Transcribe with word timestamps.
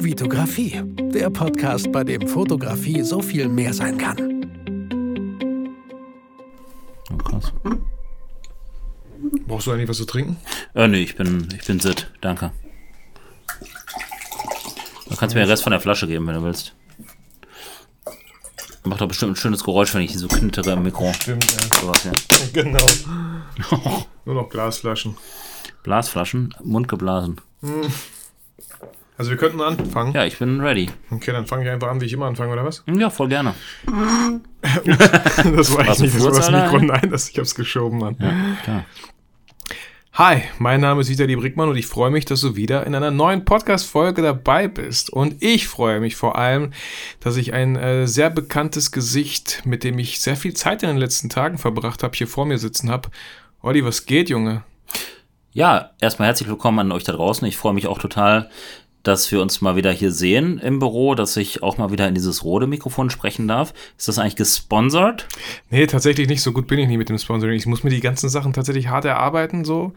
Vitografie, 0.00 0.80
der 1.12 1.28
Podcast, 1.28 1.90
bei 1.90 2.04
dem 2.04 2.26
Fotografie 2.28 3.02
so 3.02 3.20
viel 3.20 3.48
mehr 3.48 3.74
sein 3.74 3.98
kann. 3.98 4.16
Oh, 7.12 7.16
krass. 7.16 7.52
Brauchst 9.46 9.66
du 9.66 9.72
eigentlich 9.72 9.88
was 9.88 9.96
zu 9.96 10.04
trinken? 10.04 10.36
Äh, 10.74 10.86
nee, 10.88 11.02
ich 11.02 11.16
bin, 11.16 11.48
ich 11.58 11.66
bin 11.66 11.80
sit. 11.80 12.10
Danke. 12.20 12.52
Du 15.08 15.16
kannst 15.16 15.34
mir 15.34 15.42
den 15.42 15.50
Rest 15.50 15.64
von 15.64 15.72
der 15.72 15.80
Flasche 15.80 16.06
geben, 16.06 16.26
wenn 16.28 16.36
du 16.36 16.42
willst. 16.44 16.74
Macht 18.84 19.00
doch 19.00 19.08
bestimmt 19.08 19.32
ein 19.32 19.36
schönes 19.36 19.64
Geräusch, 19.64 19.92
wenn 19.94 20.02
ich 20.02 20.12
die 20.12 20.18
so 20.18 20.28
knittere 20.28 20.72
im 20.72 20.84
Mikro. 20.84 21.12
Stimmt, 21.12 21.44
ja. 21.44 21.80
Sowas, 21.80 22.04
ja. 22.04 22.12
Genau. 22.52 22.86
Nur 24.24 24.34
noch 24.34 24.48
Glasflaschen. 24.48 25.16
Blasflaschen, 25.82 26.54
Mund 26.62 26.86
geblasen. 26.86 27.40
Also 29.18 29.32
wir 29.32 29.36
könnten 29.36 29.60
anfangen. 29.60 30.12
Ja, 30.14 30.24
ich 30.24 30.38
bin 30.38 30.60
ready. 30.60 30.88
Okay, 31.10 31.32
dann 31.32 31.44
fange 31.44 31.64
ich 31.64 31.70
einfach 31.70 31.88
an, 31.88 32.00
wie 32.00 32.04
ich 32.04 32.12
immer 32.12 32.26
anfange, 32.26 32.52
oder 32.52 32.64
was? 32.64 32.84
Ja, 32.86 33.10
voll 33.10 33.28
gerne. 33.28 33.54
Das 35.56 35.74
war 35.74 35.88
ich 35.88 35.98
nicht, 35.98 36.14
das 36.14 36.24
war 36.24 36.30
das 36.30 36.50
Mikro. 36.50 36.78
Nein, 36.78 37.10
das, 37.10 37.28
ich 37.28 37.38
hab's 37.38 37.54
geschoben, 37.54 37.98
Mann. 37.98 38.16
Ja, 38.20 38.56
klar. 38.62 38.84
Hi, 40.12 40.42
mein 40.58 40.80
Name 40.80 41.00
ist 41.00 41.08
Vitali 41.08 41.34
Brickmann 41.36 41.68
und 41.68 41.76
ich 41.76 41.86
freue 41.86 42.10
mich, 42.10 42.24
dass 42.24 42.40
du 42.40 42.54
wieder 42.56 42.86
in 42.86 42.94
einer 42.94 43.10
neuen 43.10 43.44
Podcast-Folge 43.44 44.22
dabei 44.22 44.68
bist. 44.68 45.10
Und 45.10 45.42
ich 45.42 45.66
freue 45.66 45.98
mich 45.98 46.14
vor 46.14 46.38
allem, 46.38 46.72
dass 47.20 47.36
ich 47.36 47.52
ein 47.52 47.74
äh, 47.74 48.06
sehr 48.06 48.30
bekanntes 48.30 48.92
Gesicht, 48.92 49.62
mit 49.64 49.82
dem 49.82 49.98
ich 49.98 50.20
sehr 50.20 50.36
viel 50.36 50.54
Zeit 50.54 50.84
in 50.84 50.88
den 50.88 50.98
letzten 50.98 51.28
Tagen 51.28 51.58
verbracht 51.58 52.04
habe, 52.04 52.16
hier 52.16 52.28
vor 52.28 52.46
mir 52.46 52.58
sitzen 52.58 52.90
habe. 52.90 53.10
Olli, 53.62 53.84
was 53.84 54.06
geht, 54.06 54.28
Junge? 54.28 54.62
Ja, 55.52 55.90
erstmal 56.00 56.26
herzlich 56.28 56.48
willkommen 56.48 56.78
an 56.78 56.92
euch 56.92 57.04
da 57.04 57.12
draußen. 57.12 57.46
Ich 57.48 57.56
freue 57.56 57.74
mich 57.74 57.88
auch 57.88 57.98
total, 57.98 58.50
dass 59.02 59.30
wir 59.32 59.40
uns 59.40 59.60
mal 59.60 59.76
wieder 59.76 59.90
hier 59.92 60.12
sehen 60.12 60.58
im 60.58 60.78
Büro, 60.80 61.14
dass 61.14 61.36
ich 61.36 61.62
auch 61.62 61.78
mal 61.78 61.90
wieder 61.92 62.08
in 62.08 62.14
dieses 62.14 62.44
Rode-Mikrofon 62.44 63.10
sprechen 63.10 63.48
darf. 63.48 63.72
Ist 63.96 64.08
das 64.08 64.18
eigentlich 64.18 64.36
gesponsert? 64.36 65.26
Nee, 65.70 65.86
tatsächlich 65.86 66.28
nicht. 66.28 66.42
So 66.42 66.52
gut 66.52 66.66
bin 66.66 66.78
ich 66.78 66.88
nicht 66.88 66.98
mit 66.98 67.08
dem 67.08 67.16
Sponsoring. 67.18 67.56
Ich 67.56 67.66
muss 67.66 67.84
mir 67.84 67.90
die 67.90 68.00
ganzen 68.00 68.28
Sachen 68.28 68.52
tatsächlich 68.52 68.88
hart 68.88 69.04
erarbeiten, 69.04 69.64
so. 69.64 69.92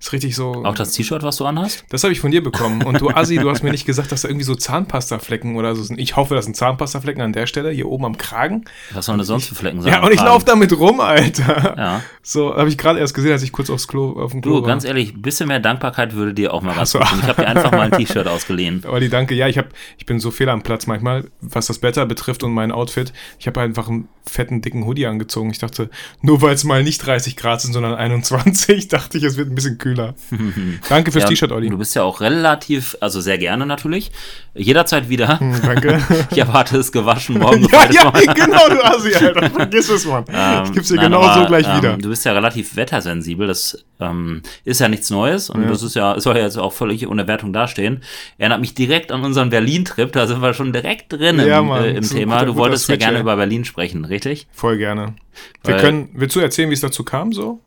Ist 0.00 0.12
richtig 0.12 0.34
so. 0.34 0.64
Auch 0.64 0.74
das 0.74 0.92
T-Shirt, 0.92 1.22
was 1.22 1.36
du 1.36 1.44
anhast? 1.44 1.84
Das 1.90 2.02
habe 2.02 2.12
ich 2.12 2.20
von 2.20 2.30
dir 2.30 2.42
bekommen. 2.42 2.82
Und 2.82 3.00
du 3.00 3.10
Assi, 3.10 3.36
du 3.36 3.48
hast 3.50 3.62
mir 3.62 3.70
nicht 3.70 3.86
gesagt, 3.86 4.10
dass 4.12 4.22
da 4.22 4.28
irgendwie 4.28 4.44
so 4.44 4.54
Zahnpastaflecken 4.54 5.56
oder 5.56 5.74
so 5.76 5.82
sind. 5.82 5.98
Ich 6.00 6.16
hoffe, 6.16 6.34
das 6.34 6.44
sind 6.46 6.56
Zahnpastaflecken 6.56 7.22
an 7.22 7.32
der 7.32 7.46
Stelle, 7.46 7.70
hier 7.70 7.88
oben 7.88 8.04
am 8.04 8.16
Kragen. 8.18 8.64
Was 8.92 9.06
sollen 9.06 9.18
das 9.18 9.26
sonst 9.28 9.46
für 9.48 9.54
Flecken 9.54 9.82
sein? 9.82 9.92
Ja, 9.92 10.04
und 10.04 10.12
ich 10.12 10.20
laufe 10.20 10.44
damit 10.44 10.76
rum, 10.78 11.00
Alter. 11.00 11.74
Ja. 11.76 12.02
So, 12.22 12.54
habe 12.54 12.68
ich 12.68 12.76
gerade 12.78 12.98
erst 12.98 13.14
gesehen, 13.14 13.32
als 13.32 13.42
ich 13.42 13.52
kurz 13.52 13.70
aufs 13.70 13.86
Klo, 13.88 14.20
auf 14.20 14.32
dem 14.32 14.40
Klo 14.40 14.56
Du, 14.56 14.62
war. 14.62 14.68
ganz 14.68 14.84
ehrlich, 14.84 15.14
ein 15.14 15.22
bisschen 15.22 15.48
mehr 15.48 15.60
Dankbarkeit 15.60 16.14
würde 16.14 16.34
dir 16.34 16.52
auch 16.52 16.62
mal 16.62 16.74
ganz 16.74 16.90
so. 16.90 17.00
Ich 17.00 17.22
habe 17.22 17.42
dir 17.42 17.48
einfach 17.48 17.70
mal 17.72 17.92
ein 17.92 17.92
T-Shirt 17.92 18.26
ausgeliehen. 18.46 18.82
Olli, 18.86 19.08
danke. 19.08 19.34
Ja, 19.34 19.48
ich, 19.48 19.58
hab, 19.58 19.68
ich 19.98 20.06
bin 20.06 20.20
so 20.20 20.30
fehl 20.30 20.48
am 20.48 20.62
Platz 20.62 20.86
manchmal, 20.86 21.24
was 21.40 21.66
das 21.66 21.82
Wetter 21.82 22.06
betrifft 22.06 22.42
und 22.42 22.52
mein 22.52 22.72
Outfit. 22.72 23.12
Ich 23.38 23.46
habe 23.46 23.60
einfach 23.60 23.88
einen 23.88 24.08
fetten, 24.28 24.60
dicken 24.60 24.84
Hoodie 24.86 25.06
angezogen. 25.06 25.50
Ich 25.50 25.58
dachte, 25.58 25.90
nur 26.22 26.42
weil 26.42 26.54
es 26.54 26.64
mal 26.64 26.82
nicht 26.82 27.04
30 27.04 27.36
Grad 27.36 27.60
sind, 27.60 27.72
sondern 27.72 27.94
21, 27.94 28.88
dachte 28.88 29.18
ich, 29.18 29.24
es 29.24 29.36
wird 29.36 29.50
ein 29.50 29.54
bisschen 29.54 29.78
kühler. 29.78 30.14
danke 30.88 31.12
fürs 31.12 31.24
Ja, 31.24 31.28
T-Shirt, 31.28 31.52
Olli. 31.52 31.68
Du 31.68 31.78
bist 31.78 31.94
ja 31.94 32.02
auch 32.02 32.20
relativ, 32.20 32.96
also 33.00 33.20
sehr 33.20 33.38
gerne 33.38 33.66
natürlich. 33.66 34.10
Jederzeit 34.54 35.08
wieder. 35.08 35.38
Danke. 35.62 36.02
Ich 36.30 36.38
erwarte 36.38 36.76
es 36.78 36.92
gewaschen 36.92 37.38
morgen. 37.38 37.66
ja, 37.70 37.88
ja, 37.90 38.10
genau, 38.32 38.68
du 38.68 38.84
Assi, 38.84 39.14
Alter. 39.14 39.50
Vergiss 39.50 39.88
es, 39.88 40.04
Mann. 40.04 40.24
ich 40.64 40.72
gib's 40.72 40.88
dir 40.88 40.96
Nein, 40.96 41.06
genau 41.06 41.22
aber, 41.22 41.42
so 41.42 41.46
gleich 41.46 41.66
ähm, 41.66 41.76
wieder. 41.78 41.96
Du 41.96 42.08
bist 42.08 42.24
ja 42.24 42.32
relativ 42.32 42.76
wettersensibel. 42.76 43.46
Das 43.46 43.84
ähm, 44.00 44.42
ist 44.64 44.80
ja 44.80 44.88
nichts 44.88 45.10
Neues 45.10 45.50
und 45.50 45.68
das 45.68 45.82
ist 45.82 45.94
ja, 45.94 46.18
soll 46.20 46.36
ja 46.36 46.42
jetzt 46.42 46.58
auch 46.58 46.72
völlig 46.72 47.06
ohne 47.06 47.26
Wertung 47.26 47.52
dastehen. 47.52 48.02
Erinnert 48.38 48.60
mich 48.60 48.74
direkt 48.74 49.12
an 49.12 49.24
unseren 49.24 49.48
Berlin-Trip. 49.50 50.12
Da 50.12 50.26
sind 50.26 50.42
wir 50.42 50.52
schon 50.52 50.72
direkt 50.72 51.12
drin 51.12 51.38
Ja, 51.38 51.60
im, 51.60 51.66
Mann, 51.68 51.84
äh, 51.84 51.92
im 51.92 52.02
Thema. 52.08 52.34
guter- 52.34 52.46
Du 52.46 52.56
wolltest 52.56 52.88
ja 52.88 52.94
Switch, 52.94 53.04
gerne 53.04 53.16
ey. 53.18 53.22
über 53.22 53.36
Berlin 53.36 53.64
sprechen, 53.64 54.04
richtig? 54.04 54.46
Voll 54.52 54.76
gerne. 54.76 55.14
Wir 55.64 55.74
Weil- 55.74 55.80
können, 55.80 56.08
willst 56.12 56.36
du 56.36 56.40
erzählen, 56.40 56.68
wie 56.70 56.74
es 56.74 56.80
dazu 56.80 57.02
kam, 57.04 57.32
so? 57.32 57.60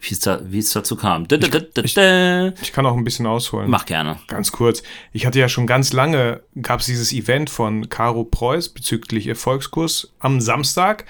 Wie 0.00 0.14
es, 0.14 0.18
da, 0.20 0.40
wie 0.44 0.58
es 0.58 0.72
dazu 0.72 0.96
kam. 0.96 1.28
Dä, 1.28 1.36
dä. 1.38 2.52
Ich 2.60 2.72
kann 2.72 2.86
auch 2.86 2.96
ein 2.96 3.04
bisschen 3.04 3.26
ausholen. 3.26 3.70
Mach 3.70 3.86
gerne. 3.86 4.18
Ganz 4.26 4.50
kurz. 4.50 4.82
Ich 5.12 5.26
hatte 5.26 5.38
ja 5.38 5.48
schon 5.48 5.66
ganz 5.68 5.92
lange, 5.92 6.42
gab 6.60 6.80
es 6.80 6.86
dieses 6.86 7.12
Event 7.12 7.50
von 7.50 7.88
Caro 7.88 8.24
Preuß 8.24 8.70
bezüglich 8.70 9.28
Erfolgskurs 9.28 10.12
am 10.18 10.40
Samstag 10.40 11.04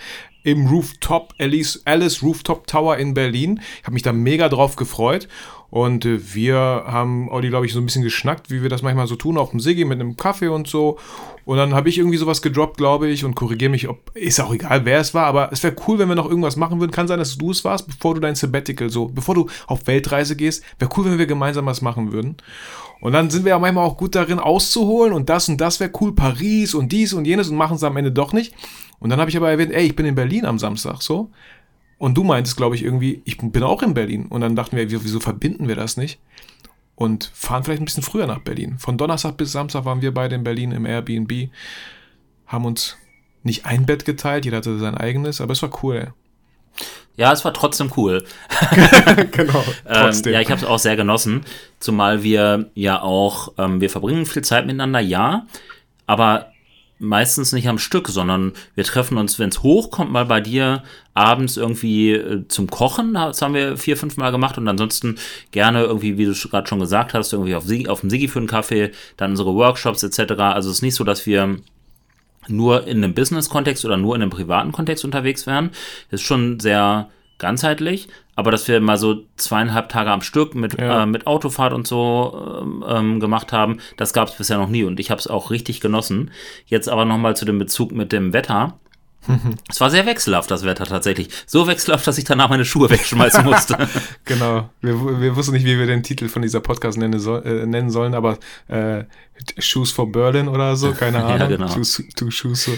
im 0.44 0.66
Rooftop, 0.66 1.34
Alice, 1.38 1.80
Alice 1.84 2.22
Rooftop 2.22 2.66
Tower 2.66 2.96
in 2.98 3.14
Berlin. 3.14 3.60
Ich 3.78 3.84
habe 3.84 3.94
mich 3.94 4.02
da 4.02 4.12
mega 4.12 4.48
drauf 4.48 4.76
gefreut. 4.76 5.28
Und 5.72 6.04
äh, 6.04 6.34
wir 6.34 6.58
haben 6.58 7.30
Olli, 7.30 7.48
glaube 7.48 7.64
ich, 7.64 7.72
so 7.72 7.80
ein 7.80 7.86
bisschen 7.86 8.02
geschnackt, 8.02 8.50
wie 8.50 8.60
wir 8.60 8.68
das 8.68 8.82
manchmal 8.82 9.06
so 9.06 9.16
tun, 9.16 9.38
auf 9.38 9.52
dem 9.52 9.58
Siggi 9.58 9.86
mit 9.86 9.98
einem 9.98 10.16
Kaffee 10.16 10.48
und 10.48 10.68
so. 10.68 10.98
Und 11.46 11.56
dann 11.56 11.72
habe 11.72 11.88
ich 11.88 11.96
irgendwie 11.96 12.18
sowas 12.18 12.42
gedroppt, 12.42 12.76
glaube 12.76 13.08
ich, 13.08 13.24
und 13.24 13.34
korrigiere 13.34 13.70
mich, 13.70 13.88
ob 13.88 14.14
ist 14.14 14.38
auch 14.38 14.52
egal, 14.52 14.84
wer 14.84 15.00
es 15.00 15.14
war, 15.14 15.24
aber 15.24 15.50
es 15.50 15.62
wäre 15.62 15.74
cool, 15.88 15.98
wenn 15.98 16.08
wir 16.08 16.14
noch 16.14 16.28
irgendwas 16.28 16.56
machen 16.56 16.78
würden. 16.78 16.90
Kann 16.90 17.08
sein, 17.08 17.18
dass 17.18 17.38
du 17.38 17.52
es 17.52 17.64
warst, 17.64 17.86
bevor 17.86 18.14
du 18.14 18.20
dein 18.20 18.34
Sabbatical 18.34 18.90
so, 18.90 19.06
bevor 19.06 19.34
du 19.34 19.48
auf 19.66 19.86
Weltreise 19.86 20.36
gehst. 20.36 20.62
Wäre 20.78 20.90
cool, 20.94 21.06
wenn 21.06 21.16
wir 21.16 21.24
gemeinsam 21.24 21.64
was 21.64 21.80
machen 21.80 22.12
würden. 22.12 22.36
Und 23.00 23.12
dann 23.12 23.30
sind 23.30 23.46
wir 23.46 23.50
ja 23.50 23.58
manchmal 23.58 23.86
auch 23.86 23.96
gut 23.96 24.14
darin 24.14 24.40
auszuholen 24.40 25.14
und 25.14 25.30
das 25.30 25.48
und 25.48 25.58
das 25.58 25.80
wäre 25.80 25.90
cool, 26.02 26.14
Paris 26.14 26.74
und 26.74 26.92
dies 26.92 27.14
und 27.14 27.24
jenes 27.24 27.48
und 27.48 27.56
machen 27.56 27.76
es 27.76 27.82
am 27.82 27.96
Ende 27.96 28.12
doch 28.12 28.34
nicht. 28.34 28.54
Und 28.98 29.08
dann 29.08 29.20
habe 29.20 29.30
ich 29.30 29.38
aber 29.38 29.50
erwähnt, 29.50 29.72
ey, 29.72 29.86
ich 29.86 29.96
bin 29.96 30.04
in 30.04 30.16
Berlin 30.16 30.44
am 30.44 30.58
Samstag, 30.58 31.00
so. 31.00 31.30
Und 32.02 32.14
du 32.14 32.24
meintest, 32.24 32.56
glaube 32.56 32.74
ich, 32.74 32.82
irgendwie, 32.82 33.22
ich 33.24 33.38
bin 33.38 33.62
auch 33.62 33.80
in 33.80 33.94
Berlin. 33.94 34.26
Und 34.26 34.40
dann 34.40 34.56
dachten 34.56 34.76
wir, 34.76 34.90
wieso 34.90 35.20
verbinden 35.20 35.68
wir 35.68 35.76
das 35.76 35.96
nicht? 35.96 36.18
Und 36.96 37.30
fahren 37.32 37.62
vielleicht 37.62 37.80
ein 37.80 37.84
bisschen 37.84 38.02
früher 38.02 38.26
nach 38.26 38.40
Berlin. 38.40 38.76
Von 38.80 38.98
Donnerstag 38.98 39.36
bis 39.36 39.52
Samstag 39.52 39.84
waren 39.84 40.02
wir 40.02 40.12
beide 40.12 40.34
in 40.34 40.42
Berlin 40.42 40.72
im 40.72 40.84
Airbnb, 40.84 41.50
haben 42.48 42.64
uns 42.64 42.96
nicht 43.44 43.66
ein 43.66 43.86
Bett 43.86 44.04
geteilt, 44.04 44.44
jeder 44.44 44.56
hatte 44.56 44.80
sein 44.80 44.96
eigenes, 44.96 45.40
aber 45.40 45.52
es 45.52 45.62
war 45.62 45.70
cool. 45.84 46.12
Ja, 47.16 47.32
es 47.32 47.44
war 47.44 47.54
trotzdem 47.54 47.92
cool. 47.96 48.24
genau, 49.30 49.64
Ähm, 49.86 50.22
ja, 50.24 50.40
ich 50.40 50.50
habe 50.50 50.60
es 50.60 50.66
auch 50.66 50.80
sehr 50.80 50.96
genossen, 50.96 51.42
zumal 51.78 52.24
wir 52.24 52.69
ja 52.74 53.00
auch, 53.00 53.52
ähm, 53.58 53.80
wir 53.80 53.90
verbringen 53.90 54.26
viel 54.26 54.42
Zeit 54.42 54.66
miteinander, 54.66 54.98
ja, 54.98 55.46
aber 56.06 56.51
meistens 57.02 57.52
nicht 57.52 57.68
am 57.68 57.78
Stück, 57.78 58.08
sondern 58.08 58.52
wir 58.74 58.84
treffen 58.84 59.18
uns, 59.18 59.38
wenn 59.38 59.48
es 59.48 59.62
hochkommt, 59.62 60.10
mal 60.10 60.24
bei 60.24 60.40
dir 60.40 60.84
abends 61.14 61.56
irgendwie 61.56 62.12
äh, 62.12 62.46
zum 62.48 62.70
Kochen. 62.70 63.14
Das 63.14 63.42
haben 63.42 63.54
wir 63.54 63.76
vier, 63.76 63.96
fünf 63.96 64.16
Mal 64.16 64.30
gemacht 64.30 64.56
und 64.56 64.68
ansonsten 64.68 65.16
gerne 65.50 65.82
irgendwie, 65.82 66.16
wie 66.16 66.24
du 66.24 66.32
gerade 66.32 66.68
schon 66.68 66.80
gesagt 66.80 67.12
hast, 67.12 67.32
irgendwie 67.32 67.54
auf, 67.54 67.64
auf 67.88 68.00
dem 68.00 68.10
Sigi 68.10 68.28
für 68.28 68.38
einen 68.38 68.48
Kaffee, 68.48 68.92
dann 69.16 69.32
unsere 69.32 69.54
Workshops 69.54 70.02
etc. 70.02 70.32
Also 70.38 70.70
es 70.70 70.76
ist 70.76 70.82
nicht 70.82 70.94
so, 70.94 71.04
dass 71.04 71.26
wir 71.26 71.56
nur 72.48 72.86
in 72.86 72.98
einem 72.98 73.14
Business-Kontext 73.14 73.84
oder 73.84 73.96
nur 73.96 74.14
in 74.14 74.22
einem 74.22 74.30
privaten 74.30 74.72
Kontext 74.72 75.04
unterwegs 75.04 75.46
wären. 75.46 75.70
Ist 76.10 76.22
schon 76.22 76.60
sehr 76.60 77.10
ganzheitlich, 77.38 78.08
aber 78.34 78.50
dass 78.50 78.66
wir 78.69 78.81
mal 78.81 78.97
so 78.97 79.25
zweieinhalb 79.37 79.88
Tage 79.88 80.10
am 80.10 80.22
Stück 80.22 80.54
mit, 80.54 80.78
Ja. 80.81 81.03
äh, 81.03 81.06
mit 81.06 81.26
Autofahrt 81.26 81.72
und 81.72 81.87
so 81.87 82.59
ähm, 82.62 82.84
ähm, 82.88 83.20
gemacht 83.20 83.53
haben, 83.53 83.78
das 83.97 84.12
gab 84.12 84.28
es 84.28 84.34
bisher 84.37 84.59
noch 84.59 84.69
nie 84.69 84.84
und 84.84 84.98
ich 85.00 85.10
habe 85.10 85.19
es 85.19 85.26
auch 85.26 85.50
richtig 85.50 85.81
genossen. 85.81 86.31
Jetzt 86.66 86.88
aber 86.88 87.04
nochmal 87.04 87.37
zu 87.37 87.44
dem 87.44 87.59
Bezug 87.59 87.93
mit 87.93 88.12
dem 88.12 88.32
Wetter. 88.32 88.78
Es 89.68 89.80
war 89.80 89.90
sehr 89.90 90.04
wechselhaft, 90.06 90.50
das 90.50 90.64
Wetter 90.64 90.84
tatsächlich. 90.84 91.28
So 91.46 91.66
wechselhaft, 91.66 92.06
dass 92.06 92.18
ich 92.18 92.24
danach 92.24 92.48
meine 92.48 92.64
Schuhe 92.64 92.90
wegschmeißen 92.90 93.44
musste. 93.44 93.76
Genau. 94.24 94.70
Wir, 94.80 95.20
wir 95.20 95.36
wussten 95.36 95.52
nicht, 95.52 95.64
wie 95.66 95.78
wir 95.78 95.86
den 95.86 96.02
Titel 96.02 96.28
von 96.28 96.42
dieser 96.42 96.60
Podcast 96.60 96.96
nennen, 96.96 97.18
soll, 97.18 97.44
äh, 97.44 97.66
nennen 97.66 97.90
sollen, 97.90 98.14
aber 98.14 98.38
äh, 98.68 99.04
Shoes 99.58 99.90
for 99.90 100.10
Berlin 100.10 100.48
oder 100.48 100.76
so, 100.76 100.92
keine 100.92 101.18
Ja, 101.22 101.26
Ahnung. 101.26 101.48
genau. 101.48 101.66
Two, 101.66 101.82
two 102.14 102.30
Shoes. 102.30 102.64
So. 102.64 102.72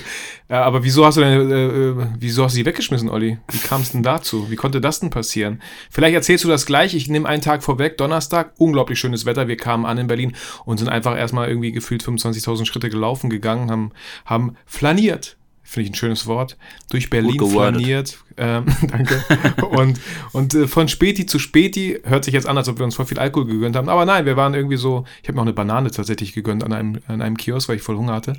Äh, 0.49 0.55
aber 0.55 0.83
wieso 0.83 1.05
hast 1.05 1.17
du 1.17 1.21
denn, 1.21 1.51
äh, 1.51 1.67
äh, 1.67 2.07
wieso 2.19 2.45
hast 2.45 2.55
du 2.55 2.59
die 2.59 2.67
weggeschmissen, 2.67 3.09
Olli? 3.11 3.39
Wie 3.51 3.59
kam 3.59 3.83
es 3.83 3.93
denn 3.93 4.03
dazu? 4.03 4.51
Wie 4.51 4.57
konnte 4.57 4.81
das 4.81 5.01
denn 5.01 5.11
passieren? 5.11 5.61
Vielleicht 5.91 6.15
erzählst 6.15 6.45
du 6.45 6.49
das 6.49 6.67
gleich. 6.67 6.95
Ich 6.95 7.09
nehme 7.09 7.29
einen 7.29 7.43
Tag 7.43 7.63
vorweg, 7.63 7.99
Donnerstag, 7.99 8.53
unglaublich 8.59 8.99
schönes 8.99 9.27
Wetter. 9.27 9.47
Wir 9.49 9.57
kamen 9.57 9.85
an 9.85 9.99
in 9.99 10.07
Berlin 10.07 10.35
und 10.65 10.79
sind 10.79 10.89
einfach 10.89 11.17
erstmal 11.17 11.49
irgendwie 11.49 11.73
gefühlt 11.73 12.03
25.000 12.03 12.65
Schritte 12.67 12.89
gelaufen 12.89 13.29
gegangen, 13.31 13.71
haben, 13.71 13.93
haben 14.25 14.57
flaniert. 14.67 15.37
Finde 15.65 15.87
ich 15.87 15.93
ein 15.93 15.97
schönes 15.97 16.27
Wort. 16.27 16.57
Durch 16.91 17.11
Berlin 17.11 17.41
flaniert. 17.41 18.19
Ähm, 18.37 18.67
danke. 18.89 19.23
und 19.71 20.01
und 20.33 20.55
äh, 20.55 20.67
von 20.67 20.89
Späti 20.89 21.27
zu 21.27 21.39
Späti 21.39 22.01
hört 22.05 22.25
sich 22.25 22.35
jetzt 22.35 22.47
an, 22.47 22.59
als 22.59 22.69
ob 22.69 22.79
wir 22.79 22.85
uns 22.85 22.95
voll 22.95 23.07
viel 23.07 23.19
Alkohol 23.19 23.47
gegönnt 23.47 23.77
haben. 23.77 23.89
Aber 23.89 24.05
nein, 24.05 24.27
wir 24.27 24.37
waren 24.37 24.55
irgendwie 24.55 24.77
so, 24.77 25.05
ich 25.23 25.29
habe 25.29 25.37
mir 25.37 25.43
auch 25.43 25.47
eine 25.47 25.53
Banane 25.53 25.91
tatsächlich 25.91 26.33
gegönnt 26.33 26.65
an 26.65 26.73
einem, 26.73 27.01
an 27.07 27.23
einem 27.23 27.37
Kiosk, 27.37 27.69
weil 27.69 27.77
ich 27.77 27.83
voll 27.83 27.97
Hunger 27.97 28.15
hatte. 28.15 28.37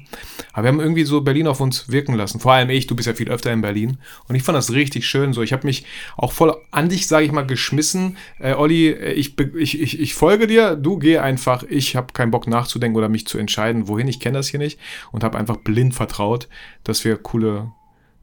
Aber 0.54 0.64
wir 0.64 0.68
haben 0.70 0.80
irgendwie 0.80 1.04
so 1.04 1.22
Berlin 1.22 1.48
auf 1.48 1.62
uns 1.62 1.90
wirken 1.90 2.16
lassen. 2.16 2.40
Vor 2.40 2.54
allem 2.54 2.70
ich, 2.70 2.88
du 2.88 2.96
bist 2.96 3.08
ja 3.08 3.14
viel 3.14 3.30
öfter 3.30 3.52
in 3.52 3.62
Berlin. 3.62 3.98
Und 4.28 4.36
ich 4.36 4.44
fand 4.44 4.58
das 4.58 4.72
richtig 4.72 5.08
schön 5.08 5.34
so. 5.34 5.42
Ich 5.42 5.54
habe 5.54 5.66
mich 5.66 5.86
auch 6.18 6.32
voll 6.32 6.56
an 6.72 6.90
dich, 6.90 7.08
sage 7.08 7.26
ich 7.26 7.32
mal, 7.32 7.46
geschmissen. 7.46 8.18
Äh, 8.40 8.54
Olli, 8.54 8.90
äh, 8.90 9.14
ich, 9.14 9.40
ich, 9.56 9.82
ich, 9.82 10.00
ich 10.00 10.14
folge 10.14 10.48
dir, 10.48 10.76
du 10.76 10.98
geh 10.98 11.20
einfach. 11.20 11.64
Ich 11.64 11.96
habe 11.96 12.14
keinen 12.14 12.32
Bock 12.32 12.48
nachzudenken 12.48 12.98
oder 12.98 13.10
mich 13.10 13.28
zu 13.28 13.38
entscheiden, 13.38 13.88
wohin. 13.88 14.08
Ich 14.08 14.20
kenne 14.20 14.38
das 14.38 14.48
hier 14.48 14.60
nicht. 14.60 14.80
Und 15.12 15.24
habe 15.24 15.38
einfach 15.38 15.58
blind 15.58 15.96
vertraut, 15.96 16.48
dass 16.84 17.06
wir 17.06 17.18
coole 17.18 17.72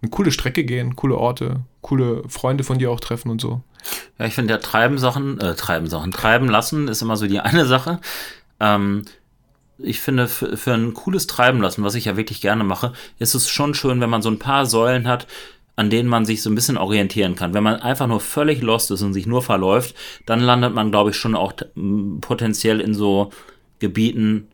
eine 0.03 0.11
coole 0.11 0.33
Strecke 0.33 0.65
gehen, 0.65 0.97
coole 0.97 1.17
Orte, 1.17 1.61
coole 1.81 2.23
Freunde 2.29 2.65
von 2.65 2.79
dir 2.79 2.91
auch 2.91 3.01
treffen 3.01 3.31
und 3.31 3.41
so. 3.41 3.63
Ja, 4.19 4.27
ich 4.27 4.35
finde 4.35 4.55
ja 4.55 4.59
Treiben 4.59 4.99
Sachen, 4.99 5.41
äh, 5.41 5.55
Treiben 5.55 5.89
Sachen, 5.89 6.11
Treiben 6.11 6.49
lassen 6.49 6.89
ist 6.89 7.03
immer 7.03 7.17
so 7.17 7.27
die 7.27 7.41
eine 7.41 7.67
Sache. 7.67 8.01
Ähm, 8.61 9.05
ich 9.79 10.01
finde, 10.01 10.29
für, 10.29 10.75
ein 10.75 10.95
cooles 10.95 11.27
Treiben 11.27 11.61
lassen, 11.61 11.83
was 11.83 11.95
ich 11.95 12.05
ja 12.05 12.17
wirklich 12.17 12.41
gerne 12.41 12.63
mache, 12.63 12.93
ist 13.19 13.35
es 13.35 13.49
schon 13.49 13.75
schön, 13.75 14.01
wenn 14.01 14.11
man 14.11 14.23
so 14.23 14.31
ein 14.31 14.39
paar 14.39 14.67
Säulen 14.67 15.09
hat, 15.09 15.27
an 15.75 15.91
denen 15.91 16.09
man 16.09 16.25
sich 16.25 16.43
so 16.43 16.51
ein 16.51 16.55
bisschen 16.55 16.77
orientieren 16.77 17.35
kann. 17.35 17.55
Wenn 17.55 17.65
man 17.65 17.81
einfach 17.81 18.07
nur 18.07 18.21
völlig 18.21 18.61
lost 18.61 18.91
ist 18.91 19.03
und 19.03 19.15
sich 19.15 19.27
nur 19.27 19.43
verläuft, 19.43 19.97
dann 20.27 20.41
landet 20.41 20.75
man, 20.75 20.91
glaube 20.91 21.11
ich, 21.11 21.17
schon 21.17 21.35
auch 21.35 21.55
potenziell 22.21 22.81
in 22.81 22.95
so 22.95 23.31
Gebieten, 23.79 24.49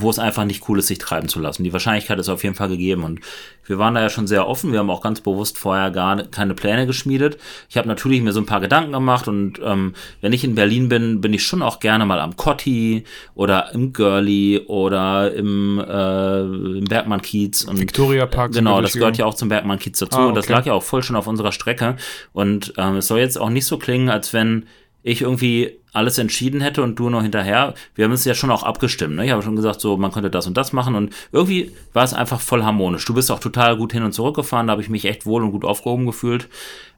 wo 0.00 0.10
es 0.10 0.18
einfach 0.18 0.44
nicht 0.44 0.68
cool 0.68 0.78
ist, 0.78 0.88
sich 0.88 0.98
treiben 0.98 1.28
zu 1.28 1.40
lassen. 1.40 1.64
Die 1.64 1.72
Wahrscheinlichkeit 1.72 2.18
ist 2.18 2.28
auf 2.28 2.44
jeden 2.44 2.54
Fall 2.54 2.68
gegeben 2.68 3.04
und 3.04 3.20
wir 3.64 3.78
waren 3.78 3.94
da 3.94 4.02
ja 4.02 4.10
schon 4.10 4.26
sehr 4.26 4.46
offen. 4.46 4.72
Wir 4.72 4.78
haben 4.78 4.90
auch 4.90 5.00
ganz 5.00 5.20
bewusst 5.20 5.58
vorher 5.58 5.90
gar 5.90 6.22
keine 6.24 6.54
Pläne 6.54 6.86
geschmiedet. 6.86 7.38
Ich 7.68 7.76
habe 7.76 7.88
natürlich 7.88 8.20
mir 8.20 8.32
so 8.32 8.40
ein 8.40 8.46
paar 8.46 8.60
Gedanken 8.60 8.92
gemacht 8.92 9.26
und 9.26 9.60
ähm, 9.64 9.94
wenn 10.20 10.32
ich 10.32 10.44
in 10.44 10.54
Berlin 10.54 10.88
bin, 10.88 11.20
bin 11.20 11.32
ich 11.32 11.44
schon 11.44 11.62
auch 11.62 11.80
gerne 11.80 12.04
mal 12.04 12.20
am 12.20 12.36
Cotti 12.36 13.04
oder 13.34 13.72
im 13.72 13.92
Girly 13.92 14.62
oder 14.66 15.32
im, 15.32 15.78
äh, 15.78 16.40
im 16.40 16.84
Bergmann-Kiez. 16.84 17.64
Und, 17.64 17.80
Victoria 17.80 18.26
Park. 18.26 18.52
Genau, 18.52 18.80
das 18.80 18.92
gehört 18.92 19.16
ja 19.16 19.24
auch 19.24 19.34
zum 19.34 19.48
Bergmann-Kiez 19.48 19.98
dazu 19.98 20.18
Ah, 20.18 20.26
und 20.26 20.34
das 20.34 20.44
okay. 20.44 20.52
lag 20.52 20.66
ja 20.66 20.72
auch 20.74 20.82
voll 20.82 21.02
schon 21.02 21.16
auf 21.16 21.26
unserer 21.26 21.52
Strecke 21.52 21.96
und 22.32 22.74
ähm, 22.76 22.96
es 22.96 23.06
soll 23.08 23.18
jetzt 23.18 23.38
auch 23.38 23.50
nicht 23.50 23.66
so 23.66 23.78
klingen, 23.78 24.10
als 24.10 24.32
wenn 24.32 24.66
ich 25.02 25.22
irgendwie 25.22 25.78
alles 25.96 26.18
entschieden 26.18 26.60
hätte 26.60 26.82
und 26.82 26.98
du 26.98 27.10
noch 27.10 27.22
hinterher. 27.22 27.74
Wir 27.94 28.04
haben 28.04 28.12
es 28.12 28.24
ja 28.24 28.34
schon 28.34 28.50
auch 28.50 28.62
abgestimmt. 28.62 29.16
Ne? 29.16 29.24
Ich 29.24 29.30
habe 29.30 29.42
schon 29.42 29.56
gesagt, 29.56 29.80
so 29.80 29.96
man 29.96 30.12
könnte 30.12 30.30
das 30.30 30.46
und 30.46 30.56
das 30.56 30.72
machen 30.72 30.94
und 30.94 31.12
irgendwie 31.32 31.72
war 31.92 32.04
es 32.04 32.14
einfach 32.14 32.40
voll 32.40 32.62
harmonisch. 32.62 33.04
Du 33.04 33.14
bist 33.14 33.30
auch 33.30 33.40
total 33.40 33.76
gut 33.76 33.92
hin 33.92 34.02
und 34.02 34.12
zurück 34.12 34.36
gefahren, 34.36 34.66
da 34.66 34.72
habe 34.72 34.82
ich 34.82 34.88
mich 34.88 35.04
echt 35.04 35.26
wohl 35.26 35.42
und 35.42 35.52
gut 35.52 35.64
aufgehoben 35.64 36.06
gefühlt. 36.06 36.48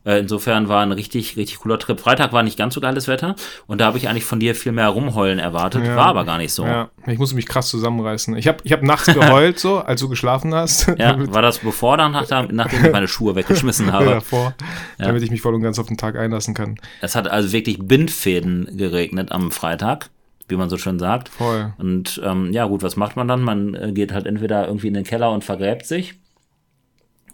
Äh, 0.05 0.21
insofern 0.21 0.69
war 0.69 0.83
ein 0.83 0.93
richtig, 0.93 1.37
richtig 1.37 1.59
cooler 1.59 1.79
Trip. 1.79 1.99
Freitag 2.01 2.33
war 2.33 2.43
nicht 2.43 2.57
ganz 2.57 2.75
so 2.75 2.81
geiles 2.81 3.09
Wetter 3.09 3.35
und 3.67 3.81
da 3.81 3.87
habe 3.87 3.99
ich 3.99 4.09
eigentlich 4.09 4.25
von 4.25 4.41
dir 4.41 4.55
viel 4.55 4.73
mehr 4.73 4.89
rumheulen 4.89 5.39
erwartet. 5.39 5.85
Ja. 5.85 5.97
War 5.97 6.07
aber 6.07 6.25
gar 6.25 6.39
nicht 6.39 6.53
so. 6.53 6.65
Ja, 6.65 6.89
ich 7.07 7.19
musste 7.19 7.35
mich 7.35 7.47
krass 7.47 7.69
zusammenreißen. 7.69 8.37
Ich 8.37 8.49
habe 8.49 8.59
ich 8.63 8.73
hab 8.73 8.83
nachts 8.83 9.13
geheult, 9.13 9.59
so, 9.59 9.79
als 9.79 10.01
du 10.01 10.09
geschlafen 10.09 10.55
hast. 10.55 10.89
Ja, 10.99 11.17
war 11.33 11.43
das 11.43 11.59
bevor 11.59 11.95
oder 11.95 12.09
nach, 12.09 12.29
nachdem 12.51 12.85
ich 12.85 12.93
meine 12.93 13.07
Schuhe 13.07 13.37
weggeschmissen 13.37 13.93
habe? 13.93 14.07
davor, 14.07 14.55
damit 14.99 15.23
ich 15.23 15.31
mich 15.31 15.41
voll 15.41 15.55
und 15.55 15.63
ganz 15.63 15.79
auf 15.79 15.87
den 15.87 15.97
Tag 15.97 16.17
einlassen 16.17 16.55
kann. 16.55 16.77
Es 17.01 17.15
hat 17.15 17.29
also 17.29 17.53
wirklich 17.53 17.79
Bindfäden 17.79 18.69
geregnet 18.91 19.33
am 19.33 19.51
Freitag, 19.51 20.11
wie 20.49 20.57
man 20.57 20.69
so 20.71 20.79
schön 20.79 20.99
sagt. 20.99 21.29
Voll. 21.29 21.73
Und 21.79 22.21
ähm, 22.25 22.53
ja, 22.53 22.67
gut, 22.67 22.83
was 22.83 22.97
macht 22.97 23.17
man 23.17 23.29
dann? 23.29 23.43
Man 23.43 23.75
äh, 23.75 23.93
geht 23.93 24.13
halt 24.13 24.27
entweder 24.27 24.67
irgendwie 24.67 24.89
in 24.89 24.95
den 24.95 25.05
Keller 25.05 25.31
und 25.33 25.45
vergräbt 25.45 25.87
sich. 25.87 26.15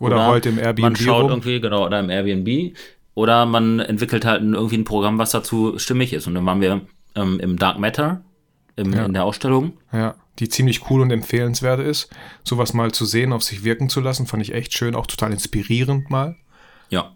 Oder, 0.00 0.26
heute 0.26 0.48
im 0.48 0.58
Airbnb 0.58 0.80
Man 0.82 0.96
schaut 0.96 1.22
rum. 1.24 1.30
irgendwie, 1.30 1.60
genau, 1.60 1.86
oder 1.86 2.00
im 2.00 2.10
Airbnb. 2.10 2.76
Oder 3.14 3.46
man 3.46 3.78
entwickelt 3.78 4.24
halt 4.24 4.42
irgendwie 4.42 4.76
ein 4.76 4.84
Programm, 4.84 5.18
was 5.18 5.30
dazu 5.30 5.78
stimmig 5.78 6.12
ist. 6.12 6.26
Und 6.26 6.34
dann 6.34 6.44
waren 6.46 6.60
wir 6.60 6.80
ähm, 7.14 7.38
im 7.38 7.56
Dark 7.58 7.78
Matter, 7.78 8.22
im, 8.76 8.92
Ja. 8.92 9.04
in 9.04 9.12
der 9.12 9.24
Ausstellung. 9.24 9.74
Ja, 9.92 10.16
die 10.40 10.48
ziemlich 10.48 10.90
cool 10.90 11.00
und 11.00 11.12
empfehlenswert 11.12 11.78
ist. 11.78 12.10
Sowas 12.42 12.74
mal 12.74 12.90
zu 12.90 13.04
sehen, 13.04 13.32
auf 13.32 13.44
sich 13.44 13.62
wirken 13.62 13.88
zu 13.88 14.00
lassen, 14.00 14.26
fand 14.26 14.42
ich 14.42 14.52
echt 14.52 14.72
schön, 14.72 14.96
auch 14.96 15.06
total 15.06 15.32
inspirierend 15.32 16.10
mal. 16.10 16.34
Ja. 16.90 17.12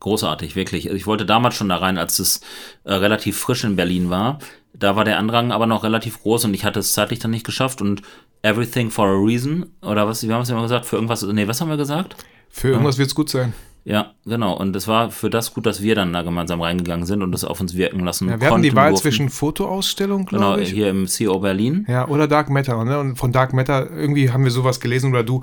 Großartig, 0.00 0.56
wirklich. 0.56 0.86
Also 0.86 0.96
Ich 0.96 1.06
wollte 1.06 1.26
damals 1.26 1.54
schon 1.54 1.68
da 1.68 1.76
rein, 1.76 1.98
als 1.98 2.18
es 2.18 2.40
äh, 2.84 2.94
relativ 2.94 3.38
frisch 3.38 3.64
in 3.64 3.76
Berlin 3.76 4.10
war. 4.10 4.38
Da 4.74 4.96
war 4.96 5.04
der 5.04 5.18
Andrang 5.18 5.52
aber 5.52 5.66
noch 5.66 5.84
relativ 5.84 6.22
groß 6.22 6.46
und 6.46 6.54
ich 6.54 6.64
hatte 6.64 6.80
es 6.80 6.92
zeitlich 6.92 7.18
dann 7.18 7.30
nicht 7.30 7.46
geschafft 7.46 7.80
und 7.82 8.02
Everything 8.42 8.90
for 8.90 9.06
a 9.06 9.12
Reason, 9.12 9.66
oder 9.82 10.08
was, 10.08 10.22
wie 10.26 10.32
haben 10.32 10.40
wir 10.40 10.42
es 10.42 10.50
immer 10.50 10.62
gesagt? 10.62 10.86
Für 10.86 10.96
irgendwas, 10.96 11.22
nee, 11.22 11.46
was 11.46 11.60
haben 11.60 11.68
wir 11.68 11.76
gesagt? 11.76 12.16
Für 12.48 12.68
irgendwas 12.70 12.98
wird's 12.98 13.14
gut 13.14 13.28
sein. 13.28 13.52
Ja, 13.84 14.12
genau. 14.24 14.56
Und 14.56 14.76
es 14.76 14.86
war 14.86 15.10
für 15.10 15.28
das 15.28 15.54
gut, 15.54 15.66
dass 15.66 15.82
wir 15.82 15.94
dann 15.96 16.12
da 16.12 16.22
gemeinsam 16.22 16.60
reingegangen 16.60 17.04
sind 17.04 17.20
und 17.22 17.34
es 17.34 17.44
auf 17.44 17.60
uns 17.60 17.74
wirken 17.76 18.00
lassen 18.00 18.28
Ja, 18.28 18.40
wir 18.40 18.48
hatten 18.50 18.62
die 18.62 18.68
konnten, 18.68 18.76
Wahl 18.76 18.90
durften. 18.90 19.02
zwischen 19.08 19.28
Fotoausstellung, 19.28 20.26
Genau, 20.26 20.40
glaube 20.40 20.62
ich. 20.62 20.70
hier 20.70 20.88
im 20.90 21.06
CO 21.06 21.40
Berlin. 21.40 21.84
Ja, 21.88 22.06
oder 22.06 22.28
Dark 22.28 22.48
Matter. 22.48 22.84
Ne? 22.84 22.98
Und 23.00 23.16
von 23.16 23.32
Dark 23.32 23.52
Matter, 23.52 23.90
irgendwie 23.90 24.30
haben 24.30 24.44
wir 24.44 24.50
sowas 24.52 24.78
gelesen 24.80 25.10
oder 25.10 25.24
du, 25.24 25.40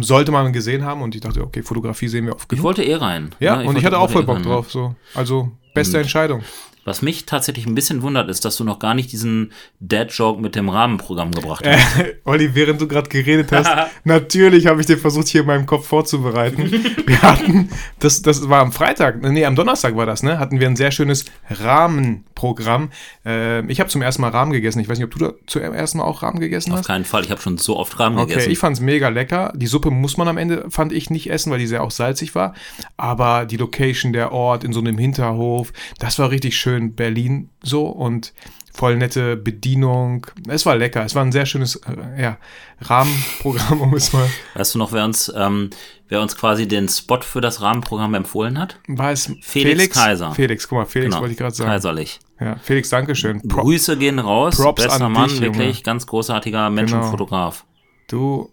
sollte 0.00 0.32
man 0.32 0.52
gesehen 0.52 0.84
haben. 0.84 1.02
Und 1.02 1.14
ich 1.14 1.20
dachte, 1.20 1.42
okay, 1.42 1.62
Fotografie 1.62 2.08
sehen 2.08 2.26
wir 2.26 2.34
oft 2.34 2.44
Ich 2.44 2.48
genug. 2.48 2.64
wollte 2.64 2.82
eh 2.82 2.94
rein. 2.96 3.30
Ja, 3.38 3.56
Ne, 3.62 3.68
und 3.68 3.78
ich 3.78 3.84
hatte 3.84 3.98
auch 3.98 4.10
voll 4.10 4.22
eh 4.22 4.26
Bock 4.26 4.36
rein, 4.36 4.42
ne? 4.42 4.48
drauf. 4.48 4.70
So. 4.70 4.94
Also, 5.14 5.52
beste 5.74 5.98
Entscheidung. 5.98 6.42
Was 6.88 7.02
mich 7.02 7.26
tatsächlich 7.26 7.66
ein 7.66 7.74
bisschen 7.74 8.00
wundert, 8.00 8.30
ist, 8.30 8.46
dass 8.46 8.56
du 8.56 8.64
noch 8.64 8.78
gar 8.78 8.94
nicht 8.94 9.12
diesen 9.12 9.52
Dead-Joke 9.78 10.40
mit 10.40 10.54
dem 10.54 10.70
Rahmenprogramm 10.70 11.32
gebracht 11.32 11.66
hast. 11.66 12.04
Olli, 12.24 12.54
während 12.54 12.80
du 12.80 12.88
gerade 12.88 13.10
geredet 13.10 13.52
hast, 13.52 13.70
natürlich 14.04 14.66
habe 14.66 14.80
ich 14.80 14.86
dir 14.86 14.96
versucht, 14.96 15.28
hier 15.28 15.42
in 15.42 15.48
meinem 15.48 15.66
Kopf 15.66 15.86
vorzubereiten. 15.86 16.70
Wir 17.06 17.20
hatten, 17.20 17.68
das, 17.98 18.22
das 18.22 18.48
war 18.48 18.62
am 18.62 18.72
Freitag, 18.72 19.20
nee, 19.20 19.44
am 19.44 19.54
Donnerstag 19.54 19.96
war 19.96 20.06
das, 20.06 20.22
ne? 20.22 20.38
Hatten 20.38 20.60
wir 20.60 20.66
ein 20.66 20.76
sehr 20.76 20.90
schönes 20.90 21.26
Rahmenprogramm. 21.50 22.90
Äh, 23.26 23.66
ich 23.70 23.80
habe 23.80 23.90
zum 23.90 24.00
ersten 24.02 24.22
Mal 24.22 24.30
Rahmen 24.30 24.52
gegessen. 24.52 24.80
Ich 24.80 24.88
weiß 24.88 24.98
nicht, 24.98 25.04
ob 25.06 25.10
du 25.10 25.18
da 25.18 25.32
zum 25.46 25.62
ersten 25.62 25.98
Mal 25.98 26.04
auch 26.04 26.22
Rahmen 26.22 26.40
gegessen 26.40 26.72
Auf 26.72 26.78
hast. 26.78 26.86
keinen 26.86 27.04
Fall. 27.04 27.24
Ich 27.24 27.30
habe 27.30 27.40
schon 27.40 27.58
so 27.58 27.76
oft 27.76 27.98
Rahmen 27.98 28.18
Okay, 28.18 28.30
gegessen. 28.30 28.50
ich 28.50 28.58
fand's 28.58 28.80
mega 28.80 29.08
lecker. 29.08 29.52
Die 29.54 29.66
Suppe 29.66 29.90
muss 29.90 30.16
man 30.16 30.28
am 30.28 30.38
Ende, 30.38 30.66
fand 30.70 30.92
ich, 30.92 31.10
nicht 31.10 31.30
essen, 31.30 31.50
weil 31.50 31.58
die 31.58 31.66
sehr 31.66 31.82
auch 31.82 31.90
salzig 31.90 32.34
war. 32.34 32.54
Aber 32.96 33.44
die 33.44 33.56
Location, 33.56 34.12
der 34.12 34.32
Ort 34.32 34.64
in 34.64 34.72
so 34.72 34.80
einem 34.80 34.96
Hinterhof, 34.98 35.72
das 35.98 36.18
war 36.18 36.30
richtig 36.30 36.56
schön. 36.56 36.77
Berlin 36.94 37.50
so 37.62 37.86
und 37.86 38.32
voll 38.72 38.96
nette 38.96 39.36
Bedienung. 39.36 40.26
Es 40.46 40.64
war 40.64 40.76
lecker. 40.76 41.04
Es 41.04 41.14
war 41.14 41.24
ein 41.24 41.32
sehr 41.32 41.46
schönes 41.46 41.76
äh, 41.76 42.22
ja, 42.22 42.38
Rahmenprogramm, 42.80 43.80
um 43.82 43.94
es 43.94 44.12
mal. 44.12 44.28
Weißt 44.54 44.74
du 44.74 44.78
noch, 44.78 44.92
wer 44.92 45.04
uns, 45.04 45.32
ähm, 45.34 45.70
wer 46.08 46.20
uns 46.20 46.36
quasi 46.36 46.68
den 46.68 46.88
Spot 46.88 47.20
für 47.20 47.40
das 47.40 47.60
Rahmenprogramm 47.60 48.14
empfohlen 48.14 48.58
hat? 48.58 48.78
War 48.86 49.10
es 49.12 49.32
Felix 49.42 49.94
Kaiser. 49.96 50.32
Felix, 50.32 50.68
guck 50.68 50.78
mal, 50.78 50.84
Felix 50.86 51.10
Genau, 51.10 51.20
wollte 51.22 51.32
ich 51.32 51.38
gerade 51.38 51.54
sagen. 51.54 51.70
Kaiserlich. 51.70 52.20
Ja, 52.40 52.56
Felix, 52.62 52.88
Dankeschön. 52.88 53.42
Pro 53.48 53.62
Grüße 53.62 53.96
gehen 53.96 54.18
raus. 54.20 54.56
Props 54.56 54.84
Bester 54.84 55.06
an 55.06 55.12
Mann, 55.12 55.28
dich, 55.28 55.40
wirklich 55.40 55.76
Junge. 55.78 55.82
ganz 55.82 56.06
großartiger 56.06 56.70
Mensch 56.70 56.92
Genau. 56.92 57.04
und 57.04 57.10
Fotograf. 57.10 57.64
du 58.06 58.52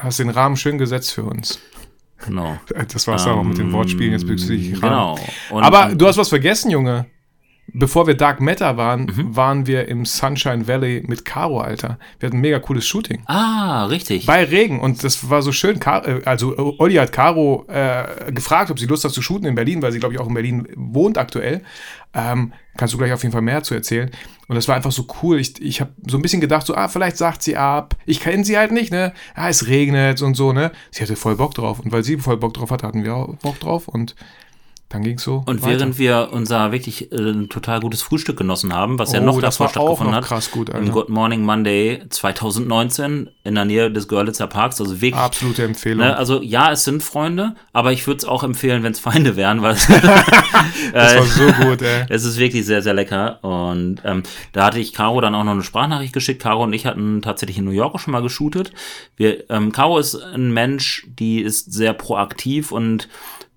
hast 0.00 0.18
den 0.18 0.28
Rahmen 0.28 0.56
schön 0.56 0.76
gesetzt 0.78 1.12
für 1.12 1.24
uns. 1.24 1.58
Genau. 2.24 2.58
Das 2.92 3.06
war's 3.06 3.24
dann 3.24 3.38
auch 3.38 3.42
mit 3.42 3.58
den 3.58 3.72
Wortspielen 3.72 4.12
jetzt 4.12 4.26
bezüglich 4.26 4.82
Rahmen. 4.82 5.16
Genau. 5.16 5.56
Und, 5.56 5.62
Aber 5.64 5.86
und, 5.86 6.00
du 6.00 6.06
hast 6.06 6.18
was 6.18 6.28
vergessen, 6.28 6.70
Junge. 6.70 7.06
Bevor 7.74 8.06
wir 8.06 8.14
Dark 8.14 8.40
Matter 8.40 8.76
waren, 8.76 9.06
Mhm. 9.06 9.36
waren 9.36 9.66
wir 9.66 9.88
im 9.88 10.04
Sunshine 10.04 10.66
Valley 10.68 11.04
mit 11.06 11.24
Caro, 11.24 11.60
Alter. 11.60 11.98
Wir 12.18 12.26
hatten 12.26 12.38
ein 12.38 12.40
mega 12.42 12.58
cooles 12.58 12.86
Shooting. 12.86 13.22
Ah, 13.26 13.86
richtig. 13.86 14.26
Bei 14.26 14.44
Regen. 14.44 14.78
Und 14.80 15.02
das 15.04 15.30
war 15.30 15.40
so 15.42 15.52
schön. 15.52 15.80
Äh, 15.80 16.20
also, 16.26 16.54
Olli 16.78 16.94
hat 16.96 17.12
Caro 17.12 17.64
äh, 17.68 18.30
gefragt, 18.32 18.70
ob 18.70 18.78
sie 18.78 18.86
Lust 18.86 19.04
hat 19.04 19.12
zu 19.12 19.22
shooten 19.22 19.46
in 19.46 19.54
Berlin, 19.54 19.80
weil 19.80 19.92
sie, 19.92 20.00
glaube 20.00 20.12
ich, 20.14 20.20
auch 20.20 20.26
in 20.28 20.34
Berlin 20.34 20.68
wohnt 20.76 21.16
aktuell. 21.16 21.62
Ähm, 22.12 22.52
kannst 22.76 22.92
du 22.92 22.98
gleich 22.98 23.12
auf 23.12 23.22
jeden 23.22 23.32
Fall 23.32 23.40
mehr 23.42 23.62
zu 23.62 23.74
erzählen. 23.74 24.10
Und 24.48 24.56
das 24.56 24.68
war 24.68 24.74
einfach 24.76 24.92
so 24.92 25.06
cool. 25.22 25.38
Ich, 25.40 25.62
ich 25.62 25.80
habe 25.80 25.92
so 26.06 26.18
ein 26.18 26.22
bisschen 26.22 26.42
gedacht, 26.42 26.66
so, 26.66 26.74
ah, 26.74 26.88
vielleicht 26.88 27.16
sagt 27.16 27.42
sie 27.42 27.56
ab. 27.56 27.96
Ich 28.04 28.20
kenne 28.20 28.44
sie 28.44 28.58
halt 28.58 28.72
nicht, 28.72 28.92
ne? 28.92 29.14
Ah, 29.34 29.48
es 29.48 29.66
regnet 29.68 30.20
und 30.20 30.34
so, 30.34 30.52
ne? 30.52 30.72
Sie 30.90 31.02
hatte 31.02 31.16
voll 31.16 31.36
Bock 31.36 31.54
drauf. 31.54 31.78
Und 31.80 31.90
weil 31.92 32.02
sie 32.02 32.18
voll 32.18 32.36
Bock 32.36 32.52
drauf 32.52 32.70
hat, 32.70 32.82
hatten 32.82 33.02
wir 33.04 33.14
auch 33.14 33.34
Bock 33.36 33.58
drauf. 33.60 33.88
Und 33.88 34.14
dann 34.92 35.02
ging 35.02 35.16
es 35.16 35.22
so. 35.22 35.42
Und 35.46 35.62
weiter. 35.62 35.78
während 35.78 35.98
wir 35.98 36.28
unser 36.32 36.70
wirklich 36.70 37.10
äh, 37.12 37.46
total 37.46 37.80
gutes 37.80 38.02
Frühstück 38.02 38.36
genossen 38.36 38.74
haben, 38.74 38.98
was 38.98 39.12
ja 39.12 39.20
Oh, 39.20 39.24
noch 39.24 39.40
das 39.40 39.56
davor 39.56 39.70
stattgefunden 39.70 40.10
noch 40.10 40.16
hat, 40.18 40.24
krass 40.24 40.50
gut, 40.50 40.68
im 40.68 40.76
Alter. 40.76 40.90
Good 40.90 41.08
Morning 41.08 41.44
Monday 41.44 42.02
2019 42.10 43.30
in 43.44 43.54
der 43.54 43.64
Nähe 43.64 43.90
des 43.90 44.06
Görlitzer 44.06 44.46
Parks, 44.46 44.80
also 44.80 45.00
wirklich 45.00 45.14
Absolute 45.14 45.64
Empfehlung. 45.64 46.06
Ne, 46.06 46.16
also 46.16 46.42
ja, 46.42 46.70
es 46.72 46.84
sind 46.84 47.02
Freunde, 47.02 47.54
aber 47.72 47.92
ich 47.92 48.06
würde 48.06 48.18
es 48.18 48.24
auch 48.26 48.44
empfehlen, 48.44 48.82
wenn 48.82 48.92
es 48.92 49.00
Feinde 49.00 49.36
wären, 49.36 49.62
weil 49.62 49.74
es, 49.74 49.86
das 50.92 51.16
war 51.16 51.22
so 51.24 51.64
gut, 51.64 51.80
ey. 51.80 52.04
es 52.10 52.24
ist 52.24 52.36
wirklich 52.36 52.66
sehr, 52.66 52.82
sehr 52.82 52.94
lecker. 52.94 53.42
Und 53.42 54.02
ähm, 54.04 54.22
da 54.52 54.66
hatte 54.66 54.78
ich 54.78 54.92
Caro 54.92 55.22
dann 55.22 55.34
auch 55.34 55.44
noch 55.44 55.52
eine 55.52 55.62
Sprachnachricht 55.62 56.12
geschickt. 56.12 56.42
Caro 56.42 56.64
und 56.64 56.72
ich 56.74 56.84
hatten 56.84 57.22
tatsächlich 57.22 57.56
in 57.56 57.64
New 57.64 57.70
York 57.70 57.94
auch 57.94 58.00
schon 58.00 58.12
mal 58.12 58.22
geshootet. 58.22 58.72
Wir, 59.16 59.48
ähm, 59.50 59.72
Caro 59.72 59.98
ist 59.98 60.16
ein 60.16 60.52
Mensch, 60.52 61.06
die 61.18 61.40
ist 61.40 61.72
sehr 61.72 61.94
proaktiv 61.94 62.72
und 62.72 63.08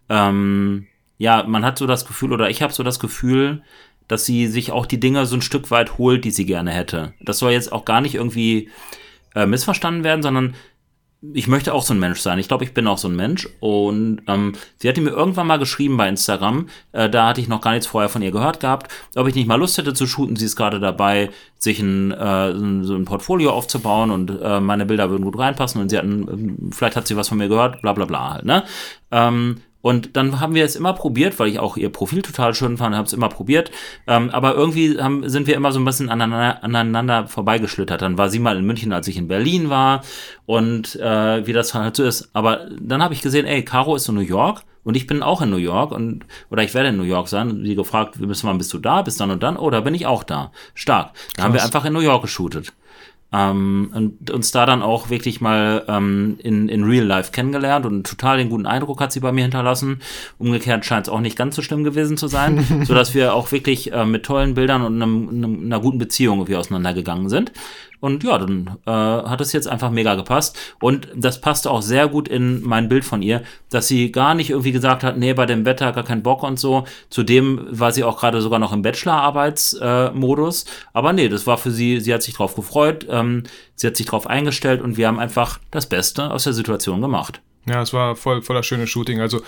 ähm, 0.08 0.88
ja, 1.18 1.44
man 1.48 1.64
hat 1.66 1.78
so 1.78 1.88
das 1.88 2.06
Gefühl, 2.06 2.34
oder 2.34 2.50
ich 2.50 2.62
habe 2.62 2.74
so 2.74 2.84
das 2.84 3.00
Gefühl, 3.00 3.62
dass 4.08 4.26
sie 4.26 4.48
sich 4.48 4.72
auch 4.72 4.86
die 4.86 5.00
Dinge 5.00 5.26
so 5.26 5.36
ein 5.36 5.42
Stück 5.42 5.72
weit 5.72 5.98
holt, 5.98 6.26
die 6.26 6.32
sie 6.32 6.46
gerne 6.46 6.72
hätte. 6.72 7.14
Das 7.22 7.40
soll 7.40 7.52
jetzt 7.52 7.72
auch 7.72 7.86
gar 7.86 8.02
nicht 8.02 8.16
irgendwie 8.16 8.70
äh, 9.34 9.46
missverstanden 9.46 10.04
werden, 10.04 10.22
sondern 10.22 10.56
ich 11.34 11.48
möchte 11.48 11.74
auch 11.74 11.82
so 11.82 11.94
ein 11.94 12.00
Mensch 12.00 12.20
sein. 12.20 12.38
Ich 12.38 12.48
glaube, 12.48 12.66
ich 12.66 12.74
bin 12.76 12.86
auch 12.86 13.00
so 13.00 13.08
ein 13.08 13.16
Mensch. 13.16 13.50
Und 13.60 14.22
ähm, 14.28 14.54
sie 14.78 14.88
hatte 14.88 15.02
mir 15.02 15.10
irgendwann 15.10 15.48
mal 15.48 15.58
geschrieben 15.58 15.98
bei 15.98 16.08
Instagram, 16.08 16.68
äh, 16.92 17.10
da 17.10 17.30
hatte 17.30 17.42
ich 17.42 17.48
noch 17.48 17.62
gar 17.62 17.72
nichts 17.72 17.88
vorher 17.88 18.10
von 18.10 18.22
ihr 18.22 18.30
gehört 18.30 18.60
gehabt, 18.60 18.92
ob 19.16 19.28
ich 19.28 19.34
nicht 19.34 19.48
mal 19.48 19.56
Lust 19.56 19.78
hätte 19.80 19.96
zu 19.96 20.06
shooten. 20.06 20.36
Sie 20.36 20.46
ist 20.46 20.56
gerade 20.56 20.80
dabei, 20.80 21.32
sich 21.58 21.80
ein, 21.80 22.12
äh, 22.12 22.54
so 22.84 22.94
ein- 22.96 23.06
Portfolio 23.06 23.52
aufzubauen 23.54 24.12
und 24.12 24.40
äh, 24.40 24.60
meine 24.60 24.86
Bilder 24.86 25.10
würden 25.10 25.24
gut 25.24 25.40
reinpassen 25.40 25.82
und 25.82 25.90
sie 25.90 25.98
hatten, 25.98 26.70
vielleicht 26.72 26.96
hat 26.96 27.08
sie 27.08 27.18
was 27.18 27.30
von 27.30 27.40
mir 27.40 27.48
gehört, 27.48 27.82
bla 27.82 27.94
bla 27.94 28.06
bla 28.06 28.34
halt, 28.34 28.46
ne? 28.46 28.64
Ähm, 29.12 29.62
und 29.86 30.18
dann 30.18 30.40
haben 30.40 30.56
wir 30.56 30.66
es 30.66 30.76
immer 30.76 30.94
probiert, 30.94 31.38
weil 31.38 31.48
ich 31.48 31.60
auch 31.60 31.78
ihr 31.78 31.92
Profil 31.92 32.24
total 32.24 32.56
schön 32.56 32.76
fand, 32.76 32.96
habe 32.96 33.06
es 33.06 33.14
immer 33.14 33.30
probiert. 33.30 33.70
Ähm, 34.08 34.32
aber 34.32 34.56
irgendwie 34.56 35.00
haben, 35.00 35.30
sind 35.30 35.46
wir 35.46 35.54
immer 35.54 35.72
so 35.72 35.78
ein 35.78 35.86
bisschen 35.86 36.10
aneinander, 36.10 36.64
aneinander 36.64 37.28
vorbeigeschlittert. 37.28 38.02
Dann 38.02 38.18
war 38.18 38.30
sie 38.30 38.40
mal 38.40 38.58
in 38.58 38.66
München, 38.66 38.92
als 38.94 39.08
ich 39.08 39.16
in 39.16 39.28
Berlin 39.28 39.70
war 39.70 40.02
und 40.48 40.96
äh, 40.96 41.46
wie 41.46 41.54
das 41.54 41.76
halt 41.76 41.98
so 41.98 42.04
ist. 42.04 42.32
Aber 42.34 42.68
dann 42.82 43.04
habe 43.04 43.14
ich 43.14 43.22
gesehen, 43.22 43.46
ey, 43.46 43.64
Caro 43.64 43.96
ist 43.96 44.10
in 44.10 44.16
New 44.16 44.22
York 44.22 44.64
und 44.84 44.98
ich 44.98 45.06
bin 45.06 45.22
auch 45.22 45.44
in 45.44 45.52
New 45.52 45.58
York 45.58 45.92
und 45.92 46.26
oder 46.50 46.64
ich 46.64 46.74
werde 46.74 46.90
in 46.90 46.98
New 46.98 47.04
York 47.04 47.28
sein. 47.28 47.52
Und 47.52 47.64
sie 47.64 47.76
gefragt, 47.76 48.16
bis 48.18 48.44
wann 48.44 48.58
bist 48.58 48.74
du 48.74 48.80
da? 48.80 49.04
Bis 49.04 49.18
dann 49.18 49.30
und 49.30 49.44
dann? 49.44 49.56
Oder 49.56 49.84
bin 49.84 49.94
ich 49.94 50.08
auch 50.08 50.24
da? 50.24 50.52
Stark. 50.74 51.12
Da 51.36 51.44
haben 51.44 51.54
wir 51.54 51.64
einfach 51.64 51.86
in 51.86 51.94
New 51.94 52.00
York 52.00 52.24
geshootet. 52.24 52.74
Ähm, 53.36 53.92
und 53.94 54.32
uns 54.32 54.52
da 54.52 54.66
dann 54.66 54.82
auch 54.82 55.10
wirklich 55.10 55.42
mal 55.42 55.84
ähm, 55.90 56.38
in, 56.42 56.70
in 56.70 56.86
Real 56.86 57.04
Life 57.04 57.34
kennengelernt 57.34 57.86
und 57.86 58.08
total 58.08 58.38
den 58.38 58.50
guten 58.50 58.66
Eindruck 58.66 59.02
hat 59.02 59.12
sie 59.12 59.20
bei 59.20 59.34
mir 59.34 59.42
hinterlassen. 59.42 60.00
Umgekehrt 60.38 60.86
scheint 60.86 61.08
es 61.08 61.14
auch 61.14 61.20
nicht 61.20 61.38
ganz 61.38 61.58
so 61.58 61.62
schlimm 61.62 61.84
gewesen 61.84 62.16
zu 62.16 62.28
sein, 62.28 62.66
sodass 62.86 63.14
wir 63.14 63.34
auch 63.34 63.52
wirklich 63.52 63.92
äh, 63.92 64.06
mit 64.06 64.24
tollen 64.24 64.54
Bildern 64.54 64.84
und 64.84 65.02
einem, 65.02 65.28
einem, 65.28 65.66
einer 65.66 65.82
guten 65.82 65.98
Beziehung 65.98 66.38
irgendwie 66.38 66.56
auseinandergegangen 66.56 67.28
sind. 67.28 67.52
Und 68.00 68.24
ja, 68.24 68.38
dann 68.38 68.78
äh, 68.86 68.92
hat 68.92 69.42
es 69.42 69.54
jetzt 69.54 69.68
einfach 69.68 69.90
mega 69.90 70.16
gepasst. 70.16 70.58
Und 70.80 71.08
das 71.16 71.42
passte 71.42 71.72
auch 71.72 71.82
sehr 71.82 72.08
gut 72.08 72.28
in 72.28 72.64
mein 72.64 72.90
Bild 72.90 73.06
von 73.06 73.22
ihr, 73.22 73.44
dass 73.70 73.88
sie 73.88 74.12
gar 74.12 74.36
nicht 74.36 74.50
irgendwie 74.50 74.72
gesagt 74.72 75.04
hat, 75.04 75.18
nee, 75.18 75.34
bei 75.34 75.46
dem 75.46 75.66
Wetter 75.66 75.92
gar 75.92 76.04
keinen 76.04 76.24
Bock 76.24 76.44
und 76.44 76.60
so. 76.60 76.86
Zudem 77.10 77.66
war 77.70 77.92
sie 77.92 78.04
auch 78.04 78.20
gerade 78.20 78.42
sogar 78.42 78.60
noch 78.60 78.74
im 78.74 78.82
Bachelorarbeitsmodus. 78.82 80.64
Äh, 80.64 80.68
Aber 80.94 81.14
nee, 81.14 81.30
das 81.30 81.48
war 81.48 81.58
für 81.58 81.72
sie, 81.72 82.00
sie 82.00 82.14
hat 82.14 82.24
sich 82.24 82.36
drauf 82.36 82.56
gefreut, 82.56 83.06
ähm, 83.10 83.44
sie 83.76 83.88
hat 83.88 83.98
sich 83.98 84.06
drauf 84.06 84.28
eingestellt 84.28 84.82
und 84.82 84.98
wir 84.98 85.08
haben 85.08 85.20
einfach 85.20 85.60
das 85.72 85.88
Beste 85.88 86.32
aus 86.32 86.44
der 86.44 86.54
Situation 86.54 87.02
gemacht. 87.02 87.42
Ja, 87.68 87.82
es 87.82 87.94
war 87.94 88.16
voll, 88.16 88.42
voller 88.42 88.64
schönes 88.64 88.90
Shooting. 88.90 89.20
Also 89.20 89.42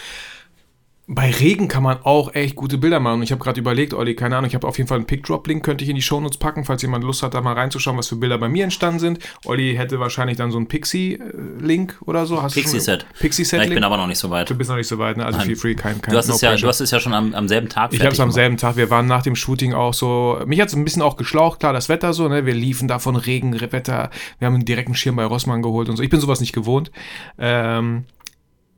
bei 1.10 1.32
Regen 1.32 1.70
kann 1.70 1.84
man 1.84 2.00
auch 2.04 2.36
echt 2.36 2.58
gute 2.58 2.78
Bilder 2.78 3.00
machen. 3.00 3.24
Ich 3.24 3.32
habe 3.32 3.42
gerade 3.42 3.62
überlegt, 3.62 3.94
Olli, 3.94 4.14
keine 4.14 4.36
Ahnung, 4.36 4.50
ich 4.50 4.56
habe 4.56 4.68
auf 4.68 4.78
jeden 4.78 4.90
Fall 4.90 4.98
einen 4.98 5.08
Pick-Drop-Link, 5.08 5.64
könnte 5.64 5.86
ich 5.86 5.90
in 5.90 5.96
die 5.96 6.02
Shownotes 6.02 6.38
packen, 6.38 6.66
falls 6.66 6.82
jemand 6.82 7.06
Lust 7.06 7.24
hat, 7.24 7.34
da 7.34 7.40
mal 7.40 7.54
reinzuschauen, 7.54 7.98
was 7.98 8.10
für 8.10 8.18
Bilder 8.18 8.38
bei 8.38 8.50
mir 8.50 8.66
entstanden 8.66 9.00
sind. 9.00 9.20
Olli 9.46 9.76
hätte 9.78 10.02
wahrscheinlich 10.02 10.36
dann 10.36 10.52
so 10.52 10.58
einen 10.58 10.68
Pixie-Link 10.68 11.98
oder 12.06 12.26
so. 12.26 12.36
Pixie-Set. 12.36 13.06
Pixie-Set. 13.20 13.60
Ja, 13.60 13.66
ich 13.66 13.74
bin 13.74 13.86
aber 13.86 13.96
noch 13.96 14.08
nicht 14.08 14.20
so 14.20 14.30
weit. 14.30 14.50
Du 14.50 14.56
bist 14.56 14.70
noch 14.70 14.76
nicht 14.76 14.88
so 14.90 14.98
weit, 14.98 15.16
ne? 15.16 15.26
Also 15.26 15.38
Nein. 15.38 15.48
feel 15.48 15.56
free, 15.56 15.76
kein, 15.76 16.02
kein 16.02 16.12
Du 16.12 16.18
hast, 16.18 16.28
no 16.28 16.36
es 16.36 16.42
ja, 16.42 16.54
du 16.54 16.68
hast 16.68 16.82
es 16.82 16.92
ja 16.92 17.00
schon 17.00 17.14
am, 17.14 17.34
am 17.34 17.48
selben 17.48 17.70
Tag 17.70 17.94
Ich 17.94 18.02
habe 18.02 18.12
es 18.12 18.20
am 18.20 18.32
selben 18.32 18.58
Tag. 18.58 18.76
Wir 18.76 18.90
waren 18.90 19.08
nach 19.08 19.24
dem 19.24 19.38
Shooting 19.38 19.74
auch 19.74 19.94
so. 19.94 20.42
Mich 20.46 20.60
hat 20.60 20.68
es 20.68 20.76
ein 20.76 20.84
bisschen 20.84 21.02
auch 21.02 21.16
geschlaucht, 21.16 21.62
klar, 21.62 21.72
das 21.72 21.88
Wetter 21.88 22.12
so, 22.12 22.28
ne? 22.28 22.46
Wir 22.46 22.54
liefen 22.54 22.90
da 22.90 23.00
von 23.00 23.16
Regen, 23.16 23.58
Wetter. 23.58 24.10
Wir 24.40 24.46
haben 24.46 24.56
einen 24.56 24.66
direkten 24.66 24.94
Schirm 24.94 25.16
bei 25.16 25.24
Rossmann 25.24 25.62
geholt 25.62 25.88
und 25.88 25.96
so. 25.96 26.04
Ich 26.04 26.10
bin 26.10 26.20
sowas 26.20 26.42
nicht 26.42 26.52
gewohnt. 26.52 26.92
Ähm, 27.40 28.04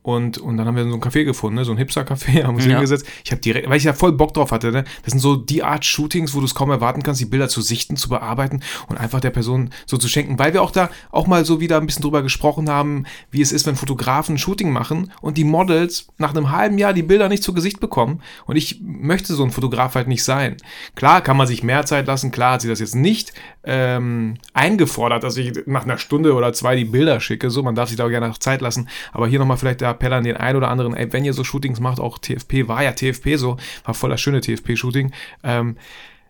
und, 0.01 0.37
und 0.37 0.57
dann 0.57 0.65
haben 0.65 0.75
wir 0.75 0.83
so 0.83 0.93
ein 0.93 1.01
Café 1.01 1.25
gefunden, 1.25 1.55
ne? 1.57 1.65
so 1.65 1.71
ein 1.71 1.77
Hipster-Café, 1.77 2.43
haben 2.45 2.55
uns 2.55 2.65
Ja. 2.65 2.71
hingesetzt. 2.71 3.05
Ich 3.23 3.31
habe 3.31 3.41
direkt, 3.41 3.69
weil 3.69 3.77
ich 3.77 3.83
ja 3.83 3.93
voll 3.93 4.13
Bock 4.13 4.33
drauf 4.33 4.51
hatte, 4.51 4.71
ne? 4.71 4.83
Das 5.03 5.11
sind 5.11 5.19
so 5.19 5.35
die 5.35 5.63
Art 5.63 5.83
Shootings, 5.85 6.33
wo 6.33 6.39
du 6.39 6.45
es 6.45 6.55
kaum 6.55 6.71
erwarten 6.71 7.03
kannst, 7.03 7.19
die 7.21 7.25
Bilder 7.25 7.49
zu 7.49 7.61
sichten, 7.61 7.95
zu 7.97 8.09
bearbeiten 8.09 8.61
und 8.87 8.97
einfach 8.97 9.19
der 9.19 9.29
Person 9.31 9.71
so 9.85 9.97
zu 9.97 10.07
schenken. 10.07 10.39
Weil 10.39 10.53
wir 10.53 10.61
auch 10.61 10.71
da 10.71 10.89
auch 11.11 11.27
mal 11.27 11.45
so 11.45 11.59
wieder 11.59 11.77
ein 11.77 11.85
bisschen 11.85 12.03
drüber 12.03 12.21
gesprochen 12.23 12.69
haben, 12.69 13.05
wie 13.31 13.41
es 13.41 13.51
ist, 13.51 13.65
wenn 13.65 13.75
Fotografen 13.75 14.35
ein 14.35 14.37
Shooting 14.37 14.71
machen 14.71 15.11
und 15.21 15.37
die 15.37 15.43
Models 15.43 16.07
nach 16.17 16.31
einem 16.35 16.51
halben 16.51 16.77
Jahr 16.77 16.93
die 16.93 17.03
Bilder 17.03 17.27
nicht 17.29 17.43
zu 17.43 17.53
Gesicht 17.53 17.79
bekommen. 17.79 18.21
Und 18.45 18.55
ich 18.55 18.79
möchte 18.81 19.33
so 19.33 19.43
ein 19.43 19.51
Fotograf 19.51 19.95
halt 19.95 20.07
nicht 20.07 20.23
sein. 20.23 20.57
Klar 20.95 21.21
kann 21.21 21.37
man 21.37 21.47
sich 21.47 21.63
mehr 21.63 21.85
Zeit 21.85 22.07
lassen, 22.07 22.31
klar 22.31 22.53
hat 22.53 22.61
sie 22.61 22.67
das 22.69 22.79
jetzt 22.79 22.95
nicht 22.95 23.33
ähm, 23.63 24.35
eingefordert, 24.53 25.23
dass 25.23 25.37
ich 25.37 25.53
nach 25.65 25.83
einer 25.83 25.97
Stunde 25.97 26.33
oder 26.33 26.53
zwei 26.53 26.75
die 26.75 26.85
Bilder 26.85 27.19
schicke. 27.19 27.49
So, 27.49 27.61
man 27.63 27.75
darf 27.75 27.89
sich 27.89 27.97
da 27.97 28.05
auch 28.05 28.09
gerne 28.09 28.33
Zeit 28.39 28.61
lassen. 28.61 28.87
Aber 29.11 29.27
hier 29.27 29.39
nochmal 29.39 29.57
vielleicht 29.57 29.81
der 29.81 29.88
Appell 29.91 30.13
an 30.13 30.23
den 30.23 30.37
einen 30.37 30.57
oder 30.57 30.69
anderen, 30.69 30.93
ey, 30.93 31.11
wenn 31.13 31.25
ihr 31.25 31.33
so 31.33 31.43
Shootings 31.43 31.79
macht, 31.79 31.99
auch 31.99 32.17
TFP 32.19 32.67
war 32.67 32.83
ja 32.83 32.91
TFP 32.91 33.35
so, 33.37 33.57
war 33.85 33.93
voll 33.93 34.09
das 34.09 34.21
schöne 34.21 34.41
TFP-Shooting. 34.41 35.11
Ähm, 35.43 35.77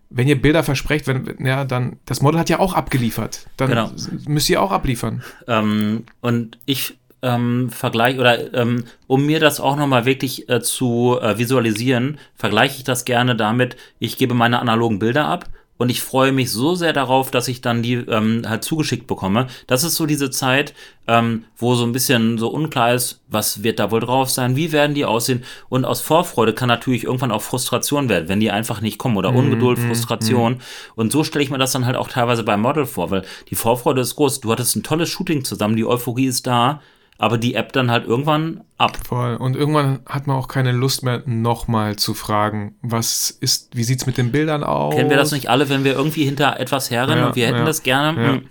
wenn 0.09 0.27
ihr 0.27 0.41
Bilder 0.41 0.63
versprecht, 0.63 1.07
wenn, 1.07 1.35
ja, 1.45 1.65
dann, 1.65 1.97
das 2.05 2.21
Model 2.21 2.39
hat 2.39 2.49
ja 2.49 2.59
auch 2.59 2.73
abgeliefert. 2.73 3.47
Dann 3.57 3.69
Genau. 3.69 3.91
müsst 4.27 4.49
ihr 4.49 4.61
auch 4.61 4.71
abliefern. 4.71 5.23
Ähm, 5.47 6.03
und 6.21 6.57
ich 6.65 6.97
ähm, 7.21 7.69
vergleiche, 7.69 8.19
oder 8.19 8.53
ähm, 8.53 8.85
um 9.07 9.25
mir 9.25 9.39
das 9.39 9.59
auch 9.59 9.75
nochmal 9.75 10.05
wirklich 10.05 10.49
äh, 10.49 10.61
zu 10.61 11.19
äh, 11.21 11.37
visualisieren, 11.37 12.17
vergleiche 12.35 12.77
ich 12.77 12.83
das 12.83 13.05
gerne 13.05 13.35
damit, 13.35 13.75
ich 13.99 14.17
gebe 14.17 14.33
meine 14.33 14.59
analogen 14.59 14.99
Bilder 14.99 15.25
ab 15.27 15.49
und 15.79 15.89
ich 15.89 16.01
freue 16.01 16.33
mich 16.33 16.51
so 16.51 16.75
sehr 16.75 16.91
darauf, 16.91 17.31
dass 17.31 17.47
ich 17.47 17.61
dann 17.61 17.81
die 17.81 17.93
ähm, 17.93 18.43
halt 18.45 18.65
zugeschickt 18.65 19.07
bekomme. 19.07 19.47
Das 19.65 19.85
ist 19.85 19.95
so 19.95 20.05
diese 20.05 20.29
Zeit, 20.29 20.73
ähm, 21.07 21.45
wo 21.55 21.73
so 21.73 21.85
ein 21.85 21.93
bisschen 21.93 22.37
so 22.37 22.49
unklar 22.49 22.93
ist, 22.93 23.21
was 23.29 23.63
wird 23.63 23.79
da 23.79 23.89
wohl 23.89 24.01
drauf 24.01 24.29
sein, 24.29 24.57
wie 24.57 24.73
werden 24.73 24.93
die 24.93 25.05
aussehen. 25.05 25.45
Und 25.69 25.85
aus 25.85 26.01
Vorfreude 26.01 26.53
kann 26.53 26.67
natürlich 26.67 27.05
irgendwann 27.05 27.31
auch 27.31 27.41
Frustration 27.41 28.09
werden, 28.09 28.27
wenn 28.27 28.41
die 28.41 28.51
einfach 28.51 28.81
nicht 28.81 28.97
kommen 28.97 29.15
oder 29.15 29.33
Ungeduld, 29.33 29.79
Frustration. 29.79 30.59
Und 30.95 31.13
so 31.13 31.23
stelle 31.23 31.45
ich 31.45 31.49
mir 31.49 31.57
das 31.57 31.71
dann 31.71 31.85
halt 31.85 31.95
auch 31.95 32.09
teilweise 32.09 32.43
beim 32.43 32.59
Model 32.59 32.85
vor, 32.85 33.09
weil 33.09 33.23
die 33.49 33.55
Vorfreude 33.55 34.01
ist 34.01 34.17
groß. 34.17 34.41
Du 34.41 34.51
hattest 34.51 34.75
ein 34.75 34.83
tolles 34.83 35.07
Shooting 35.07 35.45
zusammen, 35.45 35.77
die 35.77 35.85
Euphorie 35.85 36.25
ist 36.25 36.45
da, 36.45 36.81
aber 37.19 37.37
die 37.37 37.53
App 37.53 37.73
dann 37.73 37.91
halt 37.91 38.07
irgendwann 38.07 38.61
ab. 38.77 38.97
Voll. 39.05 39.35
Und 39.35 39.55
irgendwann 39.55 39.99
hat 40.07 40.25
man 40.25 40.37
auch 40.37 40.47
keine 40.47 40.71
Lust 40.71 41.03
mehr, 41.03 41.21
nochmal 41.25 41.97
zu 41.97 42.13
fragen, 42.15 42.75
was 42.81 43.29
ist, 43.29 43.75
wie 43.75 43.83
sieht's 43.83 44.05
mit 44.07 44.17
den 44.17 44.31
Bildern 44.31 44.63
aus? 44.63 44.95
Kennen 44.95 45.09
wir 45.11 45.17
das 45.17 45.31
nicht 45.33 45.49
alle, 45.49 45.69
wenn 45.69 45.83
wir 45.83 45.93
irgendwie 45.93 46.23
hinter 46.23 46.59
etwas 46.59 46.89
herrennen 46.89 47.19
Ja, 47.19 47.27
und 47.27 47.35
wir 47.35 47.45
hätten 47.45 47.57
ja, 47.59 47.65
das 47.65 47.83
gerne, 47.83 48.23
ja. 48.23 48.31
mh, 48.33 48.41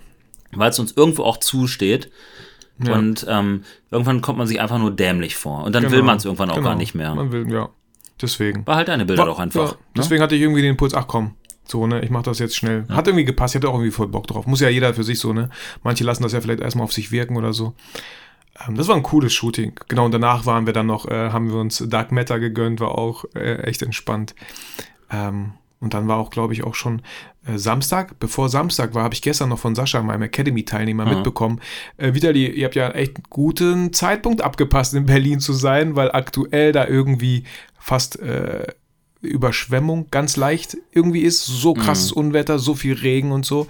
weil 0.53 0.69
es 0.69 0.79
uns 0.79 0.93
irgendwo 0.95 1.23
auch 1.23 1.37
zusteht. 1.37 2.11
Ja. 2.81 2.93
Und 2.93 3.25
ähm, 3.27 3.63
irgendwann 3.91 4.21
kommt 4.21 4.37
man 4.37 4.47
sich 4.47 4.61
einfach 4.61 4.77
nur 4.77 4.91
dämlich 4.95 5.35
vor. 5.35 5.63
Und 5.65 5.73
dann 5.73 5.83
will 5.83 5.89
Genau. 5.91 6.03
man 6.05 6.17
es 6.17 6.25
irgendwann 6.25 6.49
auch 6.51 6.55
Genau. 6.55 6.69
gar 6.69 6.75
nicht 6.75 6.95
mehr. 6.95 7.13
Man 7.13 7.31
will, 7.31 7.51
ja. 7.51 7.69
Deswegen. 8.21 8.65
War 8.67 8.75
halt 8.75 8.87
deine 8.87 9.05
Bilder 9.05 9.23
War- 9.23 9.27
doch 9.27 9.39
einfach. 9.39 9.71
Ja, 9.71 9.77
deswegen 9.97 10.21
hatte 10.21 10.35
ich 10.35 10.41
irgendwie 10.41 10.61
den 10.61 10.71
Impuls, 10.71 10.93
ach 10.93 11.07
komm, 11.07 11.33
so, 11.65 11.87
ne, 11.87 12.01
ich 12.01 12.09
mach 12.09 12.23
das 12.23 12.39
jetzt 12.39 12.55
schnell. 12.55 12.85
Hat 12.89 13.07
irgendwie 13.07 13.25
gepasst, 13.25 13.55
ich 13.55 13.59
hatte 13.61 13.69
auch 13.69 13.73
irgendwie 13.75 13.91
voll 13.91 14.07
Bock 14.07 14.27
drauf. 14.27 14.45
Muss 14.47 14.59
ja 14.61 14.69
jeder 14.69 14.93
für 14.93 15.03
sich 15.03 15.19
so, 15.19 15.33
ne? 15.33 15.49
Manche 15.83 16.03
lassen 16.03 16.23
das 16.23 16.33
ja 16.33 16.39
vielleicht 16.41 16.61
erstmal 16.61 16.83
auf 16.85 16.93
sich 16.93 17.11
wirken 17.11 17.35
oder 17.35 17.51
so. 17.53 17.73
Ähm, 18.67 18.75
das 18.75 18.87
war 18.87 18.95
ein 18.95 19.03
cooles 19.03 19.33
Shooting. 19.33 19.73
Genau, 19.87 20.05
und 20.05 20.11
danach 20.13 20.45
waren 20.45 20.65
wir 20.65 20.73
dann 20.73 20.87
noch, 20.87 21.07
äh, 21.07 21.29
haben 21.31 21.49
wir 21.51 21.59
uns 21.59 21.83
Dark 21.87 22.11
Matter 22.11 22.39
gegönnt, 22.39 22.79
war 22.79 22.97
auch 22.97 23.25
äh, 23.35 23.61
echt 23.63 23.81
entspannt. 23.81 24.35
Ähm, 25.11 25.53
und 25.81 25.93
dann 25.93 26.09
war 26.09 26.17
auch, 26.17 26.29
glaube 26.29 26.51
ich, 26.53 26.65
auch 26.65 26.75
schon 26.75 27.01
äh, 27.45 27.57
Samstag. 27.57 28.19
Bevor 28.19 28.49
Samstag 28.49 28.93
war, 28.93 29.03
habe 29.03 29.13
ich 29.13 29.21
gestern 29.21 29.47
noch 29.49 29.59
von 29.59 29.75
Sascha, 29.75 30.01
meinem 30.01 30.23
Academy-Teilnehmer, 30.23 31.05
Mhm. 31.05 31.09
mitbekommen. 31.11 31.61
Äh, 31.97 32.13
Vitali, 32.13 32.47
ihr 32.47 32.65
habt 32.65 32.75
ja 32.75 32.89
echt 32.91 33.15
einen 33.15 33.23
guten 33.29 33.93
Zeitpunkt 33.93 34.41
abgepasst, 34.41 34.93
in 34.93 35.05
Berlin 35.05 35.39
zu 35.39 35.53
sein, 35.53 35.95
weil 35.95 36.11
aktuell 36.11 36.73
da 36.73 36.85
irgendwie 36.85 37.45
fast 37.79 38.19
äh, 38.19 38.67
Überschwemmung 39.21 40.07
ganz 40.11 40.35
leicht 40.37 40.77
irgendwie 40.91 41.21
ist. 41.21 41.45
So 41.45 41.73
Mhm. 41.75 41.79
krasses 41.79 42.11
Unwetter, 42.11 42.59
so 42.59 42.75
viel 42.75 42.93
Regen 42.93 43.31
und 43.31 43.45
so. 43.45 43.67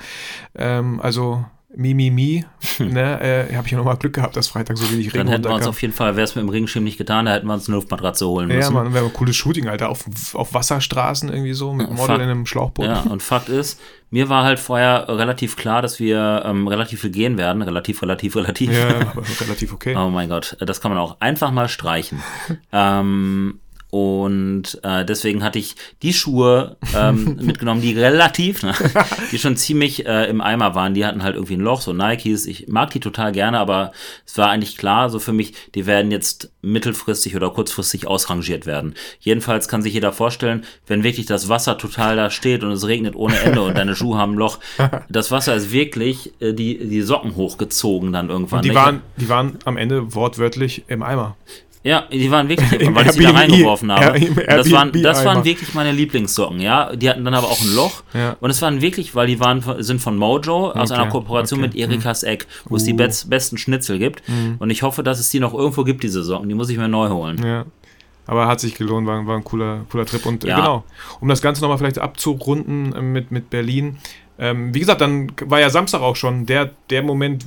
Ähm, 0.55 0.99
also 1.01 1.45
mi, 1.75 1.93
mi, 1.93 2.09
mi. 2.09 2.43
ne, 2.79 3.21
äh, 3.49 3.55
habe 3.55 3.67
ich 3.67 3.71
ja 3.71 3.77
nochmal 3.77 3.97
Glück 3.97 4.13
gehabt, 4.13 4.35
dass 4.35 4.47
Freitag 4.47 4.77
so 4.77 4.91
wenig 4.91 5.07
Regen 5.07 5.17
Dann 5.17 5.27
hätten 5.27 5.43
wir 5.45 5.53
uns 5.53 5.67
auf 5.67 5.81
jeden 5.81 5.93
Fall, 5.93 6.15
wäre 6.15 6.23
es 6.23 6.35
mit 6.35 6.43
dem 6.43 6.49
Regenschirm 6.49 6.83
nicht 6.83 6.97
getan, 6.97 7.25
da 7.25 7.33
hätten 7.33 7.47
wir 7.47 7.53
uns 7.53 7.67
eine 7.67 7.75
Luftmatratze 7.75 8.27
holen 8.27 8.49
Ja, 8.49 8.57
müssen. 8.57 8.73
man, 8.73 8.93
wäre 8.93 9.05
ein 9.05 9.13
cooles 9.13 9.35
Shooting, 9.35 9.67
Alter, 9.67 9.89
auf, 9.89 10.05
auf 10.33 10.53
Wasserstraßen 10.53 11.29
irgendwie 11.29 11.53
so, 11.53 11.73
mit 11.73 11.87
Ja, 11.87 11.93
Model 11.93 12.15
fuck. 12.15 12.23
in 12.23 12.29
einem 12.29 12.45
Schlauchboot. 12.45 12.85
Ja, 12.85 13.01
und 13.01 13.21
Fakt 13.21 13.49
ist, 13.49 13.79
mir 14.09 14.29
war 14.29 14.43
halt 14.43 14.59
vorher 14.59 15.07
relativ 15.07 15.55
klar, 15.55 15.81
dass 15.81 15.99
wir 15.99 16.43
ähm, 16.45 16.67
relativ 16.67 17.01
viel 17.01 17.11
gehen 17.11 17.37
werden. 17.37 17.61
Relativ, 17.61 18.01
relativ, 18.01 18.35
relativ. 18.35 18.71
Ja, 18.71 18.87
aber 19.11 19.23
relativ 19.39 19.73
okay. 19.73 19.95
Oh 19.95 20.09
mein 20.09 20.29
Gott, 20.29 20.57
das 20.59 20.81
kann 20.81 20.91
man 20.91 20.99
auch 20.99 21.17
einfach 21.19 21.51
mal 21.51 21.69
streichen. 21.69 22.21
ähm, 22.71 23.59
und 23.91 24.79
äh, 24.83 25.03
deswegen 25.03 25.43
hatte 25.43 25.57
ich 25.57 25.75
die 26.03 26.13
Schuhe 26.13 26.77
ähm, 26.95 27.37
mitgenommen, 27.41 27.81
die 27.81 27.93
relativ, 27.93 28.61
ne, 28.61 28.73
die 29.31 29.39
schon 29.39 29.57
ziemlich 29.57 30.05
äh, 30.05 30.29
im 30.29 30.41
Eimer 30.41 30.75
waren. 30.75 30.93
Die 30.93 31.05
hatten 31.05 31.23
halt 31.23 31.35
irgendwie 31.35 31.55
ein 31.55 31.61
Loch, 31.61 31.81
so 31.81 31.91
Nikes. 31.91 32.45
Ich 32.45 32.67
mag 32.67 32.91
die 32.91 32.99
total 32.99 33.31
gerne, 33.31 33.57
aber 33.57 33.91
es 34.27 34.37
war 34.37 34.49
eigentlich 34.49 34.77
klar, 34.77 35.09
so 35.09 35.17
für 35.17 35.33
mich, 35.33 35.53
die 35.73 35.87
werden 35.87 36.11
jetzt 36.11 36.51
mittelfristig 36.61 37.35
oder 37.35 37.49
kurzfristig 37.49 38.05
ausrangiert 38.05 38.67
werden. 38.67 38.93
Jedenfalls 39.19 39.67
kann 39.67 39.81
sich 39.81 39.93
jeder 39.93 40.13
vorstellen, 40.13 40.65
wenn 40.85 41.03
wirklich 41.03 41.25
das 41.25 41.49
Wasser 41.49 41.77
total 41.77 42.15
da 42.15 42.29
steht 42.29 42.63
und 42.63 42.71
es 42.71 42.85
regnet 42.85 43.15
ohne 43.15 43.39
Ende 43.39 43.61
und 43.61 43.75
deine 43.75 43.95
Schuhe 43.95 44.19
haben 44.19 44.33
ein 44.33 44.37
Loch, 44.37 44.59
das 45.09 45.31
Wasser 45.31 45.55
ist 45.55 45.71
wirklich 45.71 46.31
äh, 46.39 46.53
die, 46.53 46.77
die 46.77 47.01
Socken 47.01 47.35
hochgezogen 47.35 48.13
dann 48.13 48.29
irgendwann. 48.29 48.59
Und 48.59 48.65
die 48.65 48.69
ne? 48.69 48.75
waren, 48.75 49.01
die 49.17 49.29
waren 49.29 49.57
am 49.65 49.77
Ende 49.77 50.13
wortwörtlich 50.13 50.83
im 50.87 51.01
Eimer. 51.01 51.35
Ja, 51.81 52.03
die 52.11 52.29
waren 52.29 52.49
wirklich, 52.49 52.69
Im 52.81 52.93
weil 52.93 53.05
ich 53.05 53.13
sie 53.13 53.23
da 53.23 53.31
reingeworfen 53.31 53.89
habe. 53.91 54.19
ja, 54.19 54.57
das, 54.57 54.69
waren, 54.71 54.91
das 55.01 55.23
waren 55.23 55.45
wirklich 55.45 55.73
meine 55.73 55.93
Lieblingssocken, 55.93 56.59
ja. 56.59 56.93
Die 56.93 57.09
hatten 57.09 57.23
dann 57.23 57.33
aber 57.33 57.47
auch 57.47 57.61
ein 57.61 57.73
Loch. 57.73 58.03
Ja. 58.13 58.35
Und 58.41 58.49
es 58.49 58.61
waren 58.61 58.81
wirklich, 58.81 59.15
weil 59.15 59.27
die 59.27 59.39
waren, 59.39 59.63
sind 59.81 60.01
von 60.01 60.17
Mojo 60.17 60.71
aus 60.71 60.91
Okay, 60.91 60.99
einer 60.99 61.09
Kooperation 61.09 61.59
okay. 61.59 61.69
Mhm. 61.69 61.73
mit 61.79 61.89
Erikas 61.91 62.23
Eck, 62.23 62.47
wo 62.65 62.75
es 62.75 62.83
die 62.83 62.93
Uh. 62.93 62.97
best, 62.97 63.29
besten 63.29 63.57
Schnitzel 63.57 63.97
gibt. 63.97 64.21
Und 64.59 64.69
ich 64.71 64.83
hoffe, 64.83 65.03
dass 65.03 65.19
es 65.19 65.29
die 65.29 65.39
noch 65.39 65.53
irgendwo 65.53 65.85
gibt, 65.85 66.03
diese 66.03 66.21
Socken. 66.21 66.49
Die 66.49 66.55
muss 66.55 66.69
ich 66.69 66.77
mir 66.77 66.89
neu 66.89 67.09
holen. 67.09 67.41
Ja. 67.45 67.65
Aber 68.27 68.45
hat 68.47 68.59
sich 68.59 68.75
gelohnt, 68.75 69.07
war, 69.07 69.25
war 69.25 69.37
ein 69.37 69.43
cooler, 69.45 69.85
cooler 69.89 70.05
Trip. 70.05 70.25
Und 70.25 70.43
äh, 70.43 70.49
Ja. 70.49 70.57
genau, 70.57 70.83
um 71.21 71.29
das 71.29 71.41
Ganze 71.41 71.61
nochmal 71.61 71.77
vielleicht 71.79 71.97
abzurunden 71.97 72.93
äh, 72.93 73.01
mit, 73.01 73.31
mit 73.31 73.49
Berlin. 73.49 73.97
Ähm, 74.39 74.73
wie 74.73 74.79
gesagt, 74.79 75.01
dann 75.01 75.31
war 75.45 75.59
ja 75.59 75.69
Samstag 75.69 76.01
auch 76.01 76.15
schon 76.15 76.45
der, 76.45 76.71
der 76.89 77.03
Moment, 77.03 77.45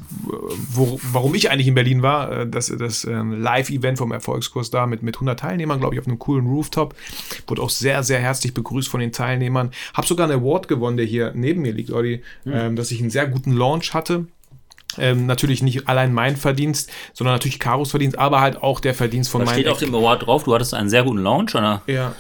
wo, 0.71 1.01
warum 1.11 1.35
ich 1.35 1.51
eigentlich 1.51 1.67
in 1.67 1.75
Berlin 1.75 2.03
war. 2.03 2.41
Äh, 2.41 2.47
das 2.47 2.73
das 2.79 3.05
ähm, 3.05 3.41
Live-Event 3.41 3.97
vom 3.97 4.13
Erfolgskurs 4.13 4.71
da 4.71 4.87
mit, 4.87 5.03
mit 5.03 5.17
100 5.17 5.41
Teilnehmern, 5.41 5.81
glaube 5.81 5.95
ich, 5.95 6.01
auf 6.01 6.07
einem 6.07 6.19
coolen 6.19 6.47
Rooftop. 6.47 6.95
Wurde 7.47 7.63
auch 7.63 7.71
sehr, 7.71 8.03
sehr 8.03 8.21
herzlich 8.21 8.53
begrüßt 8.53 8.89
von 8.89 9.01
den 9.01 9.11
Teilnehmern. 9.11 9.71
Hab 9.95 10.07
sogar 10.07 10.29
einen 10.29 10.41
Award 10.41 10.69
gewonnen, 10.69 10.99
der 10.99 11.07
hier 11.07 11.33
neben 11.35 11.63
mir 11.63 11.73
liegt, 11.73 11.91
Olli, 11.91 12.23
ähm, 12.45 12.77
dass 12.77 12.91
ich 12.91 13.01
einen 13.01 13.11
sehr 13.11 13.27
guten 13.27 13.53
Launch 13.53 13.95
hatte. 13.95 14.27
Ähm, 14.99 15.25
natürlich 15.25 15.63
nicht 15.63 15.89
allein 15.89 16.13
mein 16.13 16.37
Verdienst, 16.37 16.91
sondern 17.15 17.35
natürlich 17.35 17.59
Karos 17.59 17.91
Verdienst, 17.91 18.19
aber 18.19 18.43
halt 18.43 18.63
auch 18.63 18.81
der 18.81 18.95
Verdienst 18.95 19.31
von 19.31 19.45
meinen 19.45 19.55
steht 19.55 19.69
auf 19.69 19.79
dem 19.79 19.95
Award 19.95 20.27
drauf? 20.27 20.45
Du 20.45 20.55
hattest 20.55 20.75
einen 20.75 20.91
sehr 20.91 21.05
guten 21.05 21.23
Launch, 21.23 21.55
oder? 21.55 21.81
ja. 21.87 22.15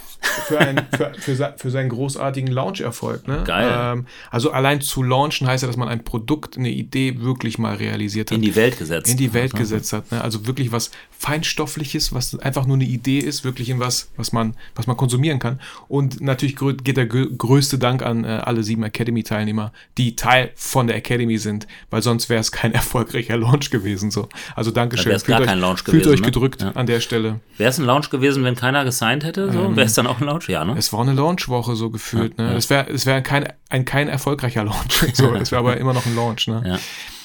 Für, 0.46 0.58
ein, 0.58 0.80
für, 0.96 1.12
für, 1.18 1.54
für 1.56 1.70
seinen 1.70 1.88
großartigen 1.88 2.50
Launch-Erfolg. 2.52 3.26
Ne? 3.28 3.42
Geil. 3.44 3.68
Ähm, 3.72 4.06
also 4.30 4.50
allein 4.52 4.80
zu 4.80 5.02
launchen 5.02 5.46
heißt 5.46 5.62
ja, 5.62 5.66
dass 5.66 5.76
man 5.76 5.88
ein 5.88 6.04
Produkt, 6.04 6.56
eine 6.56 6.70
Idee 6.70 7.20
wirklich 7.20 7.58
mal 7.58 7.74
realisiert 7.76 8.30
hat. 8.30 8.36
In 8.36 8.42
die 8.42 8.54
Welt 8.56 8.78
gesetzt. 8.78 9.10
in 9.10 9.16
die 9.16 9.32
Welt 9.34 9.52
Mhm. 9.54 9.58
gesetzt 9.58 9.92
hat. 9.92 10.10
Ne? 10.12 10.22
Also 10.22 10.46
wirklich 10.46 10.72
was 10.72 10.90
Feinstoffliches, 11.32 12.12
was 12.12 12.38
einfach 12.38 12.66
nur 12.66 12.76
eine 12.76 12.84
Idee 12.84 13.18
ist, 13.18 13.44
wirklich 13.44 13.70
in 13.70 13.80
was, 13.80 14.10
was 14.16 14.32
man, 14.32 14.54
was 14.74 14.86
man 14.86 14.96
konsumieren 14.96 15.38
kann. 15.38 15.60
Und 15.88 16.20
natürlich 16.20 16.56
geht 16.56 16.96
der 16.96 17.08
grö- 17.08 17.34
größte 17.36 17.78
Dank 17.78 18.02
an 18.02 18.24
äh, 18.24 18.28
alle 18.28 18.62
sieben 18.62 18.82
Academy-Teilnehmer, 18.82 19.72
die 19.98 20.14
Teil 20.16 20.50
von 20.56 20.86
der 20.88 20.96
Academy 20.96 21.38
sind, 21.38 21.66
weil 21.90 22.02
sonst 22.02 22.28
wäre 22.28 22.40
es 22.40 22.52
kein 22.52 22.72
erfolgreicher 22.74 23.36
Launch 23.36 23.70
gewesen. 23.70 24.10
So. 24.10 24.28
Also 24.54 24.70
Dankeschön. 24.70 25.10
wär's 25.12 25.24
gar 25.24 25.38
Fühlt 25.38 25.48
kein 25.48 25.58
euch, 25.58 25.62
Launch 25.62 25.82
Fühlt 25.82 26.02
gewesen, 26.04 26.10
euch 26.12 26.20
ne? 26.20 26.26
gedrückt 26.26 26.62
Ja. 26.62 26.70
an 26.72 26.86
der 26.86 27.00
Stelle. 27.00 27.40
Wäre 27.56 27.70
es 27.70 27.78
ein 27.78 27.86
Launch 27.86 28.10
gewesen, 28.10 28.44
wenn 28.44 28.54
keiner 28.56 28.84
gesigned 28.84 29.24
hätte? 29.24 29.50
So? 29.52 29.74
Wäre 29.76 29.86
es 29.86 29.94
dann 29.94 30.06
auch 30.06 30.11
ein 30.20 30.26
Launch? 30.26 30.48
Ja, 30.48 30.64
ne? 30.64 30.74
Es 30.76 30.92
war 30.92 31.00
eine 31.00 31.12
Launchwoche 31.12 31.76
so 31.76 31.90
gefühlt. 31.90 32.38
Ja, 32.38 32.44
ne? 32.44 32.50
ja. 32.52 32.56
Es 32.56 32.70
wäre 32.70 32.90
es 32.90 33.06
wär 33.06 33.22
kein, 33.22 33.52
ein 33.68 33.84
kein 33.84 34.08
erfolgreicher 34.08 34.64
Launch. 34.64 35.06
So, 35.14 35.34
es 35.34 35.50
wäre 35.50 35.60
aber 35.60 35.76
immer 35.76 35.92
noch 35.92 36.06
ein 36.06 36.14
Launch. 36.14 36.48
Ne? 36.48 36.62
Ja. 36.66 36.78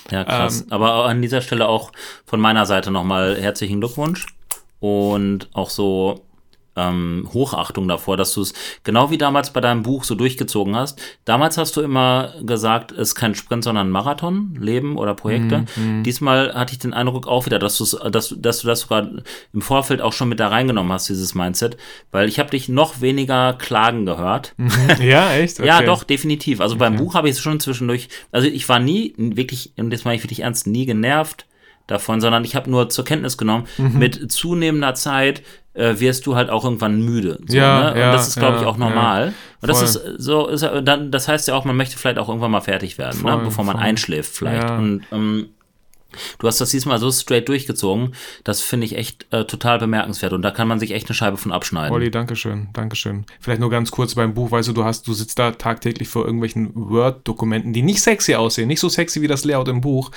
Ja, 0.09 0.23
krass. 0.23 0.61
Ähm, 0.61 0.67
Aber 0.69 1.05
an 1.05 1.21
dieser 1.21 1.41
Stelle 1.41 1.67
auch 1.67 1.91
von 2.25 2.39
meiner 2.39 2.65
Seite 2.65 2.91
nochmal 2.91 3.37
herzlichen 3.39 3.81
Glückwunsch 3.81 4.25
und 4.79 5.49
auch 5.53 5.69
so 5.69 6.23
ähm, 6.77 7.27
Hochachtung 7.33 7.87
davor, 7.87 8.15
dass 8.15 8.33
du 8.33 8.41
es 8.41 8.53
genau 8.83 9.09
wie 9.09 9.17
damals 9.17 9.51
bei 9.51 9.59
deinem 9.59 9.83
Buch 9.83 10.03
so 10.03 10.15
durchgezogen 10.15 10.75
hast. 10.75 11.01
Damals 11.25 11.57
hast 11.57 11.75
du 11.75 11.81
immer 11.81 12.33
gesagt, 12.43 12.91
es 12.91 13.09
ist 13.09 13.15
kein 13.15 13.35
Sprint, 13.35 13.63
sondern 13.63 13.87
ein 13.87 13.91
Marathon, 13.91 14.55
Leben 14.61 14.95
oder 14.97 15.13
Projekte. 15.15 15.65
Mhm, 15.75 16.03
Diesmal 16.03 16.53
hatte 16.53 16.73
ich 16.73 16.79
den 16.79 16.93
Eindruck 16.93 17.27
auch 17.27 17.45
wieder, 17.47 17.59
dass, 17.59 17.77
du's, 17.77 17.97
dass, 18.11 18.29
du- 18.29 18.35
dass 18.35 18.59
du 18.59 18.67
das 18.67 18.81
sogar 18.81 19.09
im 19.53 19.61
Vorfeld 19.61 20.01
auch 20.01 20.13
schon 20.13 20.29
mit 20.29 20.39
da 20.39 20.47
reingenommen 20.49 20.91
hast, 20.93 21.09
dieses 21.09 21.33
Mindset, 21.35 21.77
weil 22.11 22.29
ich 22.29 22.39
habe 22.39 22.51
dich 22.51 22.69
noch 22.69 23.01
weniger 23.01 23.53
klagen 23.53 24.05
gehört. 24.05 24.53
ja, 25.01 25.33
echt? 25.33 25.57
Ja, 25.67 25.77
Okay. 25.77 25.85
doch, 25.87 26.03
definitiv. 26.03 26.61
Also 26.61 26.75
beim 26.75 26.95
Buch 26.97 27.15
habe 27.15 27.27
ich 27.29 27.35
es 27.35 27.41
schon 27.41 27.59
zwischendurch, 27.59 28.07
also 28.31 28.47
ich 28.47 28.69
war 28.69 28.79
nie 28.79 29.13
wirklich, 29.17 29.73
und 29.77 29.89
das 29.91 30.05
meine 30.05 30.15
ich 30.17 30.23
wirklich 30.23 30.41
ernst, 30.41 30.67
nie 30.67 30.85
genervt 30.85 31.45
davon, 31.87 32.21
sondern 32.21 32.43
ich 32.45 32.55
habe 32.55 32.69
nur 32.69 32.89
zur 32.89 33.05
Kenntnis 33.05 33.37
genommen, 33.37 33.65
Mhm. 33.77 33.97
mit 33.97 34.31
zunehmender 34.31 34.93
Zeit 34.93 35.41
äh, 35.73 35.99
wirst 35.99 36.25
du 36.25 36.35
halt 36.35 36.49
auch 36.49 36.63
irgendwann 36.63 37.01
müde. 37.01 37.39
So, 37.47 37.55
Ja, 37.55 37.83
ne? 37.83 37.91
Und 37.93 37.99
ja, 37.99 38.11
das 38.11 38.27
ist, 38.29 38.39
glaube 38.39 38.55
ich, 38.57 38.61
ja, 38.63 38.67
auch 38.67 38.77
normal. 38.77 39.33
Und 39.61 39.69
das 39.69 39.81
ist 39.83 40.01
so, 40.17 40.47
ist, 40.47 40.63
ja- 40.63 40.81
dann, 40.81 41.11
das 41.11 41.27
heißt 41.27 41.47
ja 41.47 41.53
auch, 41.55 41.65
man 41.65 41.75
möchte 41.77 41.97
vielleicht 41.97 42.17
auch 42.17 42.29
irgendwann 42.29 42.49
mal 42.51 42.61
fertig 42.61 42.97
werden, 42.97 43.21
ne? 43.23 43.31
Voll, 43.31 43.43
bevor 43.43 43.63
man 43.63 43.75
voll. 43.75 43.85
einschläft 43.85 44.35
vielleicht. 44.35 44.67
Ja. 44.69 44.77
Und 44.77 45.03
ähm, 45.11 45.49
Du 46.39 46.47
hast 46.47 46.61
das 46.61 46.71
diesmal 46.71 46.99
so 46.99 47.11
straight 47.11 47.47
durchgezogen. 47.47 48.13
Das 48.43 48.61
finde 48.61 48.85
ich 48.85 48.95
echt 48.95 49.25
äh, 49.31 49.45
total 49.45 49.79
bemerkenswert. 49.79 50.33
Und 50.33 50.41
da 50.41 50.51
kann 50.51 50.67
man 50.67 50.79
sich 50.79 50.91
echt 50.91 51.07
eine 51.07 51.15
Scheibe 51.15 51.37
von 51.37 51.51
abschneiden. 51.51 51.93
Olli, 51.93 52.11
Dankeschön, 52.11 52.69
Dankeschön. 52.73 53.25
Vielleicht 53.39 53.61
nur 53.61 53.69
ganz 53.69 53.91
kurz 53.91 54.15
beim 54.15 54.33
Buch, 54.33 54.51
weißt 54.51 54.69
du, 54.69 54.73
du 54.73 54.83
hast, 54.83 55.07
du 55.07 55.13
sitzt 55.13 55.39
da 55.39 55.51
tagtäglich 55.51 56.07
vor 56.07 56.25
irgendwelchen 56.25 56.71
Word-Dokumenten, 56.75 57.73
die 57.73 57.81
nicht 57.81 58.01
sexy 58.01 58.35
aussehen, 58.35 58.67
nicht 58.67 58.79
so 58.79 58.89
sexy 58.89 59.21
wie 59.21 59.27
das 59.27 59.45
Layout 59.45 59.67
im 59.67 59.81
Buch. 59.81 60.11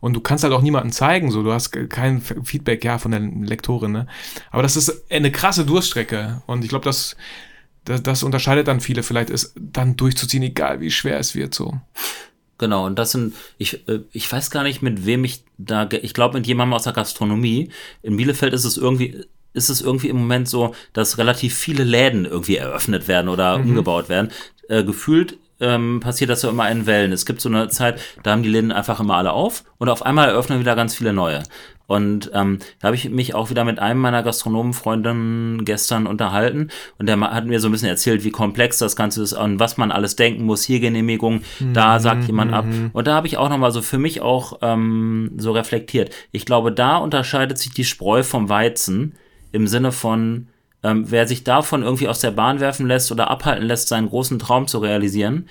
Und 0.00 0.14
du 0.14 0.20
kannst 0.20 0.42
halt 0.42 0.52
auch 0.52 0.62
niemandem 0.62 0.90
zeigen, 0.90 1.30
so, 1.30 1.44
du 1.44 1.52
hast 1.52 1.70
kein 1.70 2.20
Feedback, 2.20 2.84
ja, 2.84 2.98
von 2.98 3.12
der 3.12 3.20
Lektorin, 3.20 3.92
ne? 3.92 4.06
Aber 4.50 4.62
das 4.62 4.76
ist 4.76 5.10
eine 5.10 5.30
krasse 5.30 5.64
Durststrecke. 5.64 6.42
Und 6.46 6.64
ich 6.64 6.70
glaube, 6.70 6.84
das, 6.84 7.16
das, 7.84 8.02
das 8.02 8.22
unterscheidet 8.24 8.66
dann 8.66 8.80
viele, 8.80 9.04
vielleicht 9.04 9.30
ist 9.30 9.54
dann 9.56 9.96
durchzuziehen, 9.96 10.42
egal 10.42 10.80
wie 10.80 10.90
schwer 10.90 11.20
es 11.20 11.36
wird, 11.36 11.54
so. 11.54 11.80
Genau, 12.62 12.86
und 12.86 12.96
das 12.96 13.10
sind, 13.10 13.34
ich, 13.58 13.88
äh, 13.88 14.02
ich 14.12 14.30
weiß 14.30 14.52
gar 14.52 14.62
nicht, 14.62 14.82
mit 14.82 15.04
wem 15.04 15.24
ich 15.24 15.42
da, 15.58 15.88
ich 15.90 16.14
glaube 16.14 16.38
mit 16.38 16.46
jemandem 16.46 16.74
aus 16.74 16.84
der 16.84 16.92
Gastronomie. 16.92 17.70
In 18.02 18.16
Bielefeld 18.16 18.52
ist 18.52 18.64
es 18.64 18.76
irgendwie, 18.76 19.20
ist 19.52 19.68
es 19.68 19.80
irgendwie 19.80 20.10
im 20.10 20.18
Moment 20.18 20.48
so, 20.48 20.72
dass 20.92 21.18
relativ 21.18 21.56
viele 21.56 21.82
Läden 21.82 22.24
irgendwie 22.24 22.54
eröffnet 22.54 23.08
werden 23.08 23.28
oder 23.28 23.56
umgebaut 23.56 24.08
werden. 24.08 24.30
Äh, 24.68 24.84
gefühlt 24.84 25.38
ähm, 25.58 25.98
passiert 25.98 26.30
das 26.30 26.42
so 26.42 26.50
immer 26.50 26.70
in 26.70 26.86
Wellen. 26.86 27.10
Es 27.10 27.26
gibt 27.26 27.40
so 27.40 27.48
eine 27.48 27.66
Zeit, 27.68 28.00
da 28.22 28.30
haben 28.30 28.44
die 28.44 28.48
Läden 28.48 28.70
einfach 28.70 29.00
immer 29.00 29.16
alle 29.16 29.32
auf 29.32 29.64
und 29.78 29.88
auf 29.88 30.06
einmal 30.06 30.28
eröffnen 30.28 30.60
wieder 30.60 30.76
ganz 30.76 30.94
viele 30.94 31.12
neue. 31.12 31.42
Und 31.92 32.30
ähm, 32.32 32.58
da 32.80 32.86
habe 32.86 32.96
ich 32.96 33.10
mich 33.10 33.34
auch 33.34 33.50
wieder 33.50 33.66
mit 33.66 33.78
einem 33.78 34.00
meiner 34.00 34.22
Gastronomenfreundinnen 34.22 35.66
gestern 35.66 36.06
unterhalten 36.06 36.68
und 36.96 37.04
der 37.04 37.20
hat 37.20 37.44
mir 37.44 37.60
so 37.60 37.68
ein 37.68 37.72
bisschen 37.72 37.90
erzählt, 37.90 38.24
wie 38.24 38.30
komplex 38.30 38.78
das 38.78 38.96
Ganze 38.96 39.22
ist 39.22 39.34
und 39.34 39.60
was 39.60 39.76
man 39.76 39.92
alles 39.92 40.16
denken 40.16 40.44
muss. 40.44 40.62
Hier 40.62 40.80
Genehmigung, 40.80 41.42
da 41.74 42.00
sagt 42.00 42.24
jemand 42.28 42.54
ab. 42.54 42.64
Und 42.94 43.06
da 43.06 43.14
habe 43.14 43.26
ich 43.26 43.36
auch 43.36 43.50
nochmal 43.50 43.72
so 43.72 43.82
für 43.82 43.98
mich 43.98 44.22
auch 44.22 44.60
ähm, 44.62 45.32
so 45.36 45.52
reflektiert. 45.52 46.14
Ich 46.30 46.46
glaube, 46.46 46.72
da 46.72 46.96
unterscheidet 46.96 47.58
sich 47.58 47.74
die 47.74 47.84
Spreu 47.84 48.22
vom 48.22 48.48
Weizen 48.48 49.14
im 49.52 49.66
Sinne 49.66 49.92
von, 49.92 50.48
ähm, 50.82 51.10
wer 51.10 51.28
sich 51.28 51.44
davon 51.44 51.82
irgendwie 51.82 52.08
aus 52.08 52.20
der 52.20 52.30
Bahn 52.30 52.60
werfen 52.60 52.86
lässt 52.86 53.12
oder 53.12 53.30
abhalten 53.30 53.66
lässt, 53.66 53.88
seinen 53.88 54.08
großen 54.08 54.38
Traum 54.38 54.66
zu 54.66 54.78
realisieren, 54.78 55.46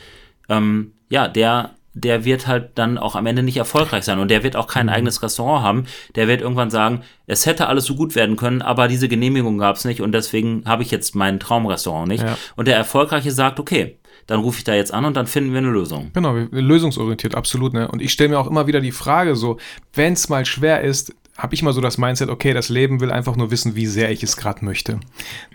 ähm, 0.49 0.93
ja, 1.07 1.27
der, 1.27 1.75
der 1.93 2.23
wird 2.23 2.47
halt 2.47 2.71
dann 2.75 2.97
auch 2.97 3.15
am 3.15 3.25
Ende 3.25 3.43
nicht 3.43 3.57
erfolgreich 3.57 4.03
sein 4.03 4.19
und 4.19 4.31
der 4.31 4.43
wird 4.43 4.55
auch 4.55 4.67
kein 4.67 4.89
eigenes 4.89 5.21
Restaurant 5.21 5.63
haben. 5.63 5.85
Der 6.15 6.27
wird 6.27 6.41
irgendwann 6.41 6.69
sagen, 6.69 7.01
es 7.27 7.45
hätte 7.45 7.67
alles 7.67 7.85
so 7.85 7.95
gut 7.95 8.15
werden 8.15 8.37
können, 8.37 8.61
aber 8.61 8.87
diese 8.87 9.07
Genehmigung 9.09 9.57
gab 9.57 9.75
es 9.75 9.85
nicht 9.85 10.01
und 10.01 10.13
deswegen 10.13 10.63
habe 10.65 10.83
ich 10.83 10.91
jetzt 10.91 11.15
mein 11.15 11.39
Traumrestaurant 11.39 12.07
nicht. 12.07 12.23
Ja. 12.23 12.37
Und 12.55 12.67
der 12.67 12.77
Erfolgreiche 12.77 13.31
sagt, 13.31 13.59
okay, 13.59 13.97
dann 14.27 14.39
rufe 14.39 14.59
ich 14.59 14.63
da 14.63 14.73
jetzt 14.73 14.93
an 14.93 15.05
und 15.05 15.17
dann 15.17 15.27
finden 15.27 15.51
wir 15.51 15.57
eine 15.57 15.69
Lösung. 15.69 16.11
Genau, 16.13 16.35
lösungsorientiert, 16.51 17.35
absolut. 17.35 17.73
Ne? 17.73 17.89
Und 17.89 18.01
ich 18.01 18.13
stelle 18.13 18.29
mir 18.29 18.39
auch 18.39 18.47
immer 18.47 18.67
wieder 18.67 18.79
die 18.79 18.91
Frage 18.91 19.35
so, 19.35 19.57
wenn 19.93 20.13
es 20.13 20.29
mal 20.29 20.45
schwer 20.45 20.81
ist, 20.81 21.13
habe 21.41 21.55
ich 21.55 21.63
mal 21.63 21.73
so 21.73 21.81
das 21.81 21.97
Mindset, 21.97 22.29
okay, 22.29 22.53
das 22.53 22.69
Leben 22.69 22.99
will 22.99 23.11
einfach 23.11 23.35
nur 23.35 23.49
wissen, 23.51 23.75
wie 23.75 23.87
sehr 23.87 24.11
ich 24.11 24.21
es 24.21 24.37
gerade 24.37 24.63
möchte. 24.63 24.99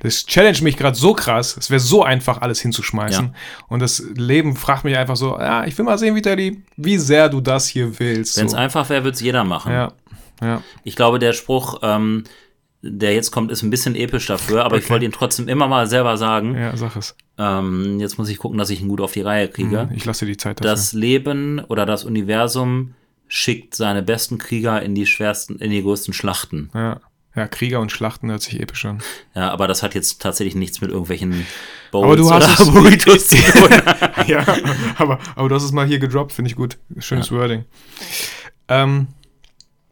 Das 0.01 0.27
challenge 0.27 0.63
mich 0.63 0.77
gerade 0.77 0.97
so 0.97 1.13
krass, 1.15 1.57
es 1.57 1.71
wäre 1.71 1.81
so 1.81 2.03
einfach, 2.03 2.41
alles 2.43 2.61
hinzuschmeißen. 2.61 3.27
Ja. 3.27 3.33
Und 3.69 3.81
das 3.81 4.03
Leben 4.15 4.57
fragt 4.57 4.85
mich 4.85 4.97
einfach 4.97 5.17
so, 5.17 5.39
ja, 5.39 5.65
ich 5.65 5.77
will 5.79 5.85
mal 5.85 5.99
sehen, 5.99 6.15
Vitali, 6.15 6.63
wie 6.77 6.99
sehr 6.99 7.29
du 7.29 7.41
das 7.41 7.69
hier 7.69 7.99
willst. 8.01 8.37
Wenn 8.39 8.47
es 8.47 8.53
So. 8.53 8.59
einfach 8.59 8.89
wäre, 8.89 9.05
würde 9.05 9.15
es 9.15 9.21
jeder 9.21 9.45
machen. 9.45 9.73
Ja, 9.73 9.93
ja. 10.43 10.63
Ich 10.85 10.97
glaube, 10.97 11.19
der 11.19 11.33
Spruch, 11.33 11.79
ähm, 11.83 12.25
der 12.83 13.15
jetzt 13.15 13.31
kommt, 13.31 13.51
ist 13.51 13.63
ein 13.63 13.71
bisschen 13.71 13.95
episch 13.97 14.27
dafür, 14.27 14.65
aber 14.65 14.77
ich 14.77 14.85
Okay. 14.85 14.93
wollte 14.93 15.05
ihn 15.07 15.13
trotzdem 15.13 15.49
immer 15.49 15.67
mal 15.69 15.87
selber 15.87 16.17
sagen. 16.17 16.55
Ja, 16.57 16.77
sag 16.77 16.95
es. 16.97 17.17
Ähm, 17.39 17.99
jetzt 18.01 18.19
muss 18.19 18.29
ich 18.29 18.39
gucken, 18.39 18.59
dass 18.59 18.71
ich 18.71 18.81
ihn 18.81 18.89
gut 18.89 19.01
auf 19.01 19.13
die 19.13 19.23
Reihe 19.23 19.49
kriege. 19.49 19.89
Ich 19.95 20.05
lasse 20.05 20.25
dir 20.25 20.33
die 20.33 20.37
Zeit 20.37 20.61
dafür. 20.61 20.71
Das 20.71 20.93
Leben 20.93 21.61
oder 21.69 21.85
das 21.87 22.05
Universum 22.05 22.95
schickt 23.29 23.75
seine 23.75 24.03
besten 24.03 24.39
Krieger 24.39 24.81
in 24.83 24.95
die 24.95 25.07
schwersten, 25.07 25.59
in 25.59 25.71
die 25.71 25.83
größten 25.83 26.15
Schlachten. 26.15 26.71
ja. 26.75 27.01
ja, 27.35 27.47
Krieger 27.49 27.81
und 27.81 27.91
Schlachten 27.93 28.31
hört 28.31 28.43
sich 28.43 28.61
episch 28.61 28.85
an. 28.87 29.03
Ja, 29.35 29.51
aber 29.51 29.67
das 29.69 29.83
hat 29.83 29.95
jetzt 29.95 30.23
tatsächlich 30.23 30.55
nichts 30.55 30.81
mit 30.81 30.91
irgendwelchen 30.91 31.47
Bowls 31.91 32.05
Aber 32.05 32.17
du 32.17 32.31
hast 32.31 32.61
oder 32.61 32.69
es- 32.69 32.73
Burritos 32.73 33.29
zu 33.29 33.37
tun. 33.37 33.71
ja, 34.27 34.45
aber, 34.97 35.19
aber 35.35 35.49
du 35.49 35.55
hast 35.55 35.65
es 35.65 35.73
mal 35.73 35.87
hier 35.87 35.99
gedroppt, 35.99 36.33
finde 36.33 36.51
ich 36.51 36.57
gut. 36.57 36.79
Schönes 36.99 37.31
Wording. 37.33 37.65
Ähm, 38.69 39.09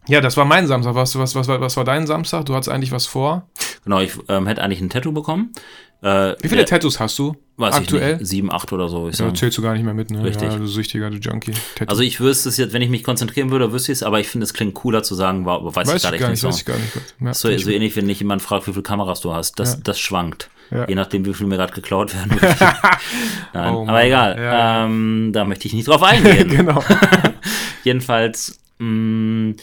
ja, 0.06 0.20
das 0.20 0.36
war 0.36 0.44
mein 0.44 0.66
Samstag. 0.66 0.94
Was, 0.94 1.18
was, 1.18 1.34
was, 1.34 1.48
war- 1.48 1.60
was 1.60 1.76
war 1.76 1.84
dein 1.84 2.06
Samstag? 2.06 2.44
Du 2.46 2.54
hattest 2.54 2.68
eigentlich 2.68 2.92
was 2.92 3.06
vor. 3.06 3.48
Genau, 3.84 4.00
ich 4.00 4.12
ähm, 4.28 4.46
hätte 4.46 4.62
eigentlich 4.62 4.80
ein 4.80 4.90
Tattoo 4.90 5.12
bekommen. 5.12 5.52
Äh, 6.02 6.34
Wie 6.40 6.48
viele 6.48 6.64
der- 6.64 6.66
Tattoos 6.66 7.00
hast 7.00 7.18
du 7.18 7.36
weiß 7.56 7.74
aktuell? 7.74 8.14
Ich 8.14 8.18
nicht, 8.20 8.28
sieben, 8.30 8.52
acht 8.52 8.72
oder 8.72 8.88
so. 8.88 9.08
Ich 9.08 9.18
Ja, 9.18 9.24
sagen. 9.26 9.36
zählst 9.36 9.58
du 9.58 9.62
gar 9.62 9.74
nicht 9.74 9.84
mehr 9.84 9.94
mit, 9.94 10.10
ne? 10.10 10.24
Richtig. 10.24 10.50
Ja, 10.50 10.56
du 10.58 10.66
süchtiger, 10.66 11.10
du 11.10 11.16
Junkie. 11.18 11.52
Tattoo. 11.76 11.90
Also 11.90 12.02
ich 12.02 12.20
wüsste 12.20 12.48
es 12.48 12.56
jetzt, 12.56 12.72
wenn 12.72 12.82
ich 12.82 12.90
mich 12.90 13.04
konzentrieren 13.04 13.50
würde, 13.50 13.72
wüsste 13.72 13.92
ich 13.92 13.98
es, 13.98 14.02
aber 14.02 14.18
ich 14.20 14.28
finde, 14.28 14.44
es 14.44 14.54
klingt 14.54 14.74
cooler 14.74 15.02
zu 15.02 15.14
sagen, 15.14 15.46
war, 15.46 15.64
weiß, 15.64 15.86
weiß 15.88 15.94
ich 15.96 16.02
gerade 16.02 16.16
ich 16.16 16.20
gar 16.22 16.30
nicht 16.30 16.42
nicht, 16.42 16.44
weiß 16.44 16.54
so. 16.56 16.58
ich 16.60 16.64
gar 16.66 16.76
nicht. 16.76 17.14
Ja, 17.20 17.34
So, 17.34 17.56
so 17.58 17.70
ähnlich, 17.70 17.94
wenn 17.96 18.08
dich 18.08 18.18
jemand 18.20 18.42
fragt, 18.42 18.66
wie 18.66 18.72
viele 18.72 18.82
Kameras 18.82 19.20
du 19.20 19.32
hast. 19.32 19.58
Das, 19.60 19.74
Ja. 19.74 19.80
das 19.84 19.98
schwankt. 20.00 20.50
Ja. 20.70 20.88
Je 20.88 20.94
nachdem, 20.94 21.24
wie 21.26 21.34
viel 21.34 21.46
mir 21.46 21.56
gerade 21.56 21.72
geklaut 21.74 22.14
werden. 22.14 22.38
Nein, 23.52 23.74
Oh 23.74 23.84
aber 23.86 24.04
egal. 24.04 24.36
Ähm, 24.38 25.30
da 25.32 25.44
möchte 25.44 25.68
ich 25.68 25.74
nicht 25.74 25.86
drauf 25.86 26.02
eingehen. 26.02 26.48
genau. 26.56 26.82
Jedenfalls, 27.84 28.58
mh, 28.78 29.54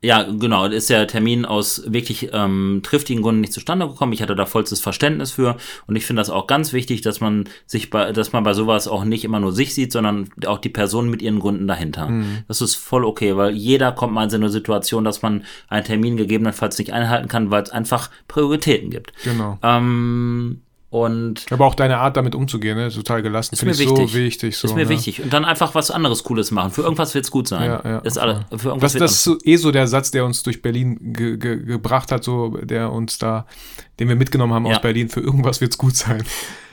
ja, 0.00 0.22
genau, 0.22 0.66
ist 0.66 0.90
der 0.90 1.08
Termin 1.08 1.44
aus 1.44 1.82
wirklich 1.86 2.30
ähm, 2.32 2.82
triftigen 2.84 3.22
Gründen 3.22 3.40
nicht 3.40 3.52
zustande 3.52 3.88
gekommen. 3.88 4.12
Ich 4.12 4.22
hatte 4.22 4.36
da 4.36 4.46
vollstes 4.46 4.80
Verständnis 4.80 5.32
für 5.32 5.56
und 5.86 5.96
ich 5.96 6.06
finde 6.06 6.20
das 6.20 6.30
auch 6.30 6.46
ganz 6.46 6.72
wichtig, 6.72 7.00
dass 7.00 7.20
man 7.20 7.48
sich 7.66 7.90
bei, 7.90 8.12
dass 8.12 8.32
man 8.32 8.44
bei 8.44 8.54
sowas 8.54 8.86
auch 8.86 9.04
nicht 9.04 9.24
immer 9.24 9.40
nur 9.40 9.52
sich 9.52 9.74
sieht, 9.74 9.90
sondern 9.90 10.30
auch 10.46 10.58
die 10.58 10.68
Person 10.68 11.10
mit 11.10 11.20
ihren 11.20 11.40
Gründen 11.40 11.66
dahinter. 11.66 12.10
Das 12.46 12.60
ist 12.60 12.76
voll 12.76 13.04
okay, 13.04 13.36
weil 13.36 13.56
jeder 13.56 13.90
kommt 13.90 14.12
mal 14.12 14.24
in 14.24 14.30
so 14.30 14.36
eine 14.36 14.50
Situation, 14.50 15.02
dass 15.04 15.22
man 15.22 15.44
einen 15.68 15.84
Termin 15.84 16.16
gegebenenfalls 16.16 16.78
nicht 16.78 16.92
einhalten 16.92 17.26
kann, 17.28 17.50
weil 17.50 17.64
es 17.64 17.70
einfach 17.70 18.10
Prioritäten 18.28 18.90
gibt. 18.90 19.12
genau. 19.24 19.58
Ähm, 19.62 20.62
und 20.90 21.44
Aber 21.50 21.66
auch 21.66 21.74
deine 21.74 21.98
Art, 21.98 22.16
damit 22.16 22.34
umzugehen, 22.34 22.78
ne? 22.78 22.88
total 22.88 23.20
gelassen. 23.22 23.56
Finde 23.56 23.74
ich 23.74 23.80
wichtig. 23.80 24.10
so 24.10 24.14
wichtig. 24.14 24.56
So, 24.56 24.68
ist 24.68 24.74
mir 24.74 24.84
ne? 24.84 24.88
wichtig. 24.88 25.22
Und 25.22 25.32
dann 25.32 25.44
einfach 25.44 25.74
was 25.74 25.90
anderes 25.90 26.24
Cooles 26.24 26.50
machen. 26.50 26.70
Für 26.70 26.82
irgendwas 26.82 27.14
wird 27.14 27.26
es 27.26 27.30
gut 27.30 27.46
sein. 27.46 27.70
Ja, 27.70 27.82
ja, 27.84 27.98
ist 27.98 28.16
alle, 28.16 28.46
für 28.50 28.56
Das, 28.56 28.64
irgendwas 28.64 28.94
wird 28.94 29.02
das 29.02 29.12
ist 29.12 29.24
so, 29.24 29.36
eh 29.44 29.56
so 29.56 29.70
der 29.70 29.86
Satz, 29.86 30.10
der 30.10 30.24
uns 30.24 30.42
durch 30.42 30.62
Berlin 30.62 30.98
ge 31.12 31.36
ge 31.36 31.62
gebracht 31.62 32.10
hat, 32.10 32.24
so 32.24 32.56
der 32.62 32.90
uns 32.90 33.18
da, 33.18 33.46
den 34.00 34.08
wir 34.08 34.16
mitgenommen 34.16 34.54
haben 34.54 34.64
Ja. 34.64 34.76
aus 34.76 34.80
Berlin. 34.82 35.10
Für 35.10 35.20
irgendwas 35.20 35.60
wird's 35.60 35.76
gut 35.76 35.94
sein. 35.94 36.24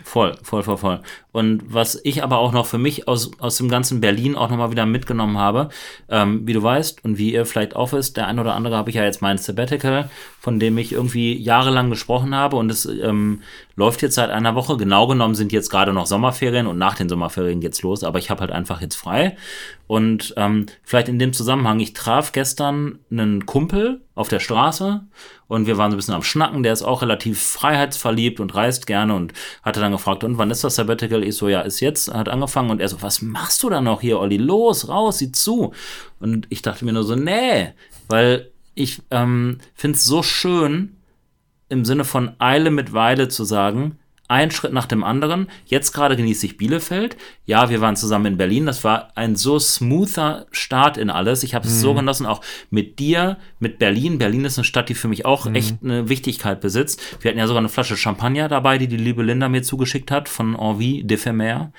Voll, 0.08 0.36
voll, 0.43 0.62
voll, 0.63 0.78
voll. 0.78 0.99
Und 1.32 1.63
was 1.67 1.99
ich 2.04 2.23
aber 2.23 2.38
auch 2.38 2.54
noch 2.54 2.67
für 2.67 2.78
mich 2.78 3.08
aus, 3.08 3.32
aus 3.39 3.58
dem 3.58 3.67
ganzen 3.69 3.99
Berlin 4.01 4.36
auch 4.36 4.49
nochmal 4.49 4.69
wieder 4.71 4.86
mitgenommen 4.86 5.38
habe, 5.39 5.69
ähm, 6.10 6.47
wie 6.47 6.54
du 6.54 6.62
weißt 6.63 7.04
und 7.04 7.17
wie 7.17 7.34
ihr 7.34 7.45
vielleicht 7.45 7.75
auch 7.75 7.91
wisst, 7.91 8.15
der 8.15 8.28
ein 8.28 8.39
oder 8.39 8.54
andere 8.54 8.78
habe 8.78 8.89
ich 8.91 8.95
ja 8.95 9.04
jetzt 9.04 9.21
mein 9.23 9.39
Sabbatical, 9.39 10.10
von 10.39 10.60
dem 10.60 10.78
ich 10.78 10.93
irgendwie 10.93 11.36
jahrelang 11.36 11.89
gesprochen 11.89 12.34
habe 12.36 12.56
und 12.56 12.69
es 12.69 12.86
ähm, 12.86 13.41
läuft 13.75 14.01
jetzt 14.01 14.15
seit 14.15 14.29
einer 14.29 14.55
Woche. 14.55 14.77
Genau 14.77 15.07
genommen 15.07 15.35
sind 15.35 15.51
jetzt 15.51 15.69
gerade 15.69 15.93
noch 15.93 16.05
Sommerferien 16.05 16.67
und 16.67 16.77
nach 16.77 16.95
den 16.95 17.09
Sommerferien 17.09 17.59
geht's 17.59 17.81
los, 17.81 18.03
aber 18.03 18.19
ich 18.19 18.29
habe 18.29 18.41
halt 18.41 18.51
einfach 18.51 18.81
jetzt 18.81 18.95
frei. 18.95 19.35
Und 19.88 20.33
ähm, 20.38 20.65
vielleicht 20.83 21.09
in 21.09 21.19
dem 21.19 21.33
Zusammenhang, 21.33 21.79
ich 21.79 21.93
traf 21.93 22.31
gestern 22.31 22.99
einen 23.11 23.45
Kumpel 23.45 24.01
auf 24.15 24.29
der 24.29 24.39
Straße 24.39 25.01
und 25.47 25.67
wir 25.67 25.77
waren 25.77 25.91
so 25.91 25.95
ein 25.95 25.97
bisschen 25.97 26.15
am 26.15 26.23
Schnacken. 26.23 26.63
Der 26.63 26.73
ist 26.73 26.83
auch 26.83 27.01
relativ 27.01 27.41
freiheitsverliebt 27.41 28.39
und 28.39 28.55
reist 28.55 28.88
gerne 28.88 29.13
und 29.13 29.33
hatte 29.61 29.79
dann 29.79 29.91
gefragt, 29.91 30.23
und 30.23 30.38
wann 30.38 30.51
ist 30.51 30.63
das 30.63 30.75
Sabbatical? 30.75 31.23
Ich 31.23 31.35
so, 31.35 31.49
ja, 31.49 31.61
ist 31.61 31.81
jetzt, 31.81 32.13
hat 32.13 32.29
angefangen 32.29 32.71
und 32.71 32.81
er 32.81 32.88
so, 32.88 33.01
was 33.01 33.21
machst 33.21 33.61
du 33.61 33.69
da 33.69 33.81
noch 33.81 34.01
hier, 34.01 34.19
Olli? 34.19 34.38
Los, 34.38 34.88
raus, 34.88 35.19
sieh 35.19 35.31
zu. 35.31 35.73
Und 36.19 36.47
ich 36.49 36.61
dachte 36.61 36.85
mir 36.85 36.93
nur 36.93 37.03
so, 37.03 37.15
nee, 37.15 37.73
weil 38.07 38.51
ich 38.73 39.01
ähm, 39.11 39.59
finde 39.73 39.97
es 39.97 40.05
so 40.05 40.23
schön, 40.23 40.94
im 41.69 41.86
Sinne 41.86 42.04
von 42.04 42.32
Eile 42.39 42.71
mit 42.71 42.93
Weile 42.93 43.28
zu 43.28 43.43
sagen, 43.43 43.97
ein 44.28 44.49
Schritt 44.49 44.73
nach 44.73 44.88
dem 44.88 45.04
anderen. 45.04 45.47
Jetzt 45.65 45.91
gerade 45.91 46.15
genieße 46.15 46.47
ich 46.47 46.58
Bielefeld. 46.58 47.15
Ja, 47.45 47.69
wir 47.69 47.80
waren 47.82 47.95
zusammen 47.95 48.25
in 48.25 48.38
Berlin. 48.38 48.65
Das 48.65 48.84
war 48.84 49.12
ein 49.15 49.36
so 49.36 49.60
smoother 49.60 50.47
Start 50.51 50.97
in 50.97 51.12
alles. 51.12 51.43
Ich 51.43 51.54
habe 51.54 51.67
es 51.67 51.75
mhm. 51.75 51.80
so 51.80 51.93
genossen, 51.93 52.25
auch 52.25 52.41
mit 52.71 52.97
dir, 52.97 53.38
mit 53.60 53.78
Berlin. 53.78 54.17
Berlin 54.17 54.45
ist 54.45 54.58
eine 54.58 54.65
Stadt, 54.65 54.89
die 54.89 54.95
für 54.95 55.08
mich 55.08 55.25
auch 55.25 55.45
mhm. 55.45 55.56
echt 55.56 55.75
eine 55.84 56.10
Wichtigkeit 56.10 56.60
besitzt. 56.60 56.99
Wir 57.21 57.30
hatten 57.30 57.39
ja 57.39 57.47
sogar 57.47 57.60
eine 57.60 57.69
Flasche 57.69 57.97
Champagner 57.97 58.47
dabei, 58.47 58.80
die 58.80 58.88
die 58.88 58.97
liebe 58.97 59.21
Linda 59.21 59.47
mir 59.47 59.62
zugeschickt 59.62 60.10
hat 60.10 60.28
von 60.28 60.56
Envie 60.56 61.04
d'Ephémère. 61.04 61.69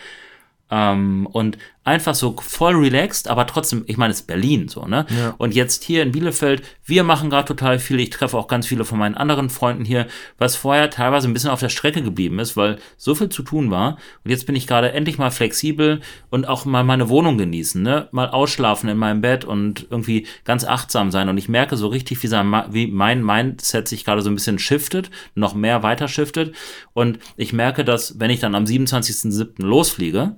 Ähm, 0.70 1.26
und 1.30 1.58
einfach 1.86 2.16
so 2.16 2.34
voll 2.42 2.74
relaxed, 2.74 3.28
aber 3.28 3.46
trotzdem, 3.46 3.84
ich 3.86 3.96
meine, 3.96 4.12
es 4.12 4.20
ist 4.20 4.26
Berlin 4.26 4.68
so, 4.68 4.86
ne? 4.86 5.06
Ja. 5.08 5.34
Und 5.38 5.54
jetzt 5.54 5.84
hier 5.84 6.02
in 6.02 6.10
Bielefeld, 6.10 6.62
wir 6.84 7.04
machen 7.04 7.30
gerade 7.30 7.46
total 7.46 7.78
viel. 7.78 8.00
Ich 8.00 8.10
treffe 8.10 8.36
auch 8.36 8.48
ganz 8.48 8.66
viele 8.66 8.84
von 8.84 8.98
meinen 8.98 9.14
anderen 9.14 9.50
Freunden 9.50 9.84
hier, 9.84 10.08
was 10.36 10.56
vorher 10.56 10.90
teilweise 10.90 11.28
ein 11.28 11.32
bisschen 11.32 11.50
auf 11.50 11.60
der 11.60 11.68
Strecke 11.68 12.02
geblieben 12.02 12.40
ist, 12.40 12.56
weil 12.56 12.78
so 12.96 13.14
viel 13.14 13.28
zu 13.28 13.44
tun 13.44 13.70
war. 13.70 13.98
Und 14.24 14.32
jetzt 14.32 14.46
bin 14.46 14.56
ich 14.56 14.66
gerade 14.66 14.92
endlich 14.92 15.16
mal 15.16 15.30
flexibel 15.30 16.00
und 16.28 16.48
auch 16.48 16.64
mal 16.64 16.82
meine 16.82 17.08
Wohnung 17.08 17.38
genießen, 17.38 17.80
ne? 17.80 18.08
Mal 18.10 18.30
ausschlafen 18.30 18.88
in 18.88 18.98
meinem 18.98 19.20
Bett 19.20 19.44
und 19.44 19.86
irgendwie 19.88 20.26
ganz 20.44 20.64
achtsam 20.64 21.12
sein. 21.12 21.28
Und 21.28 21.38
ich 21.38 21.48
merke 21.48 21.76
so 21.76 21.86
richtig, 21.86 22.20
wie, 22.20 22.26
sein, 22.26 22.52
wie 22.70 22.88
mein 22.88 23.24
Mindset 23.24 23.86
sich 23.86 24.04
gerade 24.04 24.22
so 24.22 24.30
ein 24.30 24.34
bisschen 24.34 24.58
shiftet, 24.58 25.10
noch 25.36 25.54
mehr 25.54 25.84
weiter 25.84 26.08
shiftet. 26.08 26.52
Und 26.94 27.20
ich 27.36 27.52
merke, 27.52 27.84
dass, 27.84 28.18
wenn 28.18 28.30
ich 28.30 28.40
dann 28.40 28.56
am 28.56 28.64
27.07. 28.64 29.62
losfliege, 29.64 30.34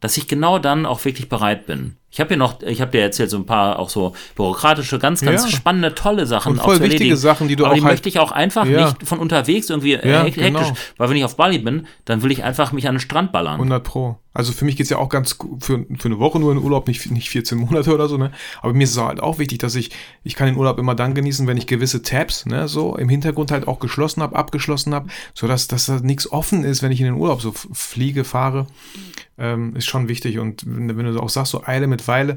dass 0.00 0.16
ich 0.16 0.28
genau 0.28 0.58
dann 0.58 0.86
auch 0.86 1.04
wirklich 1.04 1.28
bereit 1.28 1.66
bin. 1.66 1.96
Ich 2.10 2.20
habe 2.20 2.28
hier 2.28 2.36
noch, 2.36 2.62
ich 2.62 2.80
habe 2.80 2.92
dir 2.92 3.02
erzählt, 3.02 3.30
so 3.30 3.36
ein 3.36 3.46
paar 3.46 3.78
auch 3.78 3.90
so 3.90 4.14
bürokratische, 4.36 4.98
ganz, 4.98 5.20
ganz 5.20 5.44
ja. 5.44 5.50
spannende, 5.50 5.94
tolle 5.94 6.26
Sachen. 6.26 6.52
Und 6.52 6.62
voll 6.62 6.80
wichtige 6.80 7.16
Sachen, 7.16 7.48
die 7.48 7.56
du 7.56 7.64
aber 7.64 7.72
auch 7.72 7.76
die 7.76 7.82
halt 7.82 7.94
möchte 7.94 8.08
ich 8.08 8.18
auch 8.18 8.32
einfach 8.32 8.64
ja. 8.64 8.86
nicht 8.86 9.06
von 9.06 9.18
unterwegs 9.18 9.68
irgendwie 9.68 9.94
äh, 9.94 10.08
ja, 10.08 10.22
hektisch, 10.24 10.44
genau. 10.44 10.72
weil 10.96 11.10
wenn 11.10 11.16
ich 11.16 11.24
auf 11.24 11.36
Bali 11.36 11.58
bin, 11.58 11.86
dann 12.04 12.22
will 12.22 12.30
ich 12.30 12.44
einfach 12.44 12.72
mich 12.72 12.88
an 12.88 12.94
den 12.94 13.00
Strand 13.00 13.32
ballern. 13.32 13.54
100 13.54 13.82
pro. 13.82 14.18
Also 14.36 14.52
für 14.52 14.66
mich 14.66 14.76
geht 14.76 14.84
es 14.84 14.90
ja 14.90 14.98
auch 14.98 15.08
ganz 15.08 15.38
für, 15.60 15.86
für 15.98 16.08
eine 16.08 16.18
Woche 16.18 16.38
nur 16.38 16.52
in 16.52 16.58
Urlaub, 16.58 16.88
nicht, 16.88 17.10
nicht 17.10 17.30
14 17.30 17.56
Monate 17.56 17.94
oder 17.94 18.06
so, 18.06 18.18
ne? 18.18 18.32
Aber 18.60 18.74
mir 18.74 18.84
ist 18.84 18.90
es 18.90 18.98
halt 18.98 19.18
auch 19.18 19.38
wichtig, 19.38 19.60
dass 19.60 19.74
ich, 19.74 19.92
ich 20.24 20.34
kann 20.34 20.46
den 20.46 20.56
Urlaub 20.56 20.78
immer 20.78 20.94
dann 20.94 21.14
genießen, 21.14 21.46
wenn 21.46 21.56
ich 21.56 21.66
gewisse 21.66 22.02
Tabs, 22.02 22.44
ne, 22.44 22.68
so 22.68 22.96
im 22.96 23.08
Hintergrund 23.08 23.50
halt 23.50 23.66
auch 23.66 23.78
geschlossen 23.78 24.22
habe, 24.22 24.36
abgeschlossen 24.36 24.94
habe, 24.94 25.08
sodass 25.32 25.68
dass 25.68 25.86
da 25.86 26.00
nichts 26.00 26.30
offen 26.30 26.64
ist, 26.64 26.82
wenn 26.82 26.92
ich 26.92 27.00
in 27.00 27.06
den 27.06 27.14
Urlaub 27.14 27.40
so 27.40 27.52
fliege, 27.52 28.24
fahre. 28.24 28.66
Ähm, 29.38 29.74
ist 29.74 29.86
schon 29.86 30.08
wichtig. 30.08 30.38
Und 30.38 30.64
wenn, 30.66 30.94
wenn 30.96 31.06
du 31.06 31.20
auch 31.20 31.30
sagst, 31.30 31.52
so 31.52 31.64
Eile 31.64 31.86
mit 31.86 31.95
Weile, 32.08 32.36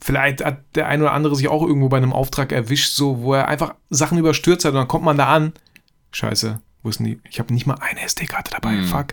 vielleicht 0.00 0.44
hat 0.44 0.58
der 0.74 0.86
ein 0.88 1.00
oder 1.00 1.12
andere 1.12 1.36
sich 1.36 1.48
auch 1.48 1.62
irgendwo 1.62 1.88
bei 1.88 1.96
einem 1.96 2.12
Auftrag 2.12 2.52
erwischt, 2.52 2.92
so, 2.94 3.22
wo 3.22 3.34
er 3.34 3.48
einfach 3.48 3.74
Sachen 3.90 4.18
überstürzt 4.18 4.64
hat 4.64 4.72
und 4.72 4.78
dann 4.78 4.88
kommt 4.88 5.04
man 5.04 5.18
da 5.18 5.26
an. 5.26 5.52
Scheiße, 6.12 6.60
wo 6.84 6.90
ist 6.90 6.98
denn 6.98 7.06
die? 7.06 7.18
Ich 7.30 7.38
habe 7.40 7.52
nicht 7.52 7.66
mal 7.66 7.76
eine 7.80 8.02
SD-Karte 8.02 8.50
dabei. 8.52 8.72
Mhm. 8.72 8.84
Fuck. 8.84 9.06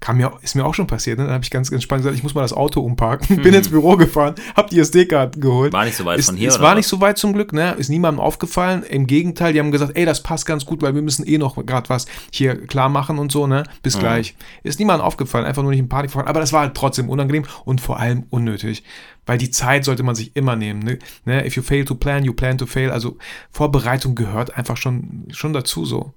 Kam 0.00 0.16
mir, 0.16 0.32
ist 0.42 0.56
mir 0.56 0.66
auch 0.66 0.74
schon 0.74 0.88
passiert. 0.88 1.18
Ne? 1.18 1.24
Dann 1.24 1.34
habe 1.34 1.44
ich 1.44 1.52
ganz 1.52 1.70
entspannt 1.70 2.00
gesagt, 2.00 2.16
ich 2.16 2.24
muss 2.24 2.34
mal 2.34 2.42
das 2.42 2.52
Auto 2.52 2.80
umparken. 2.80 3.22
Mhm. 3.32 3.42
Bin 3.42 3.54
ins 3.54 3.68
Büro 3.68 3.96
gefahren, 3.96 4.34
habe 4.56 4.68
die 4.68 4.78
SD-Karten 4.78 5.40
geholt. 5.40 5.72
War 5.72 5.84
nicht 5.84 5.96
so 5.96 6.04
weit 6.04 6.18
ist, 6.18 6.26
von 6.26 6.36
hier, 6.36 6.48
Es 6.48 6.60
war 6.60 6.70
was? 6.70 6.76
nicht 6.76 6.86
so 6.86 7.00
weit 7.00 7.18
zum 7.18 7.32
Glück, 7.32 7.52
ne? 7.52 7.72
Ist 7.78 7.88
niemandem 7.88 8.20
aufgefallen. 8.20 8.82
Im 8.82 9.06
Gegenteil, 9.06 9.52
die 9.52 9.60
haben 9.60 9.70
gesagt, 9.70 9.92
ey, 9.94 10.04
das 10.04 10.22
passt 10.22 10.44
ganz 10.44 10.66
gut, 10.66 10.82
weil 10.82 10.94
wir 10.94 11.02
müssen 11.02 11.26
eh 11.26 11.38
noch 11.38 11.54
gerade 11.64 11.88
was 11.88 12.06
hier 12.30 12.66
klar 12.66 12.88
machen 12.88 13.18
und 13.18 13.30
so, 13.30 13.46
ne? 13.46 13.62
Bis 13.82 13.96
mhm. 13.96 14.00
gleich. 14.00 14.34
Ist 14.64 14.80
niemandem 14.80 15.06
aufgefallen, 15.06 15.46
einfach 15.46 15.62
nur 15.62 15.70
nicht 15.70 15.80
im 15.80 15.88
Party 15.88 16.08
gefahren. 16.08 16.26
Aber 16.26 16.40
das 16.40 16.52
war 16.52 16.62
halt 16.62 16.74
trotzdem 16.74 17.08
unangenehm 17.08 17.44
und 17.64 17.80
vor 17.80 17.98
allem 17.98 18.24
unnötig. 18.30 18.82
Weil 19.24 19.38
die 19.38 19.50
Zeit 19.50 19.84
sollte 19.84 20.02
man 20.02 20.16
sich 20.16 20.34
immer 20.34 20.56
nehmen. 20.56 20.80
Ne? 20.80 20.98
ne? 21.24 21.46
If 21.46 21.56
you 21.56 21.62
fail 21.62 21.84
to 21.84 21.94
plan, 21.94 22.24
you 22.24 22.32
plan 22.32 22.58
to 22.58 22.66
fail. 22.66 22.90
Also 22.90 23.18
Vorbereitung 23.52 24.14
gehört 24.14 24.56
einfach 24.56 24.76
schon, 24.76 25.26
schon 25.30 25.52
dazu 25.52 25.84
so. 25.84 26.12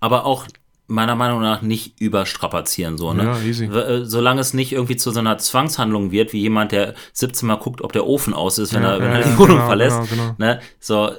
Aber 0.00 0.24
auch 0.24 0.46
meiner 0.88 1.14
Meinung 1.14 1.42
nach 1.42 1.60
nicht 1.60 2.00
überstrapazieren, 2.00 2.96
so, 2.96 3.12
ne? 3.12 3.24
Ja, 3.24 3.40
easy. 3.40 3.66
Äh, 3.66 4.06
solange 4.06 4.40
es 4.40 4.54
nicht 4.54 4.72
irgendwie 4.72 4.96
zu 4.96 5.10
so 5.10 5.20
einer 5.20 5.36
Zwangshandlung 5.36 6.10
wird, 6.10 6.32
wie 6.32 6.40
jemand, 6.40 6.72
der 6.72 6.94
17 7.12 7.46
Mal 7.46 7.56
guckt, 7.56 7.82
ob 7.82 7.92
der 7.92 8.06
Ofen 8.06 8.32
aus 8.32 8.58
ist, 8.58 8.72
wenn 8.72 8.82
ja, 8.82 8.94
er, 8.94 9.00
wenn 9.00 9.12
ja, 9.12 9.18
er 9.18 9.24
die 9.24 9.38
Wohnung 9.38 9.56
genau, 9.56 9.66
verlässt, 9.66 10.08
genau, 10.08 10.22
genau. 10.22 10.34
ne? 10.38 10.60
So, 10.80 11.10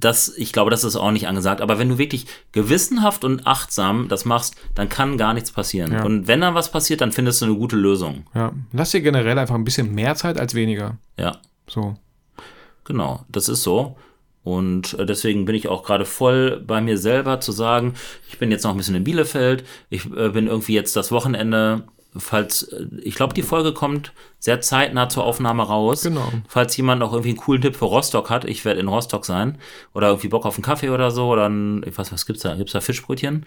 das, 0.00 0.32
ich 0.36 0.52
glaube, 0.52 0.70
das 0.70 0.84
ist 0.84 0.96
auch 0.96 1.10
nicht 1.10 1.26
angesagt. 1.26 1.60
Aber 1.60 1.78
wenn 1.78 1.88
du 1.88 1.98
wirklich 1.98 2.26
gewissenhaft 2.52 3.24
und 3.24 3.46
achtsam 3.46 4.06
das 4.08 4.24
machst, 4.24 4.54
dann 4.74 4.88
kann 4.88 5.18
gar 5.18 5.34
nichts 5.34 5.50
passieren. 5.50 5.92
Ja. 5.92 6.04
Und 6.04 6.28
wenn 6.28 6.40
dann 6.40 6.54
was 6.54 6.70
passiert, 6.70 7.00
dann 7.00 7.12
findest 7.12 7.42
du 7.42 7.46
eine 7.46 7.54
gute 7.54 7.76
Lösung. 7.76 8.24
Ja, 8.34 8.52
lass 8.72 8.92
dir 8.92 9.02
generell 9.02 9.38
einfach 9.38 9.56
ein 9.56 9.64
bisschen 9.64 9.94
mehr 9.94 10.14
Zeit 10.14 10.38
als 10.38 10.54
weniger. 10.54 10.96
Ja. 11.18 11.38
So. 11.66 11.96
Genau, 12.84 13.24
das 13.28 13.48
ist 13.48 13.62
so. 13.62 13.96
Und 14.42 14.98
äh, 14.98 15.04
deswegen 15.04 15.44
bin 15.44 15.54
ich 15.54 15.68
auch 15.68 15.82
gerade 15.82 16.04
voll 16.04 16.62
bei 16.66 16.80
mir 16.80 16.96
selber 16.96 17.40
zu 17.40 17.52
sagen, 17.52 17.94
ich 18.28 18.38
bin 18.38 18.50
jetzt 18.50 18.64
noch 18.64 18.70
ein 18.70 18.76
bisschen 18.76 18.94
in 18.94 19.04
Bielefeld, 19.04 19.64
ich 19.90 20.06
äh, 20.06 20.30
bin 20.30 20.46
irgendwie 20.46 20.74
jetzt 20.74 20.96
das 20.96 21.12
Wochenende, 21.12 21.84
falls, 22.16 22.62
äh, 22.62 22.86
ich 23.02 23.14
glaube, 23.14 23.34
die 23.34 23.42
Folge 23.42 23.74
kommt 23.74 24.12
sehr 24.38 24.62
zeitnah 24.62 25.10
zur 25.10 25.24
Aufnahme 25.24 25.62
raus. 25.62 26.02
Genau. 26.02 26.32
Falls 26.48 26.76
jemand 26.76 27.00
noch 27.00 27.12
irgendwie 27.12 27.30
einen 27.30 27.38
coolen 27.38 27.60
Tipp 27.60 27.76
für 27.76 27.84
Rostock 27.84 28.30
hat, 28.30 28.46
ich 28.46 28.64
werde 28.64 28.80
in 28.80 28.88
Rostock 28.88 29.26
sein. 29.26 29.58
Oder 29.92 30.08
irgendwie 30.08 30.28
Bock 30.28 30.46
auf 30.46 30.56
einen 30.56 30.64
Kaffee 30.64 30.88
oder 30.88 31.10
so, 31.10 31.28
oder 31.28 31.48
ein, 31.48 31.82
ich 31.86 31.96
weiß 31.96 32.10
was 32.10 32.24
gibt's 32.24 32.42
da? 32.42 32.54
Gibt's 32.54 32.72
da 32.72 32.80
Fischbrötchen? 32.80 33.44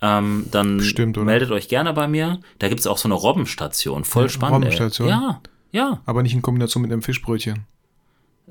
Ähm, 0.00 0.46
dann 0.52 0.76
Bestimmt, 0.76 1.16
meldet 1.16 1.50
euch 1.50 1.68
gerne 1.68 1.92
bei 1.92 2.06
mir. 2.06 2.38
Da 2.60 2.68
gibt's 2.68 2.86
auch 2.86 2.98
so 2.98 3.08
eine 3.08 3.14
Robbenstation, 3.14 4.04
voll 4.04 4.24
ja, 4.24 4.28
spannend. 4.28 4.66
Robbenstation? 4.66 5.08
Ey. 5.08 5.14
Ja, 5.14 5.42
ja. 5.72 6.00
Aber 6.06 6.22
nicht 6.22 6.34
in 6.34 6.42
Kombination 6.42 6.82
mit 6.82 6.92
einem 6.92 7.02
Fischbrötchen. 7.02 7.66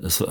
Das, 0.00 0.24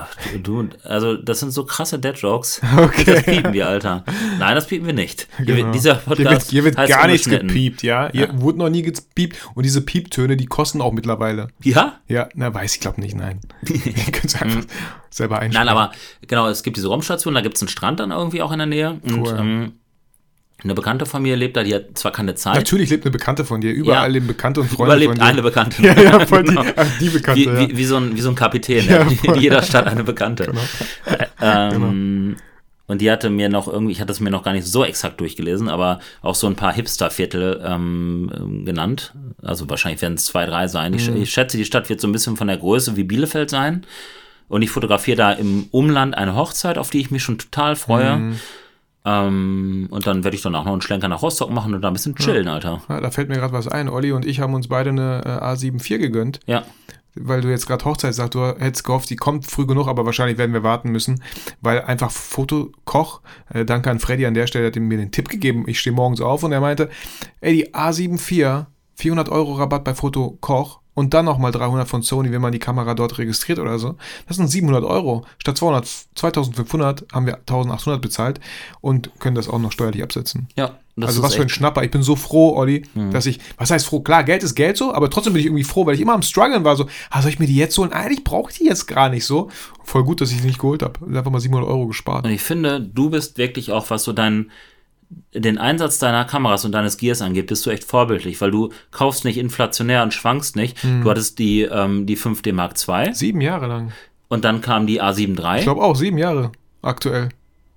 du, 0.43 0.69
also 0.83 1.17
das 1.17 1.41
sind 1.41 1.51
so 1.51 1.65
krasse 1.65 1.99
Dead 1.99 2.15
Jokes. 2.15 2.61
Okay. 2.77 3.15
Das 3.15 3.23
piepen 3.23 3.53
wir, 3.53 3.67
Alter. 3.67 4.03
Nein, 4.39 4.55
das 4.55 4.67
piepen 4.67 4.85
wir 4.85 4.93
nicht. 4.93 5.27
Genau. 5.39 5.71
dieser 5.71 5.95
Podcast 5.95 6.49
hier 6.49 6.63
wird, 6.63 6.75
hier 6.75 6.85
wird 6.85 6.89
gar 6.89 7.07
nichts 7.07 7.27
gepiept, 7.27 7.83
ja? 7.83 8.09
Hier 8.11 8.27
ja. 8.27 8.41
wurde 8.41 8.59
noch 8.59 8.69
nie 8.69 8.81
gepiept 8.81 9.37
und 9.55 9.63
diese 9.63 9.81
Pieptöne, 9.81 10.37
die 10.37 10.45
kosten 10.45 10.81
auch 10.81 10.93
mittlerweile. 10.93 11.47
Ja? 11.63 11.99
Ja, 12.07 12.29
na 12.35 12.53
weiß 12.53 12.75
ich 12.75 12.79
glaube 12.79 13.01
nicht, 13.01 13.15
nein. 13.15 13.41
Ihr 13.67 14.11
könnt 14.11 14.41
einfach 14.41 14.61
selber 15.09 15.39
einstellen. 15.39 15.65
Nein, 15.65 15.75
aber 15.75 15.91
genau, 16.27 16.47
es 16.47 16.63
gibt 16.63 16.77
diese 16.77 16.87
Raumstation, 16.87 17.33
da 17.33 17.41
gibt 17.41 17.57
es 17.57 17.61
einen 17.61 17.69
Strand 17.69 17.99
dann 17.99 18.11
irgendwie 18.11 18.41
auch 18.41 18.51
in 18.51 18.59
der 18.59 18.67
Nähe. 18.67 18.99
Und 19.03 19.19
cool. 19.19 19.37
ähm, 19.37 19.73
eine 20.63 20.73
Bekannte 20.73 21.05
von 21.05 21.21
mir 21.21 21.35
lebt 21.35 21.55
da, 21.55 21.63
die 21.63 21.75
hat 21.75 21.97
zwar 21.97 22.11
keine 22.11 22.33
Zeit. 22.33 22.55
Natürlich 22.55 22.89
lebt 22.89 23.05
eine 23.05 23.11
Bekannte 23.11 23.45
von 23.45 23.61
dir. 23.61 23.71
Überall 23.71 24.03
ja. 24.03 24.07
leben 24.07 24.27
Bekannte 24.27 24.61
und 24.61 24.69
Freunde 24.69 24.95
Überlebt 24.95 25.11
von 25.11 25.19
dir. 25.19 25.25
eine 25.25 25.41
Bekannte. 25.43 25.81
Ja, 25.83 26.01
ja, 26.01 26.25
voll 26.25 26.43
genau. 26.45 26.63
die, 26.63 27.05
die 27.05 27.09
Bekannte. 27.09 27.41
Wie, 27.41 27.45
ja. 27.45 27.59
wie, 27.59 27.77
wie, 27.77 27.85
so 27.85 27.97
ein, 27.97 28.15
wie 28.15 28.21
so 28.21 28.29
ein 28.29 28.35
Kapitän. 28.35 28.87
Ja, 28.87 29.05
in 29.21 29.35
jeder 29.35 29.61
Stadt 29.61 29.85
eine 29.85 30.03
Bekannte. 30.03 30.45
Genau. 30.45 30.61
Ähm, 31.39 31.71
genau. 31.71 32.41
Und 32.87 33.01
die 33.01 33.11
hatte 33.11 33.29
mir 33.29 33.49
noch 33.49 33.67
irgendwie, 33.67 33.91
ich 33.91 34.01
hatte 34.01 34.13
es 34.13 34.21
mir 34.21 34.31
noch 34.31 34.43
gar 34.43 34.53
nicht 34.53 34.65
so 34.65 34.83
exakt 34.83 35.19
durchgelesen, 35.19 35.67
aber 35.67 35.99
auch 36.21 36.35
so 36.35 36.47
ein 36.47 36.55
paar 36.55 36.73
Hipster-Viertel 36.73 37.61
ähm, 37.63 38.63
genannt. 38.65 39.13
Also 39.41 39.69
wahrscheinlich 39.69 40.01
werden 40.01 40.13
es 40.13 40.25
zwei, 40.25 40.45
drei 40.45 40.67
sein. 40.67 40.93
Ich, 40.93 41.09
mhm. 41.09 41.21
ich 41.21 41.29
schätze, 41.29 41.57
die 41.57 41.65
Stadt 41.65 41.89
wird 41.89 41.99
so 41.99 42.07
ein 42.07 42.13
bisschen 42.13 42.37
von 42.37 42.47
der 42.47 42.57
Größe 42.57 42.95
wie 42.95 43.03
Bielefeld 43.03 43.49
sein. 43.49 43.85
Und 44.47 44.61
ich 44.61 44.69
fotografiere 44.69 45.17
da 45.17 45.31
im 45.33 45.67
Umland 45.71 46.15
eine 46.15 46.35
Hochzeit, 46.35 46.77
auf 46.77 46.89
die 46.89 47.01
ich 47.01 47.11
mich 47.11 47.21
schon 47.21 47.37
total 47.37 47.75
freue. 47.75 48.15
Mhm. 48.15 48.39
Ähm, 49.07 49.87
und 49.89 50.05
dann 50.05 50.25
werde 50.25 50.35
ich 50.35 50.41
dann 50.41 50.53
auch 50.53 50.65
noch 50.65 50.73
einen 50.73 50.81
Schlenker 50.81 51.07
nach 51.07 51.21
Rostock 51.21 51.49
machen 51.49 51.73
und 51.73 51.81
da 51.81 51.87
ein 51.87 51.93
bisschen 51.93 52.15
chillen, 52.15 52.45
ja. 52.45 52.55
Alter. 52.55 52.81
Ja, 52.89 52.99
da 52.99 53.09
fällt 53.09 53.29
mir 53.29 53.35
gerade 53.35 53.53
was 53.53 53.69
ein. 53.69 53.87
Olli 53.87 54.11
und 54.11 54.25
ich 54.25 54.41
haben 54.41 54.53
uns 54.53 54.67
beide 54.67 54.89
eine 54.89 55.21
äh, 55.25 55.29
A74 55.29 55.97
gegönnt. 55.97 56.41
Ja. 56.45 56.63
Weil 57.15 57.39
du 57.39 57.49
jetzt 57.49 57.67
gerade 57.67 57.85
Hochzeit 57.85 58.13
sagst, 58.13 58.35
du 58.35 58.45
hättest 58.59 58.83
gehofft, 58.83 59.09
die 59.09 59.15
kommt 59.15 59.49
früh 59.49 59.65
genug, 59.65 59.87
aber 59.87 60.05
wahrscheinlich 60.05 60.37
werden 60.37 60.51
wir 60.51 60.61
warten 60.61 60.91
müssen, 60.91 61.23
weil 61.61 61.81
einfach 61.81 62.11
Fotokoch, 62.11 63.21
äh, 63.53 63.63
danke 63.63 63.89
an 63.89 63.99
Freddy 63.99 64.25
an 64.25 64.33
der 64.33 64.45
Stelle, 64.45 64.67
hat 64.67 64.75
mir 64.75 64.97
den 64.97 65.11
Tipp 65.11 65.29
gegeben. 65.29 65.63
Ich 65.67 65.79
stehe 65.79 65.95
morgens 65.95 66.19
auf 66.19 66.43
und 66.43 66.51
er 66.51 66.59
meinte, 66.59 66.89
ey, 67.39 67.53
die 67.53 67.73
A74, 67.73 68.65
400 68.95 69.29
Euro 69.29 69.53
Rabatt 69.53 69.85
bei 69.85 69.95
Fotokoch 69.95 70.81
und 70.97 71.13
dann 71.13 71.25
nochmal 71.25 71.51
300 71.51 71.87
von 71.87 72.01
Sony, 72.01 72.31
wenn 72.31 72.41
man 72.41 72.51
die 72.51 72.57
Kamera 72.57 72.95
dort 72.95 73.19
registriert 73.19 73.59
oder 73.59 73.77
so. 73.77 73.97
Das 74.27 74.37
sind 74.37 74.47
700 74.47 74.83
Euro. 74.83 75.25
Statt 75.37 75.55
200, 75.55 75.87
2500 76.15 77.05
haben 77.13 77.27
wir 77.27 77.35
1800 77.35 78.01
bezahlt 78.01 78.39
und 78.81 79.11
können 79.19 79.35
das 79.35 79.47
auch 79.47 79.59
noch 79.59 79.71
steuerlich 79.71 80.01
absetzen. 80.01 80.47
Ja, 80.55 80.79
das 80.95 81.09
also 81.09 81.21
was 81.21 81.35
für 81.35 81.43
ein 81.43 81.49
Schnapper. 81.49 81.83
Ich 81.83 81.91
bin 81.91 82.01
so 82.01 82.15
froh, 82.15 82.55
Olli, 82.55 82.81
dass 83.11 83.27
ich, 83.27 83.39
was 83.59 83.69
heißt 83.69 83.85
froh? 83.85 83.99
Klar, 83.99 84.23
Geld 84.23 84.41
ist 84.41 84.55
Geld 84.55 84.75
so, 84.75 84.91
aber 84.91 85.11
trotzdem 85.11 85.33
bin 85.33 85.41
ich 85.41 85.45
irgendwie 85.45 85.63
froh, 85.63 85.85
weil 85.85 85.93
ich 85.93 86.01
immer 86.01 86.13
am 86.13 86.23
struggeln 86.23 86.63
war, 86.63 86.75
so, 86.75 86.87
ah, 87.11 87.21
soll 87.21 87.29
ich 87.29 87.37
mir 87.37 87.45
die 87.45 87.55
jetzt 87.55 87.77
holen? 87.77 87.93
Eigentlich 87.93 88.23
brauche 88.23 88.49
ich 88.49 88.57
die 88.57 88.65
jetzt 88.65 88.87
gar 88.87 89.09
nicht 89.09 89.25
so. 89.25 89.51
Voll 89.83 90.03
gut, 90.03 90.19
dass 90.19 90.31
ich 90.31 90.41
sie 90.41 90.47
nicht 90.47 90.57
geholt 90.57 90.81
habe. 90.81 91.05
Einfach 91.15 91.29
mal 91.29 91.39
700 91.39 91.69
Euro 91.69 91.85
gespart. 91.85 92.25
Und 92.25 92.31
ich 92.31 92.41
finde, 92.41 92.81
du 92.81 93.11
bist 93.11 93.37
wirklich 93.37 93.71
auch, 93.71 93.87
was 93.91 94.03
so 94.03 94.13
deinen 94.13 94.49
den 95.33 95.57
Einsatz 95.57 95.99
deiner 95.99 96.25
Kameras 96.25 96.65
und 96.65 96.71
deines 96.73 96.97
Gears 96.97 97.21
angeht, 97.21 97.47
bist 97.47 97.65
du 97.65 97.69
echt 97.69 97.83
vorbildlich, 97.85 98.41
weil 98.41 98.51
du 98.51 98.69
kaufst 98.91 99.23
nicht 99.25 99.37
inflationär 99.37 100.03
und 100.03 100.13
schwankst 100.13 100.55
nicht. 100.55 100.83
Mhm. 100.83 101.03
Du 101.03 101.09
hattest 101.09 101.39
die, 101.39 101.61
ähm, 101.61 102.05
die 102.05 102.17
5D 102.17 102.51
Mark 102.53 102.73
II 102.87 103.13
Sieben 103.13 103.39
Jahre 103.41 103.67
lang. 103.67 103.91
und 104.27 104.43
dann 104.43 104.61
kam 104.61 104.85
die 104.87 104.95
Ich 104.95 105.01
A7 105.01 105.37
III. 105.39 105.63
glaube 105.63 105.81
auch, 105.81 105.95
sieben 105.95 106.17
Jahre 106.17 106.51
aktuell. 106.81 107.29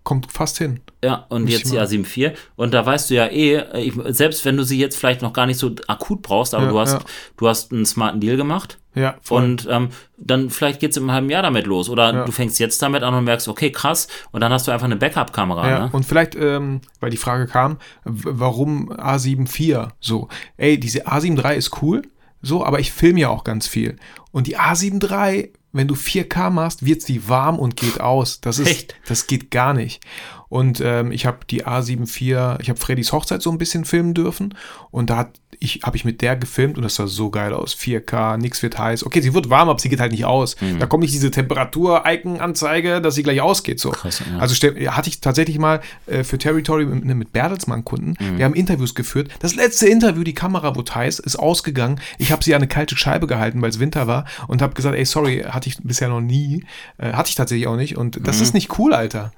Kommt 0.03 0.33
fast 0.33 0.59
hin. 0.59 0.81
Ja, 1.05 1.27
und 1.29 1.43
Muss 1.43 1.53
jetzt 1.53 1.65
ich 1.67 1.71
die 1.71 1.77
mal- 1.77 1.85
A7 1.87 2.05
IV. 2.33 2.33
Und 2.57 2.75
da 2.75 2.85
weißt 2.85 3.11
du 3.11 3.15
ja 3.15 3.27
eh, 3.27 3.63
ich, 3.81 3.93
selbst 4.09 4.45
wenn 4.45 4.57
du 4.57 4.65
sie 4.65 4.79
jetzt 4.81 4.97
vielleicht 4.97 5.21
noch 5.23 5.33
gar 5.35 5.47
nicht 5.47 5.59
so 5.59 5.71
akut 5.87 6.23
brauchst, 6.23 6.55
aber 6.55 6.65
Ja, 6.65 6.71
du, 6.71 6.79
hast, 6.81 6.93
ja. 6.95 7.01
du 7.37 7.47
hast 7.49 7.71
einen 7.71 7.85
smarten 7.87 8.19
Deal 8.21 8.37
gemacht. 8.37 8.79
Ja, 8.95 9.17
voll. 9.23 9.45
Und 9.45 9.69
ähm, 9.71 9.91
dann 10.17 10.51
vielleicht 10.51 10.81
geht 10.81 10.91
es 10.91 10.97
im 10.97 11.11
halben 11.13 11.31
Jahr 11.31 11.43
damit 11.43 11.67
los. 11.67 11.89
Oder 11.89 12.13
Ja. 12.13 12.25
du 12.25 12.33
fängst 12.33 12.59
jetzt 12.59 12.83
damit 12.83 13.03
an 13.03 13.15
und 13.15 13.25
merkst, 13.25 13.47
okay, 13.49 13.71
krass. 13.71 14.09
Und 14.33 14.41
dann 14.41 14.53
hast 14.53 14.67
du 14.67 14.73
einfach 14.73 14.87
eine 14.87 14.97
Backup-Kamera. 14.97 15.69
Ja, 15.71 15.79
ne? 15.87 15.89
und 15.93 16.05
vielleicht, 16.05 16.35
ähm, 16.35 16.81
weil 16.99 17.11
die 17.11 17.17
Frage 17.17 17.47
kam, 17.47 17.79
warum 18.05 18.93
A7 18.93 19.47
IV 19.49 19.89
so? 20.01 20.29
Ey, 20.57 20.79
diese 20.79 21.07
A7 21.07 21.43
III 21.45 21.57
ist 21.57 21.83
cool, 21.83 22.03
so, 22.43 22.65
aber 22.65 22.81
ich 22.81 22.91
filme 22.91 23.21
ja 23.21 23.29
auch 23.29 23.45
ganz 23.45 23.67
viel. 23.67 23.97
Und 24.33 24.47
die 24.47 24.59
A7 24.59 25.03
III, 25.09 25.53
wenn 25.73 25.87
du 25.87 25.95
4K 25.95 26.51
machst, 26.51 26.85
wird 26.85 27.03
sie 27.03 27.29
warm 27.29 27.59
und 27.59 27.77
geht 27.77 28.01
aus. 28.01 28.41
Das 28.41 28.59
ist, 28.59 28.69
Echt? 28.69 28.97
das 29.07 29.27
geht 29.29 29.51
gar 29.51 29.73
nicht. 29.75 30.03
Und 30.51 30.83
ähm, 30.85 31.13
ich 31.13 31.27
habe 31.27 31.39
die 31.49 31.65
A7 31.65 32.03
IV, 32.03 32.61
ich 32.61 32.69
habe 32.69 32.79
Freddys 32.79 33.13
Hochzeit 33.13 33.41
so 33.41 33.51
ein 33.51 33.57
bisschen 33.57 33.87
filmen 33.87 34.15
dürfen 34.15 34.55
und 34.91 35.09
da 35.09 35.17
hat 35.17 35.41
ich, 35.63 35.81
habe 35.83 35.97
ich 35.97 36.07
mit 36.07 36.23
der 36.23 36.37
gefilmt 36.37 36.79
und 36.79 36.83
das 36.83 36.95
sah 36.95 37.07
so 37.07 37.31
geil 37.31 37.53
aus. 37.53 37.77
4K, 37.77 38.39
nix 38.39 38.63
wird 38.63 38.79
heiß. 38.79 39.05
Okay, 39.05 39.21
sie 39.21 39.35
wird 39.35 39.51
warm, 39.51 39.69
aber 39.69 39.79
sie 39.79 39.91
geht 39.91 40.01
halt 40.01 40.13
nicht 40.13 40.25
aus. 40.25 40.57
Da 40.79 40.87
kommt 40.87 41.03
nicht 41.03 41.13
diese 41.13 41.31
Temperatur-Icon-Anzeige, 41.31 43.03
dass 43.03 43.15
sie 43.15 43.23
gleich 43.23 43.43
ausgeht. 43.43 43.79
So. 43.79 43.91
Krass, 43.91 44.21
ja. 44.21 44.39
Also 44.39 44.55
hatte 44.55 45.11
ich 45.11 45.21
tatsächlich 45.21 45.59
mal 45.59 45.83
äh, 46.07 46.25
für 46.25 46.39
Territory 46.39 46.87
mit, 46.87 47.05
ne, 47.05 47.15
mit 47.15 47.35
Bertelsmann 47.35 47.85
Kunden. 47.85 48.17
Wir 48.37 48.47
haben 48.47 48.55
Interviews 48.55 48.95
geführt. 48.95 49.29
Das 49.41 49.55
letzte 49.55 49.87
Interview, 49.87 50.25
die 50.25 50.35
Kamera 50.35 50.75
wurde 50.77 50.95
heiß, 50.95 51.19
ist 51.19 51.37
ausgegangen. 51.37 52.01
Ich 52.17 52.33
habe 52.33 52.43
sie 52.43 52.55
an 52.55 52.61
eine 52.61 52.69
kalte 52.69 52.97
Scheibe 52.97 53.27
gehalten, 53.27 53.61
weil 53.61 53.71
es 53.71 53.79
Winter 53.79 54.07
war 54.07 54.25
und 54.49 54.63
habe 54.63 54.73
gesagt, 54.73 54.97
ey, 54.97 55.05
sorry, 55.05 55.45
hatte 55.47 55.69
ich 55.69 55.77
bisher 55.83 56.09
noch 56.09 56.23
nie. 56.23 56.65
Äh, 56.97 57.13
hatte 57.13 57.29
ich 57.29 57.35
tatsächlich 57.35 57.67
auch 57.67 57.77
nicht. 57.77 57.99
Und 57.99 58.27
das 58.27 58.41
ist 58.41 58.55
nicht 58.55 58.79
cool, 58.79 58.95
Alter. 58.95 59.33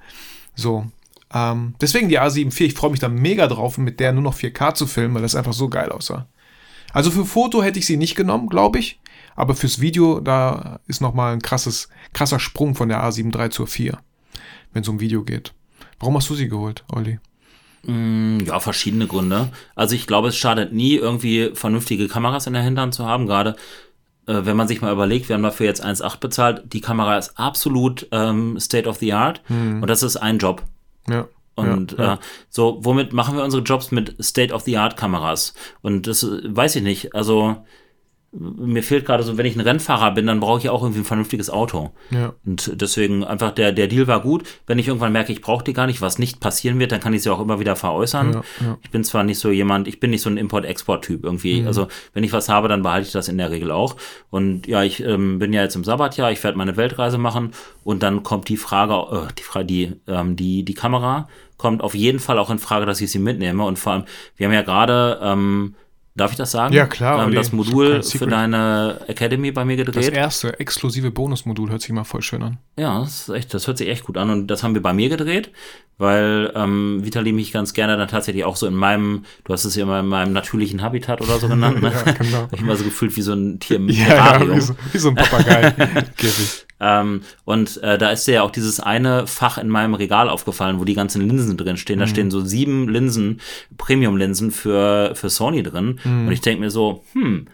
So. 0.54 0.86
Ähm, 1.34 1.74
deswegen 1.80 2.08
die 2.08 2.20
A7 2.20 2.46
IV, 2.46 2.60
ich 2.60 2.74
freue 2.74 2.90
mich 2.90 3.00
da 3.00 3.08
mega 3.08 3.46
drauf, 3.46 3.78
mit 3.78 4.00
der 4.00 4.12
nur 4.12 4.22
noch 4.22 4.36
4K 4.36 4.74
zu 4.74 4.86
filmen, 4.86 5.14
weil 5.14 5.22
das 5.22 5.34
einfach 5.34 5.52
so 5.52 5.68
geil 5.68 5.90
aussah. 5.90 6.26
Also 6.92 7.10
für 7.10 7.24
Foto 7.24 7.62
hätte 7.62 7.78
ich 7.78 7.86
sie 7.86 7.96
nicht 7.96 8.14
genommen, 8.14 8.48
glaube 8.48 8.78
ich. 8.78 9.00
Aber 9.34 9.54
fürs 9.54 9.80
Video, 9.80 10.20
da 10.20 10.80
ist 10.86 11.00
nochmal 11.00 11.32
ein 11.32 11.40
krasses, 11.40 11.88
krasser 12.12 12.38
Sprung 12.38 12.74
von 12.74 12.88
der 12.88 13.02
A7 13.02 13.34
III 13.34 13.48
zur 13.50 13.66
4, 13.66 13.98
wenn 14.72 14.82
es 14.82 14.88
um 14.88 15.00
Video 15.00 15.24
geht. 15.24 15.54
Warum 15.98 16.16
hast 16.16 16.28
du 16.28 16.34
sie 16.34 16.48
geholt, 16.48 16.84
Olli? 16.92 17.18
Ja, 18.46 18.60
verschiedene 18.60 19.06
Gründe. 19.06 19.48
Also 19.74 19.94
ich 19.94 20.06
glaube, 20.06 20.28
es 20.28 20.36
schadet 20.36 20.72
nie, 20.72 20.94
irgendwie 20.94 21.50
vernünftige 21.54 22.08
Kameras 22.08 22.46
in 22.46 22.52
der 22.52 22.62
Hinterhand 22.62 22.94
zu 22.94 23.06
haben. 23.06 23.26
Gerade 23.26 23.56
äh, 24.26 24.44
wenn 24.44 24.56
man 24.56 24.68
sich 24.68 24.80
mal 24.82 24.92
überlegt, 24.92 25.28
wir 25.28 25.34
haben 25.34 25.42
dafür 25.42 25.66
jetzt 25.66 25.84
1,8 25.84 26.20
bezahlt. 26.20 26.72
Die 26.72 26.80
Kamera 26.80 27.18
ist 27.18 27.38
absolut 27.38 28.06
ähm, 28.12 28.58
State 28.60 28.88
of 28.88 28.98
the 28.98 29.12
Art 29.12 29.42
und 29.82 29.86
das 29.88 30.02
ist 30.02 30.16
ein 30.16 30.38
Job. 30.38 30.62
Ja. 31.08 31.28
Und 31.54 31.92
ja, 31.92 32.04
ja. 32.04 32.14
Äh, 32.14 32.18
so, 32.48 32.78
womit 32.82 33.12
machen 33.12 33.36
wir 33.36 33.44
unsere 33.44 33.62
Jobs 33.62 33.90
mit 33.90 34.14
State-of-the-Art-Kameras? 34.22 35.54
Und 35.82 36.06
das 36.06 36.22
äh, 36.22 36.40
weiß 36.44 36.76
ich 36.76 36.82
nicht. 36.82 37.14
Also 37.14 37.64
mir 38.34 38.82
fehlt 38.82 39.04
gerade 39.04 39.22
so, 39.22 39.36
wenn 39.36 39.44
ich 39.44 39.56
ein 39.56 39.60
Rennfahrer 39.60 40.12
bin, 40.12 40.26
dann 40.26 40.40
brauche 40.40 40.58
ich 40.58 40.70
auch 40.70 40.82
irgendwie 40.82 41.00
ein 41.00 41.04
vernünftiges 41.04 41.50
Auto. 41.50 41.90
Ja. 42.10 42.32
Und 42.46 42.80
deswegen 42.80 43.24
einfach 43.24 43.52
der, 43.52 43.72
der 43.72 43.88
Deal 43.88 44.06
war 44.06 44.20
gut. 44.20 44.44
Wenn 44.66 44.78
ich 44.78 44.88
irgendwann 44.88 45.12
merke, 45.12 45.32
ich 45.32 45.42
brauche 45.42 45.62
die 45.62 45.74
gar 45.74 45.86
nicht, 45.86 46.00
was 46.00 46.18
nicht 46.18 46.40
passieren 46.40 46.78
wird, 46.78 46.92
dann 46.92 47.00
kann 47.00 47.12
ich 47.12 47.22
sie 47.22 47.30
auch 47.30 47.40
immer 47.40 47.60
wieder 47.60 47.76
veräußern. 47.76 48.32
Ja, 48.32 48.42
ja. 48.60 48.78
Ich 48.82 48.90
bin 48.90 49.04
zwar 49.04 49.22
nicht 49.22 49.38
so 49.38 49.50
jemand, 49.50 49.86
ich 49.86 50.00
bin 50.00 50.10
nicht 50.10 50.22
so 50.22 50.30
ein 50.30 50.38
Import-Export-Typ 50.38 51.24
irgendwie. 51.24 51.60
Mhm. 51.60 51.66
Also 51.66 51.88
wenn 52.14 52.24
ich 52.24 52.32
was 52.32 52.48
habe, 52.48 52.68
dann 52.68 52.82
behalte 52.82 53.06
ich 53.06 53.12
das 53.12 53.28
in 53.28 53.36
der 53.36 53.50
Regel 53.50 53.70
auch. 53.70 53.96
Und 54.30 54.66
ja, 54.66 54.82
ich 54.82 55.04
ähm, 55.04 55.38
bin 55.38 55.52
ja 55.52 55.62
jetzt 55.62 55.76
im 55.76 55.84
Sabbatjahr, 55.84 56.32
ich 56.32 56.42
werde 56.42 56.56
meine 56.56 56.78
Weltreise 56.78 57.18
machen 57.18 57.50
und 57.84 58.02
dann 58.02 58.22
kommt 58.22 58.48
die 58.48 58.56
Frage, 58.56 59.26
äh, 59.26 59.32
die 59.38 59.42
Frage, 59.42 59.66
die, 59.66 59.92
ähm, 60.06 60.36
die, 60.36 60.64
die 60.64 60.74
Kamera 60.74 61.28
kommt 61.58 61.82
auf 61.82 61.94
jeden 61.94 62.18
Fall 62.18 62.38
auch 62.38 62.50
in 62.50 62.58
Frage, 62.58 62.86
dass 62.86 63.00
ich 63.00 63.12
sie 63.12 63.20
mitnehme. 63.20 63.62
Und 63.64 63.78
vor 63.78 63.92
allem, 63.92 64.04
wir 64.36 64.46
haben 64.46 64.54
ja 64.54 64.62
gerade, 64.62 65.20
ähm, 65.22 65.74
darf 66.14 66.32
ich 66.32 66.36
das 66.36 66.50
sagen? 66.50 66.74
Ja, 66.74 66.86
klar, 66.86 67.26
Ähm, 67.26 67.34
das 67.34 67.52
Modul 67.52 68.02
für 68.02 68.26
deine 68.26 69.00
Academy 69.08 69.50
bei 69.52 69.64
mir 69.64 69.76
Das 69.76 69.86
gedreht. 69.86 70.12
erste 70.14 70.58
exklusive 70.60 71.10
Bonusmodul 71.10 71.70
hört 71.70 71.80
sich 71.82 71.90
mal 71.92 72.04
voll 72.04 72.22
schön 72.22 72.42
an. 72.42 72.58
Ja, 72.78 73.00
das, 73.00 73.28
ist 73.28 73.34
echt, 73.34 73.54
das 73.54 73.66
hört 73.66 73.78
sich 73.78 73.88
echt 73.88 74.04
gut 74.04 74.16
an. 74.18 74.30
Und 74.30 74.46
das 74.48 74.62
haben 74.62 74.74
wir 74.74 74.82
bei 74.82 74.92
mir 74.92 75.08
gedreht, 75.08 75.50
weil 75.98 76.52
ähm, 76.54 77.00
Vitali 77.04 77.32
mich 77.32 77.52
ganz 77.52 77.72
gerne 77.74 77.96
dann 77.96 78.08
tatsächlich 78.08 78.44
auch 78.44 78.56
so 78.56 78.66
in 78.66 78.74
meinem, 78.74 79.24
du 79.44 79.52
hast 79.52 79.64
es 79.64 79.76
ja 79.76 79.84
immer 79.84 80.00
in 80.00 80.06
meinem 80.06 80.32
natürlichen 80.32 80.82
Habitat 80.82 81.20
oder 81.20 81.38
so 81.38 81.48
genannt, 81.48 81.80
ne? 81.82 81.92
Ja, 82.06 82.12
genau. 82.12 82.48
Ich 82.52 82.60
immer 82.60 82.76
so 82.76 82.84
gefühlt 82.84 83.16
wie 83.16 83.22
so 83.22 83.32
ein 83.34 83.58
Tier 83.60 83.76
im 83.76 83.88
Ja, 83.90 84.04
Terrarium. 84.06 84.56
wie, 84.56 84.60
so, 84.60 84.74
wie 84.92 84.98
so 84.98 85.08
ein 85.10 85.14
Papagei. 85.14 85.72
Ähm, 86.84 87.22
und 87.44 87.80
äh, 87.84 87.96
da 87.96 88.10
ist 88.10 88.26
dir 88.26 88.34
ja 88.34 88.42
auch 88.42 88.50
dieses 88.50 88.80
eine 88.80 89.28
Fach 89.28 89.56
in 89.56 89.68
meinem 89.68 89.94
Regal 89.94 90.28
aufgefallen, 90.28 90.80
wo 90.80 90.84
die 90.84 90.94
ganzen 90.94 91.22
Linsen 91.24 91.56
drin 91.56 91.76
stehen. 91.76 91.98
Mhm. 91.98 92.00
Da 92.00 92.06
stehen 92.08 92.30
so 92.32 92.40
sieben 92.40 92.88
Linsen, 92.88 93.40
Premium-Linsen 93.78 94.50
für, 94.50 95.12
für 95.14 95.30
Sony 95.30 95.62
drin. 95.62 96.00
Mhm. 96.04 96.26
Und 96.26 96.32
ich 96.32 96.40
denke 96.40 96.60
mir 96.60 96.70
so, 96.70 97.04
hm, 97.12 97.46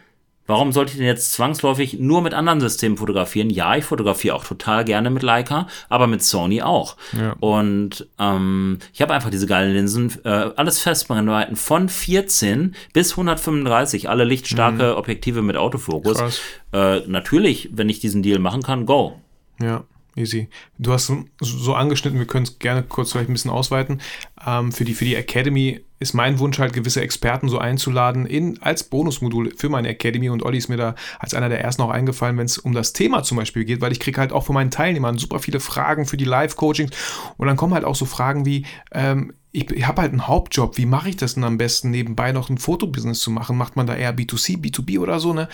warum 0.47 0.73
sollte 0.73 0.93
ich 0.93 0.97
denn 0.97 1.07
jetzt 1.07 1.33
zwangsläufig 1.33 1.99
nur 2.01 2.23
mit 2.23 2.35
anderen 2.35 2.61
Systemen 2.61 2.97
fotografieren? 2.97 3.51
Ja, 3.51 3.77
ich 3.77 3.85
fotografiere 3.85 4.35
auch 4.35 4.45
total 4.45 4.85
gerne 4.85 5.11
mit 5.11 5.23
Leica, 5.23 5.69
aber 5.89 6.09
mit 6.09 6.23
Sony 6.25 6.63
auch. 6.63 6.97
Ja. 7.17 7.37
Und 7.39 8.09
ähm, 8.19 8.79
ich 8.93 9.01
habe 9.03 9.15
einfach 9.15 9.31
diese 9.31 9.47
geilen 9.47 9.75
Linsen, 9.75 10.13
äh, 10.25 10.29
alles 10.29 10.81
Festbrennweiten 10.81 11.55
von 11.55 11.89
14 11.89 12.75
bis 12.93 13.13
135, 13.13 14.09
alle 14.09 14.25
lichtstarke 14.25 14.97
Objektive 14.97 15.43
mit 15.43 15.57
Autofokus. 15.57 16.21
Mhm. 16.21 16.79
Äh, 16.79 17.01
natürlich, 17.07 17.71
wenn 17.73 17.89
ich 17.89 18.01
diesen 18.01 18.23
Deal 18.23 18.39
machen 18.39 18.63
kann, 18.63 18.87
go. 18.87 19.21
Ja, 19.61 19.85
easy. 20.19 20.49
Du 20.79 20.93
hast 20.93 21.13
so- 21.41 21.75
angeschnitten, 21.75 22.19
wir 22.19 22.27
können 22.27 22.45
es 22.45 22.59
gerne 22.59 22.83
kurz 22.83 23.13
vielleicht 23.13 23.31
ein 23.31 23.35
bisschen 23.35 23.51
ausweiten. 23.51 24.01
Ähm, 24.47 24.73
für, 24.73 24.85
die, 24.85 24.95
für 24.95 25.05
die 25.05 25.15
Academy 25.15 25.81
ist 26.01 26.15
mein 26.15 26.39
Wunsch 26.39 26.59
halt, 26.59 26.73
gewisse 26.73 27.01
Experten 27.01 27.49
so 27.49 27.59
einzuladen 27.59 28.27
in, 28.27 28.63
als 28.63 28.85
Bonusmodul 28.85 29.55
für 29.57 29.69
meine 29.69 29.89
Academy. 29.89 30.31
Und 30.31 30.43
Olli 30.43 30.59
ist 30.59 30.69
mir 30.69 30.77
da 30.77 30.95
als 31.19 31.35
einer 31.35 31.49
der 31.49 31.61
ersten 31.61 31.83
auch 31.83 31.91
eingefallen, 31.91 32.37
wenn 32.37 32.47
es 32.47 32.59
um 32.59 32.73
das 32.73 32.93
Thema 32.93 33.23
zum 33.23 33.37
Beispiel 33.37 33.65
geht, 33.65 33.81
weil 33.81 33.93
ich 33.93 34.01
kriege 34.01 34.21
halt 34.21 34.33
auch 34.33 34.45
von 34.45 34.55
meinen 34.55 34.71
Teilnehmern 34.71 35.19
super 35.19 35.41
viele 35.41 35.61
Fragen 35.61 36.07
für 36.07 36.17
die 36.17 36.25
Live-Coachings. 36.25 36.93
Und 37.37 37.47
dann 37.47 37.57
kommen 37.57 37.75
halt 37.75 37.85
auch 37.85 37.97
so 37.97 38.05
Fragen 38.05 38.47
wie, 38.47 38.65
ähm, 38.93 39.33
ich, 39.51 39.71
ich 39.71 39.87
habe 39.87 40.03
halt 40.03 40.13
einen 40.13 40.29
Hauptjob, 40.29 40.77
wie 40.77 40.87
mache 40.87 41.09
ich 41.09 41.17
das 41.17 41.35
denn 41.35 41.45
am 41.45 41.59
besten 41.59 41.91
nebenbei 41.91 42.33
noch 42.33 42.51
ein 42.51 42.59
Fotobusiness 42.59 43.21
zu 43.21 43.31
machen? 43.31 43.57
Macht 43.57 43.77
man 43.77 43.87
da 43.87 43.97
eher 43.97 44.17
B2C, 44.17 44.59
B2B 44.61 45.01
oder 45.01 45.21
so, 45.21 45.33
ne? 45.33 45.49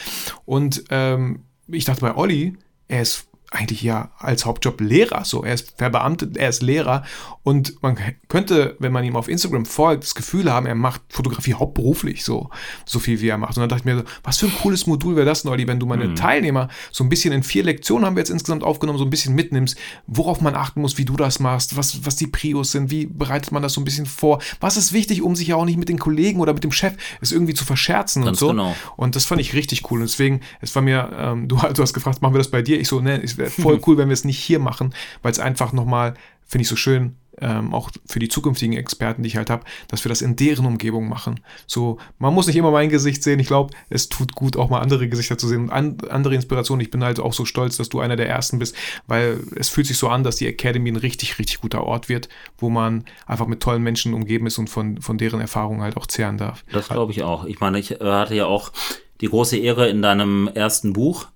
Und 0.45 0.85
ähm, 0.91 1.45
ich 1.69 1.85
dachte 1.85 2.01
bei 2.03 2.17
Olli, 2.17 2.57
er 2.89 3.03
ist 3.03 3.29
eigentlich 3.55 3.83
ja 3.83 4.11
als 4.19 4.47
Hauptjob 4.47 4.81
Lehrer, 4.81 5.25
so. 5.25 5.45
Er 5.45 5.55
ist 5.55 5.75
verbeamtet, 5.77 6.37
er 6.37 6.49
ist 6.49 6.63
Lehrer 6.63 7.05
und 7.43 7.83
man 7.83 7.97
könnte, 8.29 8.77
wenn 8.81 8.93
man 8.93 9.05
ihm 9.05 9.17
auf 9.17 9.29
Instagram 9.29 9.65
folgt, 9.65 10.05
das 10.05 10.15
Gefühl 10.15 10.51
haben, 10.53 10.67
er 10.67 10.75
macht 10.75 11.03
Fotografie 11.09 11.55
hauptberuflich, 11.55 12.25
so, 12.25 12.51
so 12.85 12.99
viel 12.99 13.21
wie 13.21 13.29
er 13.29 13.39
macht. 13.39 13.57
Und 13.57 13.61
dann 13.61 13.69
dachte 13.69 13.81
ich 13.81 13.85
mir 13.85 13.99
so, 13.99 14.05
was 14.23 14.39
für 14.39 14.47
ein 14.47 14.55
cooles 14.61 14.87
Modul 14.87 15.17
wäre 15.17 15.27
das 15.27 15.43
denn, 15.43 15.53
Olli, 15.53 15.67
wenn 15.67 15.79
du 15.79 15.87
meine 15.87 16.15
Teilnehmer 16.15 16.69
so 16.91 17.05
ein 17.05 17.09
bisschen 17.09 17.33
in 17.33 17.43
vier 17.43 17.63
Lektionen 17.63 18.07
haben 18.07 18.17
wir 18.17 18.21
jetzt 18.21 18.31
insgesamt 18.31 18.65
aufgenommen, 18.65 18.99
so 18.99 19.05
ein 19.05 19.11
bisschen 19.11 19.35
mitnimmst, 19.35 19.77
worauf 20.07 20.41
man 20.41 20.55
achten 20.55 20.81
muss, 20.81 20.99
wie 20.99 21.05
du 21.05 21.17
das 21.17 21.39
machst, 21.39 21.77
was, 21.77 22.05
was 22.05 22.17
die 22.17 22.27
Prios 22.27 22.73
sind, 22.73 22.91
wie 22.91 23.07
bereitet 23.07 23.53
man 23.53 23.63
das 23.63 23.75
so 23.75 23.81
ein 23.81 23.85
bisschen 23.85 24.07
vor, 24.07 24.41
was 24.61 24.77
ist 24.77 24.93
wichtig, 24.93 25.23
um 25.23 25.37
sich 25.37 25.49
ja 25.49 25.57
auch 25.57 25.65
nicht 25.65 25.79
mit 25.79 25.89
den 25.89 25.99
Kollegen 25.99 26.41
oder 26.41 26.55
mit 26.55 26.65
dem 26.65 26.73
Chef 26.73 26.95
es 27.21 27.33
irgendwie 27.33 27.55
zu 27.55 27.65
verscherzen 27.65 28.25
Ganz 28.25 28.41
und 28.43 28.49
so. 28.49 28.49
genau. 28.49 28.77
Und 28.97 29.17
das 29.17 29.25
fand 29.25 29.41
ich 29.41 29.55
richtig 29.55 29.91
cool. 29.91 30.01
Und 30.01 30.09
deswegen, 30.09 30.41
es 30.61 30.75
war 30.75 30.83
mir, 30.83 31.11
ähm, 31.17 31.49
du, 31.49 31.57
du 31.57 31.83
hast 31.83 31.95
gefragt, 31.95 32.23
machen 32.23 32.35
wir 32.35 32.39
das 32.39 32.51
bei 32.51 32.63
dir? 32.63 32.81
Ich 32.81 32.89
so, 32.89 33.01
ne, 33.01 33.23
es 33.23 33.39
wäre 33.45 33.63
voll 33.63 33.81
cool, 33.87 33.99
wenn 33.99 34.09
wir 34.09 34.15
es 34.15 34.25
nicht 34.25 34.39
hier 34.39 34.59
machen, 34.59 34.95
weil 35.23 35.33
es 35.33 35.39
einfach 35.39 35.73
nochmal, 35.73 36.15
finde 36.47 36.63
ich 36.63 36.69
so 36.69 36.77
schön, 36.77 37.17
ähm, 37.41 37.75
auch 37.75 37.91
für 38.07 38.19
die 38.19 38.29
zukünftigen 38.29 38.77
Experten, 38.77 39.23
die 39.23 39.29
ich 39.29 39.37
halt 39.37 39.51
habe, 39.51 39.65
dass 39.89 40.05
wir 40.05 40.09
das 40.09 40.23
in 40.23 40.37
deren 40.37 40.67
Umgebung 40.67 41.09
machen. 41.09 41.41
So, 41.67 41.99
man 42.19 42.35
muss 42.35 42.47
nicht 42.47 42.57
immer 42.57 42.71
mein 42.71 42.91
Gesicht 42.91 43.23
sehen. 43.23 43.41
Ich 43.41 43.47
glaube, 43.47 43.75
es 43.91 44.09
tut 44.09 44.35
gut, 44.35 44.57
auch 44.57 44.71
mal 44.71 44.81
andere 44.81 45.09
Gesichter 45.09 45.39
zu 45.39 45.49
sehen 45.49 45.65
und 45.65 45.71
an, 45.71 45.99
andere 46.11 46.35
Inspirationen. 46.35 46.81
Ich 46.83 46.91
bin 46.91 47.03
halt 47.03 47.21
auch 47.21 47.33
so 47.33 47.45
stolz, 47.45 47.77
dass 47.77 47.89
du 47.89 48.01
einer 48.01 48.17
der 48.17 48.29
ersten 48.29 48.59
bist, 48.59 48.77
weil 49.07 49.41
es 49.57 49.69
fühlt 49.69 49.87
sich 49.87 49.99
so 49.99 50.09
an, 50.09 50.25
dass 50.25 50.37
die 50.37 50.47
Academy 50.47 50.91
ein 50.91 50.97
richtig, 50.97 51.39
richtig 51.39 51.61
guter 51.61 51.85
Ort 51.85 52.09
wird, 52.09 52.29
wo 52.59 52.71
man 52.71 53.05
einfach 53.27 53.47
mit 53.47 53.61
tollen 53.61 53.83
Menschen 53.83 54.15
umgeben 54.15 54.47
ist 54.47 54.59
und 54.59 54.71
von, 54.71 55.01
von 55.01 55.19
deren 55.19 55.41
Erfahrungen 55.41 55.83
halt 55.83 55.97
auch 55.97 56.07
zehren 56.07 56.39
darf. 56.39 56.65
Das 56.73 56.89
glaube 56.89 57.13
ich 57.13 57.23
auch. 57.23 57.45
Ich 57.45 57.61
meine, 57.61 57.79
ich 57.79 57.91
hatte 57.91 58.35
ja 58.35 58.47
auch 58.47 58.73
die 59.21 59.29
große 59.29 59.57
Ehre, 59.57 59.89
in 59.89 60.03
deinem 60.03 60.49
ersten 60.49 60.93
Buch 60.93 61.29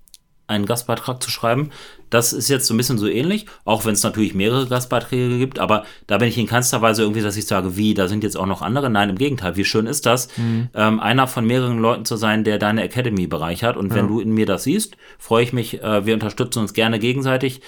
einen 0.49 0.65
Gastbeitrag 0.65 1.21
zu 1.21 1.31
schreiben. 1.31 1.71
Das 2.09 2.33
ist 2.33 2.49
jetzt 2.49 2.65
so 2.65 2.73
ein 2.73 2.77
bisschen 2.77 2.97
so 2.97 3.07
ähnlich, 3.07 3.45
auch 3.65 3.85
wenn 3.85 3.93
es 3.93 4.03
natürlich 4.03 4.33
mehrere 4.33 4.67
Gastbeiträge 4.67 5.37
gibt, 5.37 5.59
aber 5.59 5.85
da 6.07 6.17
bin 6.17 6.27
ich 6.27 6.37
in 6.37 6.47
keinster 6.47 6.81
Weise 6.81 7.03
irgendwie, 7.03 7.21
dass 7.21 7.37
ich 7.37 7.45
sage, 7.45 7.77
wie, 7.77 7.93
da 7.93 8.07
sind 8.07 8.23
jetzt 8.23 8.35
auch 8.35 8.47
noch 8.47 8.61
andere. 8.61 8.89
Nein, 8.89 9.09
im 9.09 9.17
Gegenteil, 9.17 9.55
wie 9.55 9.65
schön 9.65 9.85
ist 9.85 10.05
das, 10.05 10.35
mhm. 10.37 10.69
ähm, 10.73 10.99
einer 10.99 11.27
von 11.27 11.45
mehreren 11.45 11.79
Leuten 11.79 12.05
zu 12.05 12.15
sein, 12.15 12.43
der 12.43 12.57
deine 12.57 12.83
Academy 12.83 13.27
bereichert. 13.27 13.77
Und 13.77 13.93
wenn 13.93 14.07
du 14.07 14.19
in 14.19 14.31
mir 14.31 14.45
das 14.45 14.63
siehst, 14.63 14.97
freue 15.19 15.43
ich 15.43 15.53
mich, 15.53 15.83
äh, 15.83 16.05
wir 16.05 16.15
unterstützen 16.15 16.59
uns 16.59 16.73
gerne 16.73 16.99
gegenseitig. 16.99 17.61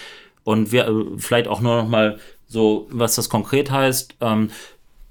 Und 0.43 0.71
wir 0.71 0.87
äh, 0.87 1.05
vielleicht 1.17 1.47
auch 1.47 1.61
nur 1.61 1.77
noch 1.77 1.87
mal 1.87 2.17
so, 2.47 2.87
was 2.89 3.15
das 3.15 3.29
konkret 3.29 3.69
heißt. 3.69 4.15
Ähm, 4.21 4.49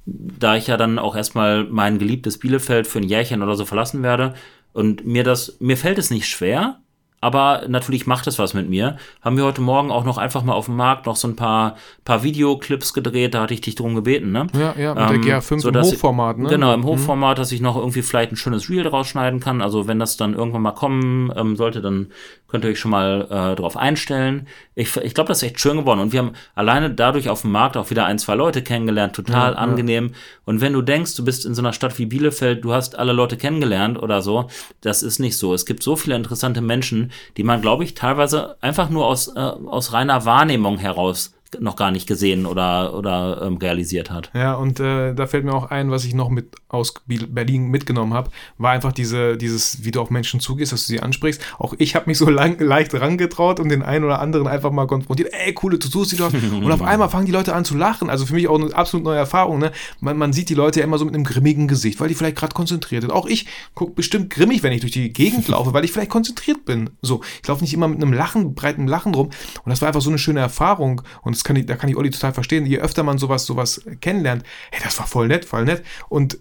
da 0.07 0.57
ich 0.57 0.67
ja 0.67 0.77
dann 0.77 0.99
auch 0.99 1.15
erstmal 1.15 1.65
mein 1.65 1.99
geliebtes 1.99 2.39
Bielefeld 2.39 2.87
für 2.87 2.99
ein 2.99 3.09
Jährchen 3.09 3.43
oder 3.43 3.55
so 3.55 3.65
verlassen 3.65 4.03
werde 4.03 4.35
und 4.73 5.07
mir 5.07 5.25
das, 5.25 5.57
mir 5.61 5.77
fällt 5.77 5.99
es 5.99 6.11
nicht 6.11 6.29
schwer, 6.29 6.81
aber 7.21 7.65
natürlich 7.69 8.07
macht 8.07 8.27
es 8.27 8.39
was 8.39 8.55
mit 8.55 8.69
mir. 8.69 8.97
Haben 9.21 9.37
wir 9.37 9.45
heute 9.45 9.61
Morgen 9.61 9.91
auch 9.91 10.05
noch 10.05 10.19
einfach 10.19 10.43
mal 10.43 10.55
auf 10.55 10.67
dem 10.67 10.77
Markt 10.77 11.07
noch 11.07 11.17
so 11.17 11.29
ein 11.29 11.37
paar, 11.37 11.77
paar 12.05 12.23
Videoclips 12.23 12.95
gedreht, 12.95 13.35
da 13.35 13.43
hatte 13.43 13.55
ich 13.55 13.61
dich 13.61 13.75
drum 13.75 13.95
gebeten, 13.95 14.33
ne? 14.33 14.47
Ja, 14.55 14.75
ja, 14.79 14.95
mit 14.95 15.17
ähm, 15.17 15.23
der 15.23 15.41
GA5 15.41 15.69
im 15.69 15.83
Hochformat, 15.83 16.39
ne? 16.39 16.49
Genau, 16.49 16.73
im 16.73 16.81
mhm. 16.81 16.85
Hochformat, 16.85 17.37
mhm. 17.37 17.41
dass 17.41 17.53
ich 17.53 17.61
noch 17.61 17.77
irgendwie 17.77 18.03
vielleicht 18.03 18.33
ein 18.33 18.37
schönes 18.37 18.71
Reel 18.71 18.87
rausschneiden 18.87 19.41
kann. 19.41 19.61
Also 19.61 19.87
wenn 19.87 19.99
das 19.99 20.17
dann 20.17 20.35
irgendwann 20.35 20.63
mal 20.63 20.73
kommen 20.73 21.33
ähm, 21.37 21.57
sollte, 21.57 21.83
dann 21.83 22.09
könnt 22.51 22.65
ihr 22.65 22.71
euch 22.71 22.79
schon 22.79 22.91
mal 22.91 23.27
äh, 23.31 23.57
drauf 23.57 23.77
einstellen. 23.77 24.47
Ich, 24.75 24.97
ich 24.97 25.15
glaube, 25.15 25.29
das 25.29 25.39
ist 25.39 25.49
echt 25.49 25.61
schön 25.61 25.77
geworden. 25.77 26.01
Und 26.01 26.13
wir 26.13 26.21
haben 26.21 26.33
alleine 26.55 26.91
dadurch 26.91 27.29
auf 27.29 27.43
dem 27.43 27.53
Markt 27.53 27.77
auch 27.77 27.91
wieder 27.91 28.07
ein, 28.07 28.19
zwei 28.19 28.35
Leute 28.35 28.63
kennengelernt, 28.63 29.15
total 29.15 29.53
ja, 29.53 29.59
angenehm. 29.59 30.09
Ja. 30.09 30.15
Und 30.45 30.61
wenn 30.61 30.73
du 30.73 30.83
denkst, 30.83 31.17
du 31.17 31.25
bist 31.25 31.47
in 31.47 31.55
so 31.55 31.63
einer 31.63 31.73
Stadt 31.73 31.99
wie 31.99 32.07
Bielefeld, 32.07 32.65
du 32.65 32.73
hast 32.73 32.99
alle 32.99 33.13
Leute 33.13 33.37
kennengelernt 33.37 34.01
oder 34.01 34.23
so, 34.23 34.49
das 34.81 35.03
ist 35.03 35.19
nicht 35.19 35.37
so. 35.39 35.55
Es 35.55 35.67
gibt 35.67 35.83
so 35.83 35.97
viele 35.97 36.17
interessante 36.17 36.61
Menschen, 36.61 37.13
die 37.37 37.45
man, 37.45 37.61
glaube 37.61 37.85
ich, 37.85 37.95
teilweise 37.95 38.57
einfach 38.61 38.91
nur 38.91 39.07
aus, 39.07 39.29
äh, 39.29 39.41
aus 39.41 39.93
reiner 39.93 40.25
Wahrnehmung 40.25 40.79
heraus 40.79 41.35
noch 41.59 41.77
gar 41.77 41.91
nicht 41.91 42.07
gesehen 42.07 42.47
oder, 42.47 42.95
oder 42.95 43.43
ähm, 43.43 43.57
realisiert 43.57 44.11
hat. 44.11 44.31
Ja, 44.35 44.55
und 44.55 44.79
äh, 44.79 45.15
da 45.15 45.27
fällt 45.27 45.45
mir 45.45 45.55
auch 45.55 45.71
ein, 45.71 45.91
was 45.91 46.05
ich 46.05 46.15
noch 46.15 46.29
mit 46.29 46.55
aus 46.69 46.95
Berlin 47.07 47.69
mitgenommen 47.69 48.15
habe, 48.15 48.31
war 48.59 48.71
einfach 48.71 48.93
diese, 48.93 49.37
dieses, 49.37 49.85
wie 49.85 49.91
du 49.91 50.01
auf 50.01 50.11
Menschen 50.11 50.39
zugehst, 50.39 50.73
dass 50.73 50.87
du 50.87 50.93
sie 50.93 51.01
ansprichst. 51.01 51.43
Auch 51.59 51.75
ich 51.79 51.97
habe 51.97 52.07
mich 52.07 52.19
so 52.19 52.31
lang, 52.31 52.59
leicht 52.61 52.95
rangetraut 52.95 53.59
und 53.59 53.69
den 53.69 53.83
einen 53.83 54.05
oder 54.05 54.21
anderen 54.21 54.47
einfach 54.47 54.71
mal 54.71 54.87
konfrontiert. 54.87 55.33
Ey, 55.33 55.53
coole 55.53 55.79
Tattoos, 55.79 56.09
die 56.09 56.17
du 56.17 56.25
hast. 56.25 56.35
Und 56.61 56.71
auf 56.71 56.83
einmal 56.83 57.09
fangen 57.09 57.27
die 57.27 57.33
Leute 57.33 57.55
an 57.55 57.65
zu 57.65 57.77
lachen. 57.77 58.11
Also 58.11 58.27
für 58.27 58.35
mich 58.35 58.49
auch 58.49 58.59
eine 58.59 58.75
absolut 58.75 59.05
neue 59.05 59.19
Erfahrung. 59.19 59.59
Ne? 59.59 59.73
Man, 60.01 60.17
man 60.17 60.33
sieht 60.33 60.49
die 60.49 60.55
Leute 60.55 60.81
ja 60.81 60.85
immer 60.85 60.99
so 60.99 61.05
mit 61.05 61.15
einem 61.15 61.25
grimmigen 61.25 61.69
Gesicht, 61.69 62.01
weil 62.01 62.09
die 62.09 62.15
vielleicht 62.15 62.37
gerade 62.37 62.55
konzentriert 62.55 63.03
sind. 63.03 63.11
Auch 63.11 63.27
ich 63.27 63.47
gucke 63.75 63.93
bestimmt 63.93 64.31
grimmig, 64.31 64.63
wenn 64.63 64.73
ich 64.73 64.81
durch 64.81 64.93
die 64.93 65.13
Gegend 65.13 65.49
laufe, 65.49 65.73
weil 65.73 65.85
ich 65.85 65.93
vielleicht 65.93 66.11
konzentriert 66.11 66.65
bin. 66.65 66.91
So, 67.03 67.23
ich 67.43 67.49
laufe 67.49 67.63
nicht 67.63 67.75
immer 67.75 67.89
mit 67.89 68.03
einem 68.03 68.13
Lachen, 68.13 68.55
breiten 68.55 68.87
Lachen 68.87 69.15
rum. 69.15 69.31
Und 69.65 69.71
das 69.71 69.81
war 69.81 69.89
einfach 69.89 70.03
so 70.03 70.11
eine 70.11 70.19
schöne 70.19 70.41
Erfahrung. 70.41 71.03
Und 71.23 71.40
das 71.41 71.45
kann 71.45 71.57
ich, 71.57 71.65
da 71.65 71.77
kann 71.77 71.89
ich 71.89 71.97
Olli 71.97 72.11
total 72.11 72.35
verstehen. 72.35 72.67
Je 72.67 72.79
öfter 72.79 73.03
man 73.03 73.17
sowas, 73.17 73.47
sowas 73.47 73.81
kennenlernt, 74.03 74.45
hey, 74.71 74.81
das 74.85 74.99
war 74.99 75.07
voll 75.07 75.29
nett, 75.29 75.47
voll 75.47 75.65
nett. 75.65 75.83
Und 76.11 76.39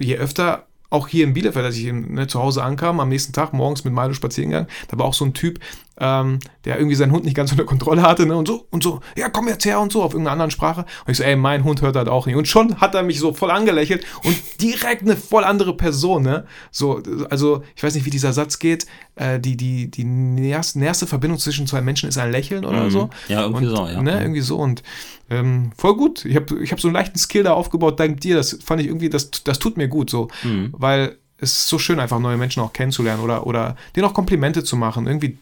je 0.00 0.16
öfter 0.16 0.66
auch 0.90 1.06
hier 1.06 1.22
in 1.22 1.34
Bielefeld, 1.34 1.64
als 1.64 1.76
ich 1.76 1.92
ne, 1.92 2.26
zu 2.26 2.42
Hause 2.42 2.64
ankam, 2.64 2.98
am 2.98 3.08
nächsten 3.08 3.32
Tag 3.32 3.52
morgens 3.52 3.84
mit 3.84 3.94
Milo 3.94 4.12
spazieren 4.12 4.50
gegangen, 4.50 4.68
da 4.88 4.98
war 4.98 5.06
auch 5.06 5.14
so 5.14 5.24
ein 5.24 5.34
Typ, 5.34 5.60
ähm, 6.00 6.38
der 6.64 6.78
irgendwie 6.78 6.96
seinen 6.96 7.12
Hund 7.12 7.24
nicht 7.24 7.36
ganz 7.36 7.52
unter 7.52 7.64
Kontrolle 7.64 8.02
hatte, 8.02 8.26
ne, 8.26 8.36
und 8.36 8.48
so, 8.48 8.66
und 8.70 8.82
so, 8.82 9.00
ja, 9.16 9.28
komm 9.28 9.48
jetzt 9.48 9.64
her 9.64 9.80
und 9.80 9.92
so, 9.92 10.02
auf 10.02 10.12
irgendeiner 10.12 10.32
anderen 10.32 10.50
Sprache. 10.50 10.86
Und 11.06 11.12
ich 11.12 11.18
so, 11.18 11.22
ey, 11.22 11.36
mein 11.36 11.62
Hund 11.64 11.82
hört 11.82 11.96
das 11.96 12.08
auch 12.08 12.26
nicht. 12.26 12.36
Und 12.36 12.48
schon 12.48 12.80
hat 12.80 12.94
er 12.94 13.02
mich 13.02 13.20
so 13.20 13.32
voll 13.32 13.50
angelächelt 13.50 14.04
und 14.24 14.36
direkt 14.60 15.02
eine 15.02 15.16
voll 15.16 15.44
andere 15.44 15.76
Person, 15.76 16.22
ne. 16.22 16.46
So, 16.70 17.02
also, 17.28 17.62
ich 17.76 17.82
weiß 17.82 17.94
nicht, 17.94 18.06
wie 18.06 18.10
dieser 18.10 18.32
Satz 18.32 18.58
geht, 18.58 18.86
äh, 19.16 19.38
die, 19.38 19.56
die, 19.56 19.90
die 19.90 20.04
näherste, 20.04 20.78
näherste 20.78 21.06
Verbindung 21.06 21.38
zwischen 21.38 21.66
zwei 21.66 21.82
Menschen 21.82 22.08
ist 22.08 22.18
ein 22.18 22.32
Lächeln 22.32 22.64
oder 22.64 22.84
mhm. 22.84 22.90
so. 22.90 23.10
Ja, 23.28 23.42
irgendwie 23.42 23.66
und, 23.66 23.76
so, 23.76 23.86
ja. 23.86 24.02
Ne, 24.02 24.20
irgendwie 24.20 24.40
so 24.40 24.56
und 24.56 24.82
ähm, 25.28 25.72
voll 25.76 25.96
gut. 25.96 26.24
Ich 26.24 26.34
habe 26.34 26.62
ich 26.62 26.72
hab 26.72 26.80
so 26.80 26.88
einen 26.88 26.94
leichten 26.94 27.18
Skill 27.18 27.44
da 27.44 27.52
aufgebaut, 27.52 28.00
dank 28.00 28.20
dir. 28.20 28.36
Das 28.36 28.58
fand 28.64 28.80
ich 28.80 28.88
irgendwie, 28.88 29.10
das, 29.10 29.30
das 29.30 29.58
tut 29.58 29.76
mir 29.76 29.88
gut 29.88 30.10
so. 30.10 30.28
Mhm. 30.42 30.70
Weil 30.72 31.16
es 31.38 31.52
ist 31.52 31.68
so 31.68 31.78
schön, 31.78 32.00
einfach 32.00 32.18
neue 32.18 32.36
Menschen 32.36 32.62
auch 32.62 32.72
kennenzulernen 32.72 33.22
oder, 33.22 33.46
oder 33.46 33.76
denen 33.96 34.06
auch 34.06 34.14
Komplimente 34.14 34.64
zu 34.64 34.76
machen. 34.76 35.06
Irgendwie 35.06 35.38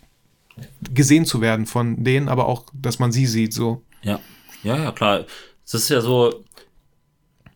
gesehen 0.93 1.25
zu 1.25 1.41
werden 1.41 1.67
von 1.67 2.05
denen, 2.05 2.29
aber 2.29 2.47
auch, 2.47 2.65
dass 2.73 2.99
man 2.99 3.13
sie 3.13 3.27
sieht, 3.27 3.53
so. 3.53 3.83
Ja, 4.03 4.21
ja, 4.63 4.77
ja, 4.77 4.93
klar. 4.93 5.25
Es 5.65 5.75
ist 5.75 5.89
ja 5.89 6.01
so, 6.01 6.45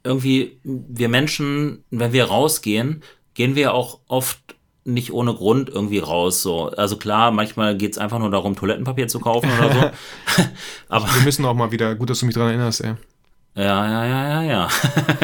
irgendwie, 0.04 0.58
wir 0.64 1.08
Menschen, 1.08 1.84
wenn 1.90 2.12
wir 2.12 2.24
rausgehen, 2.24 3.02
gehen 3.34 3.54
wir 3.54 3.74
auch 3.74 4.00
oft 4.08 4.56
nicht 4.84 5.12
ohne 5.12 5.34
Grund 5.34 5.68
irgendwie 5.68 5.98
raus. 5.98 6.42
So. 6.42 6.68
Also 6.70 6.96
klar, 6.96 7.30
manchmal 7.30 7.76
geht 7.76 7.92
es 7.92 7.98
einfach 7.98 8.18
nur 8.18 8.30
darum, 8.30 8.56
Toilettenpapier 8.56 9.08
zu 9.08 9.20
kaufen 9.20 9.50
oder 9.58 9.72
so. 9.72 10.42
aber 10.88 11.06
wir 11.14 11.22
müssen 11.22 11.44
auch 11.44 11.54
mal 11.54 11.70
wieder, 11.70 11.94
gut, 11.94 12.10
dass 12.10 12.20
du 12.20 12.26
mich 12.26 12.34
daran 12.34 12.50
erinnerst, 12.50 12.82
ey. 12.82 12.94
Ja, 13.54 13.86
ja, 13.86 14.04
ja, 14.06 14.28
ja, 14.28 14.42
ja. 14.42 14.68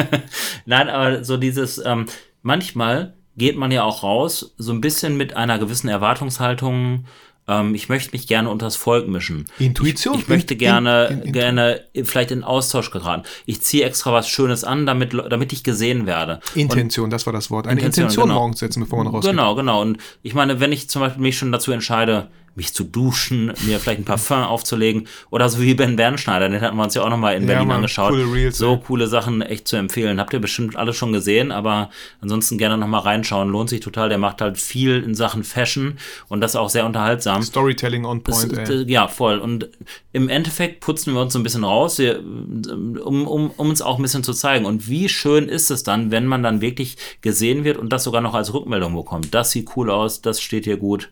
Nein, 0.65 0.87
aber 0.87 1.23
so 1.23 1.35
dieses, 1.35 1.83
ähm, 1.83 2.05
manchmal 2.41 3.15
geht 3.35 3.57
man 3.57 3.71
ja 3.71 3.83
auch 3.83 4.03
raus, 4.03 4.53
so 4.57 4.71
ein 4.71 4.81
bisschen 4.81 5.17
mit 5.17 5.35
einer 5.35 5.57
gewissen 5.57 5.87
Erwartungshaltung, 5.87 7.05
ähm, 7.49 7.75
ich 7.75 7.89
möchte 7.89 8.11
mich 8.11 8.27
gerne 8.27 8.49
unter 8.49 8.67
das 8.67 8.75
Volk 8.75 9.07
mischen. 9.07 9.45
Intuition. 9.57 10.15
Ich, 10.15 10.21
ich 10.21 10.27
möchte 10.27 10.55
gerne, 10.55 11.07
in, 11.07 11.19
in, 11.19 11.25
in, 11.25 11.33
gerne 11.33 11.81
vielleicht 12.03 12.31
in 12.31 12.43
Austausch 12.43 12.91
geraten. 12.91 13.23
Ich 13.45 13.61
ziehe 13.61 13.83
extra 13.83 14.13
was 14.13 14.29
Schönes 14.29 14.63
an, 14.63 14.85
damit, 14.85 15.13
damit 15.13 15.51
ich 15.51 15.63
gesehen 15.63 16.05
werde. 16.05 16.39
Intention, 16.55 17.05
Und, 17.05 17.09
das 17.11 17.25
war 17.25 17.33
das 17.33 17.49
Wort. 17.49 17.67
Eine 17.67 17.81
Intention, 17.81 18.03
Intention 18.03 18.27
genau. 18.29 18.39
morgens 18.39 18.59
setzen, 18.59 18.81
bevor 18.81 19.03
man 19.03 19.07
rausgeht. 19.07 19.31
Genau, 19.31 19.55
genau. 19.55 19.81
Und 19.81 19.97
ich 20.21 20.33
meine, 20.33 20.59
wenn 20.59 20.71
ich 20.71 20.89
zum 20.89 21.01
Beispiel 21.01 21.21
mich 21.21 21.37
schon 21.37 21.51
dazu 21.51 21.71
entscheide, 21.71 22.29
mich 22.55 22.73
zu 22.73 22.83
duschen, 22.83 23.53
mir 23.65 23.79
vielleicht 23.79 24.01
ein 24.01 24.05
Parfum 24.05 24.43
aufzulegen 24.43 25.07
oder 25.29 25.49
so 25.49 25.61
wie 25.61 25.73
Ben 25.73 25.95
Bernschneider, 25.95 26.49
den 26.49 26.61
hatten 26.61 26.77
wir 26.77 26.83
uns 26.83 26.93
ja 26.93 27.03
auch 27.03 27.09
nochmal 27.09 27.35
in 27.35 27.45
Berlin 27.45 27.63
ja, 27.63 27.65
Mann, 27.65 27.75
angeschaut. 27.77 28.11
Coole 28.11 28.31
Reels, 28.31 28.57
so 28.57 28.77
coole 28.77 29.07
Sachen 29.07 29.41
echt 29.41 29.67
zu 29.67 29.75
empfehlen. 29.75 30.19
Habt 30.19 30.33
ihr 30.33 30.39
bestimmt 30.39 30.75
alle 30.75 30.93
schon 30.93 31.13
gesehen, 31.13 31.51
aber 31.51 31.89
ansonsten 32.21 32.57
gerne 32.57 32.77
nochmal 32.77 33.01
reinschauen. 33.01 33.49
Lohnt 33.49 33.69
sich 33.69 33.79
total. 33.79 34.09
Der 34.09 34.17
macht 34.17 34.41
halt 34.41 34.57
viel 34.57 35.01
in 35.03 35.15
Sachen 35.15 35.43
Fashion 35.43 35.97
und 36.27 36.41
das 36.41 36.55
auch 36.55 36.69
sehr 36.69 36.85
unterhaltsam. 36.85 37.41
Storytelling 37.41 38.05
on 38.05 38.23
point, 38.23 38.51
das, 38.51 38.69
ey. 38.69 38.91
Ja, 38.91 39.07
voll. 39.07 39.39
Und 39.39 39.69
im 40.11 40.29
Endeffekt 40.29 40.81
putzen 40.81 41.13
wir 41.13 41.21
uns 41.21 41.33
so 41.33 41.39
ein 41.39 41.43
bisschen 41.43 41.63
raus, 41.63 41.99
um, 41.99 43.27
um, 43.27 43.51
um 43.51 43.69
uns 43.69 43.81
auch 43.81 43.97
ein 43.97 44.01
bisschen 44.01 44.23
zu 44.23 44.33
zeigen. 44.33 44.65
Und 44.65 44.87
wie 44.87 45.09
schön 45.09 45.47
ist 45.47 45.71
es 45.71 45.83
dann, 45.83 46.11
wenn 46.11 46.25
man 46.25 46.43
dann 46.43 46.61
wirklich 46.61 46.97
gesehen 47.21 47.63
wird 47.63 47.77
und 47.77 47.89
das 47.89 48.03
sogar 48.03 48.21
noch 48.21 48.33
als 48.33 48.53
Rückmeldung 48.53 48.95
bekommt. 48.95 49.33
Das 49.33 49.51
sieht 49.51 49.75
cool 49.75 49.89
aus, 49.89 50.21
das 50.21 50.41
steht 50.41 50.65
hier 50.65 50.77
gut. 50.77 51.09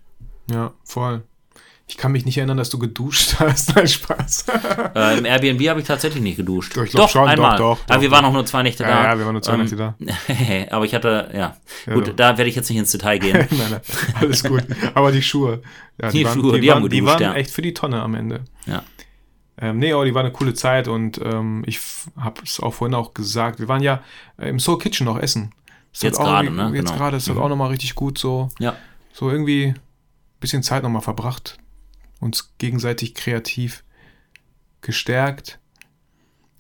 Ja, 0.52 0.74
voll. 0.84 1.24
Ich 1.90 1.96
kann 1.96 2.12
mich 2.12 2.26
nicht 2.26 2.38
erinnern, 2.38 2.58
dass 2.58 2.70
du 2.70 2.80
geduscht 2.80 3.36
hast. 3.40 3.74
Nein, 3.76 3.88
Spaß. 3.88 4.46
Äh, 4.94 5.20
Im 5.20 5.26
Airbnb 5.26 5.70
habe 5.70 5.80
ich 5.80 5.88
tatsächlich 5.88 6.22
nicht 6.22 6.36
geduscht. 6.36 6.76
Doch, 6.76 6.86
doch 6.86 7.10
schon, 7.10 7.28
einmal. 7.28 7.58
Doch, 7.58 7.80
doch, 7.80 7.94
Aber 7.94 8.02
wir 8.02 8.12
waren 8.12 8.26
auch 8.26 8.34
nur 8.34 8.46
zwei 8.46 8.62
Nächte 8.62 8.84
ja, 8.84 8.90
da. 8.90 9.04
Ja, 9.04 9.18
wir 9.18 9.26
waren 9.26 9.34
nur 9.34 9.42
zwei 9.42 9.54
ähm, 9.54 9.62
Nächte 9.62 9.78
da. 9.78 9.96
aber 10.76 10.84
ich 10.84 10.94
hatte, 10.94 11.30
ja. 11.34 11.56
ja 11.86 11.94
gut, 11.94 12.14
da 12.18 12.38
werde 12.38 12.50
ich 12.50 12.56
jetzt 12.58 12.70
nicht 12.70 12.78
ins 12.80 12.92
Detail 12.92 13.20
gehen. 13.20 13.38
nein, 13.52 13.68
nein, 13.72 13.82
alles 14.16 14.44
gut. 14.44 14.66
Aber 14.96 15.14
die 15.14 15.22
Schuhe. 15.22 15.62
Ja, 16.02 16.10
die, 16.10 16.20
die 16.20 16.26
waren, 16.26 16.40
Schuhe, 16.40 16.54
die, 16.56 16.62
die, 16.62 16.68
waren, 16.68 16.84
geduscht, 16.84 17.20
die 17.20 17.24
waren 17.24 17.36
echt 17.36 17.52
für 17.52 17.62
die 17.62 17.74
Tonne 17.74 18.02
am 18.02 18.16
Ende. 18.16 18.42
Ja. 18.66 18.84
Ähm, 19.60 19.80
nee, 19.80 19.94
aber 19.94 20.04
die 20.04 20.14
war 20.14 20.22
eine 20.22 20.34
coole 20.34 20.54
Zeit 20.54 20.90
und 20.90 21.20
ähm, 21.24 21.64
ich 21.66 21.80
habe 22.18 22.42
es 22.44 22.60
auch 22.60 22.74
vorhin 22.74 22.94
auch 22.96 23.14
gesagt. 23.14 23.60
Wir 23.60 23.70
waren 23.70 23.82
ja 23.82 24.04
äh, 24.38 24.50
im 24.50 24.60
Soul 24.60 24.78
Kitchen 24.78 25.06
noch 25.06 25.18
essen. 25.18 25.54
Das 25.94 26.02
jetzt 26.02 26.20
gerade, 26.20 26.52
ne? 26.52 26.72
Jetzt 26.76 26.88
genau. 26.88 26.98
gerade 26.98 27.18
ist 27.18 27.28
das 27.28 27.36
mhm. 27.36 27.42
auch 27.42 27.50
nochmal 27.50 27.70
richtig 27.70 27.96
gut 27.96 28.18
so. 28.18 28.50
Ja. 28.60 28.76
So 29.14 29.32
irgendwie 29.32 29.74
bisschen 30.40 30.64
Zeit 30.64 30.84
nochmal 30.84 31.02
verbracht 31.02 31.58
uns 32.20 32.56
gegenseitig 32.58 33.14
kreativ 33.16 33.84
gestärkt. 34.82 35.60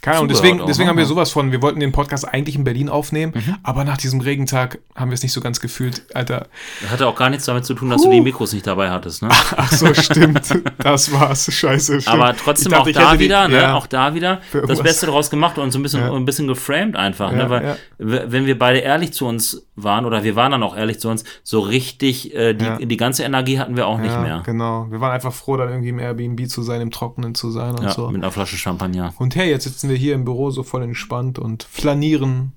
Keine 0.02 0.18
Ahnung, 0.18 0.30
deswegen, 0.30 0.62
deswegen 0.68 0.88
haben 0.90 0.98
wir 0.98 1.06
sowas 1.06 1.32
von, 1.32 1.52
wir 1.52 1.62
wollten 1.62 1.80
den 1.80 1.92
Podcast 1.92 2.28
eigentlich 2.28 2.56
in 2.56 2.64
Berlin 2.64 2.88
aufnehmen, 2.88 3.34
mhm. 3.36 3.56
aber 3.64 3.84
nach 3.84 3.98
diesem 3.98 4.22
Regentag 4.22 4.80
haben 4.96 5.10
wir 5.10 5.16
es 5.16 5.24
nicht 5.24 5.34
so 5.34 5.42
ganz 5.42 5.60
gefühlt, 5.60 6.04
Alter. 6.14 6.48
Hatte 6.90 7.08
auch 7.08 7.16
gar 7.16 7.30
nichts 7.30 7.46
damit 7.46 7.66
zu 7.66 7.74
tun, 7.74 7.90
dass 7.90 8.02
uh. 8.02 8.06
du 8.06 8.12
die 8.12 8.22
Mikros 8.22 8.54
nicht 8.54 8.68
dabei 8.68 8.92
hattest, 8.92 9.24
ne? 9.24 9.30
Ach 9.58 9.72
so, 9.72 9.94
stimmt. 9.96 10.62
Das 10.78 11.12
war's. 11.12 11.52
Scheiße. 11.52 12.02
Stimmt. 12.02 12.14
Aber 12.14 12.36
trotzdem 12.38 12.72
dachte, 12.72 12.90
auch 12.92 12.94
da 12.94 13.20
wieder, 13.20 13.48
die, 13.48 13.54
ne? 13.54 13.62
Ja, 13.62 13.74
auch 13.74 13.88
da 13.88 14.14
wieder 14.14 14.42
das 14.68 14.82
Beste 14.84 15.08
daraus 15.08 15.30
gemacht 15.30 15.58
und 15.58 15.72
so 15.72 15.80
ein 15.80 15.84
bisschen, 15.84 16.02
ja. 16.02 16.14
ein 16.14 16.26
bisschen 16.26 16.48
geframed 16.48 16.96
einfach, 16.96 17.32
ne? 17.32 17.40
ja, 17.40 17.48
ne? 17.48 17.78
Weil, 17.98 18.32
wenn 18.32 18.46
wir 18.46 18.58
beide 18.58 18.80
ehrlich 18.80 19.14
zu 19.14 19.26
uns 19.26 19.68
waren, 19.76 20.06
oder 20.06 20.24
wir 20.24 20.36
waren 20.36 20.52
dann 20.52 20.64
auch 20.64 20.76
ehrlich 20.76 21.00
zu 21.00 21.10
uns, 21.10 21.24
so 21.44 21.60
richtig, 21.60 22.36
äh, 22.36 22.54
die, 22.54 22.86
die 22.88 22.98
ganze 22.98 23.24
Energie 23.24 23.60
hatten 23.60 23.76
wir 23.76 23.88
auch 23.88 24.00
nicht 24.00 24.20
mehr. 24.22 24.42
Genau. 24.46 24.88
Wir 24.90 25.02
waren 25.02 25.12
einfach 25.12 25.34
froh, 25.34 25.58
dann 25.58 25.70
irgendwie 25.70 25.90
im 25.90 26.00
Airbnb 26.00 26.48
zu 26.50 26.62
sein, 26.64 26.82
im 26.82 26.92
Trockenen 26.92 27.36
zu 27.36 27.52
sein 27.52 27.76
und 27.76 27.92
so. 27.92 28.10
Mit 28.10 28.24
einer 28.24 28.32
Flasche 28.32 28.58
Champagner. 28.58 29.14
Und 29.18 29.36
hey, 29.36 29.50
jetzt 29.50 29.64
sitzen 29.64 29.87
sitzen 29.88 29.90
wir 29.90 29.98
hier 29.98 30.16
im 30.16 30.26
Büro 30.26 30.52
so 30.52 30.64
voll 30.64 30.84
entspannt 30.84 31.40
und 31.40 31.64
flanieren. 31.64 32.52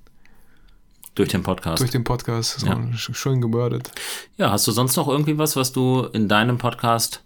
Durch 1.15 1.29
den 1.29 1.43
Podcast. 1.43 1.81
Durch 1.81 1.91
den 1.91 2.03
Podcast. 2.03 2.63
Ja. 2.63 2.77
Schön 2.93 3.41
gebürdet. 3.41 3.91
Ja, 4.37 4.51
hast 4.51 4.67
du 4.67 4.71
sonst 4.71 4.95
noch 4.95 5.07
irgendwie 5.07 5.37
was, 5.37 5.55
was 5.55 5.71
du 5.71 6.07
in 6.13 6.27
deinem 6.27 6.57
Podcast 6.57 7.23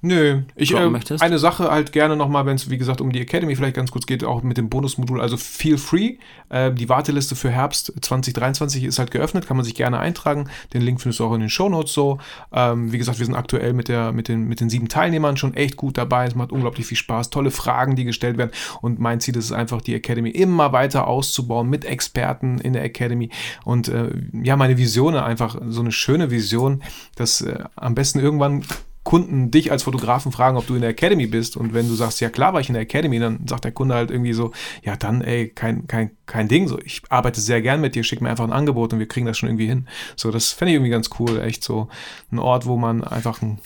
Nö, 0.00 0.42
ich 0.54 0.74
äh, 0.74 0.88
möchtest? 0.88 1.22
eine 1.22 1.38
Sache 1.38 1.70
halt 1.70 1.92
gerne 1.92 2.16
nochmal, 2.16 2.46
wenn 2.46 2.56
es 2.56 2.70
wie 2.70 2.78
gesagt 2.78 3.00
um 3.00 3.12
die 3.12 3.20
Academy 3.20 3.56
vielleicht 3.56 3.76
ganz 3.76 3.90
kurz 3.90 4.06
geht, 4.06 4.24
auch 4.24 4.42
mit 4.42 4.56
dem 4.56 4.68
Bonusmodul, 4.68 5.20
also 5.20 5.36
feel 5.36 5.78
free. 5.78 6.16
Äh, 6.48 6.72
die 6.72 6.88
Warteliste 6.88 7.34
für 7.34 7.50
Herbst 7.50 7.92
2023 8.00 8.84
ist 8.84 8.98
halt 8.98 9.10
geöffnet, 9.10 9.46
kann 9.46 9.56
man 9.56 9.64
sich 9.64 9.74
gerne 9.74 9.98
eintragen. 9.98 10.48
Den 10.72 10.82
Link 10.82 11.00
findest 11.00 11.20
du 11.20 11.24
auch 11.24 11.34
in 11.34 11.40
den 11.40 11.48
Shownotes 11.48 11.92
so. 11.92 12.18
Ähm, 12.52 12.92
wie 12.92 12.98
gesagt, 12.98 13.18
wir 13.18 13.26
sind 13.26 13.34
aktuell 13.34 13.72
mit, 13.72 13.88
der, 13.88 14.12
mit, 14.12 14.28
den, 14.28 14.44
mit 14.44 14.60
den 14.60 14.70
sieben 14.70 14.88
Teilnehmern 14.88 15.36
schon 15.36 15.54
echt 15.54 15.76
gut 15.76 15.98
dabei. 15.98 16.26
Es 16.26 16.34
macht 16.34 16.52
unglaublich 16.52 16.86
viel 16.86 16.96
Spaß, 16.96 17.30
tolle 17.30 17.50
Fragen, 17.50 17.96
die 17.96 18.04
gestellt 18.04 18.38
werden. 18.38 18.52
Und 18.82 19.00
mein 19.00 19.20
Ziel 19.20 19.36
ist 19.36 19.46
es 19.46 19.52
einfach, 19.52 19.80
die 19.82 19.94
Academy 19.94 20.30
immer 20.30 20.72
weiter 20.72 21.06
auszubauen 21.06 21.68
mit 21.68 21.84
Experten 21.84 22.58
in 22.58 22.72
der 22.72 22.84
Academy. 22.84 23.30
Und 23.64 23.88
äh, 23.88 24.10
ja, 24.42 24.56
meine 24.56 24.78
Vision 24.78 25.16
einfach 25.16 25.56
so 25.68 25.80
eine 25.80 25.92
schöne 25.92 26.30
Vision, 26.30 26.82
dass 27.16 27.40
äh, 27.40 27.64
am 27.74 27.94
besten 27.94 28.20
irgendwann 28.20 28.62
Kunden 29.06 29.52
dich 29.52 29.70
als 29.70 29.84
Fotografen 29.84 30.32
fragen, 30.32 30.56
ob 30.56 30.66
du 30.66 30.74
in 30.74 30.80
der 30.80 30.90
Academy 30.90 31.28
bist. 31.28 31.56
Und 31.56 31.72
wenn 31.72 31.86
du 31.86 31.94
sagst, 31.94 32.20
ja 32.20 32.28
klar 32.28 32.52
war 32.52 32.60
ich 32.60 32.68
in 32.68 32.72
der 32.72 32.82
Academy, 32.82 33.20
dann 33.20 33.46
sagt 33.46 33.62
der 33.62 33.70
Kunde 33.70 33.94
halt 33.94 34.10
irgendwie 34.10 34.32
so, 34.32 34.50
ja 34.82 34.96
dann, 34.96 35.22
ey, 35.22 35.48
kein, 35.48 35.86
kein, 35.86 36.10
kein 36.26 36.48
Ding. 36.48 36.66
So, 36.66 36.80
ich 36.84 37.02
arbeite 37.08 37.40
sehr 37.40 37.62
gern 37.62 37.80
mit 37.80 37.94
dir, 37.94 38.02
schick 38.02 38.20
mir 38.20 38.30
einfach 38.30 38.42
ein 38.42 38.52
Angebot 38.52 38.92
und 38.92 38.98
wir 38.98 39.06
kriegen 39.06 39.24
das 39.24 39.38
schon 39.38 39.48
irgendwie 39.48 39.68
hin. 39.68 39.86
So, 40.16 40.32
das 40.32 40.50
fände 40.50 40.72
ich 40.72 40.74
irgendwie 40.74 40.90
ganz 40.90 41.08
cool. 41.20 41.40
Echt 41.40 41.62
so 41.62 41.88
ein 42.32 42.40
Ort, 42.40 42.66
wo 42.66 42.76
man 42.76 43.04
einfach 43.04 43.42
ein 43.42 43.60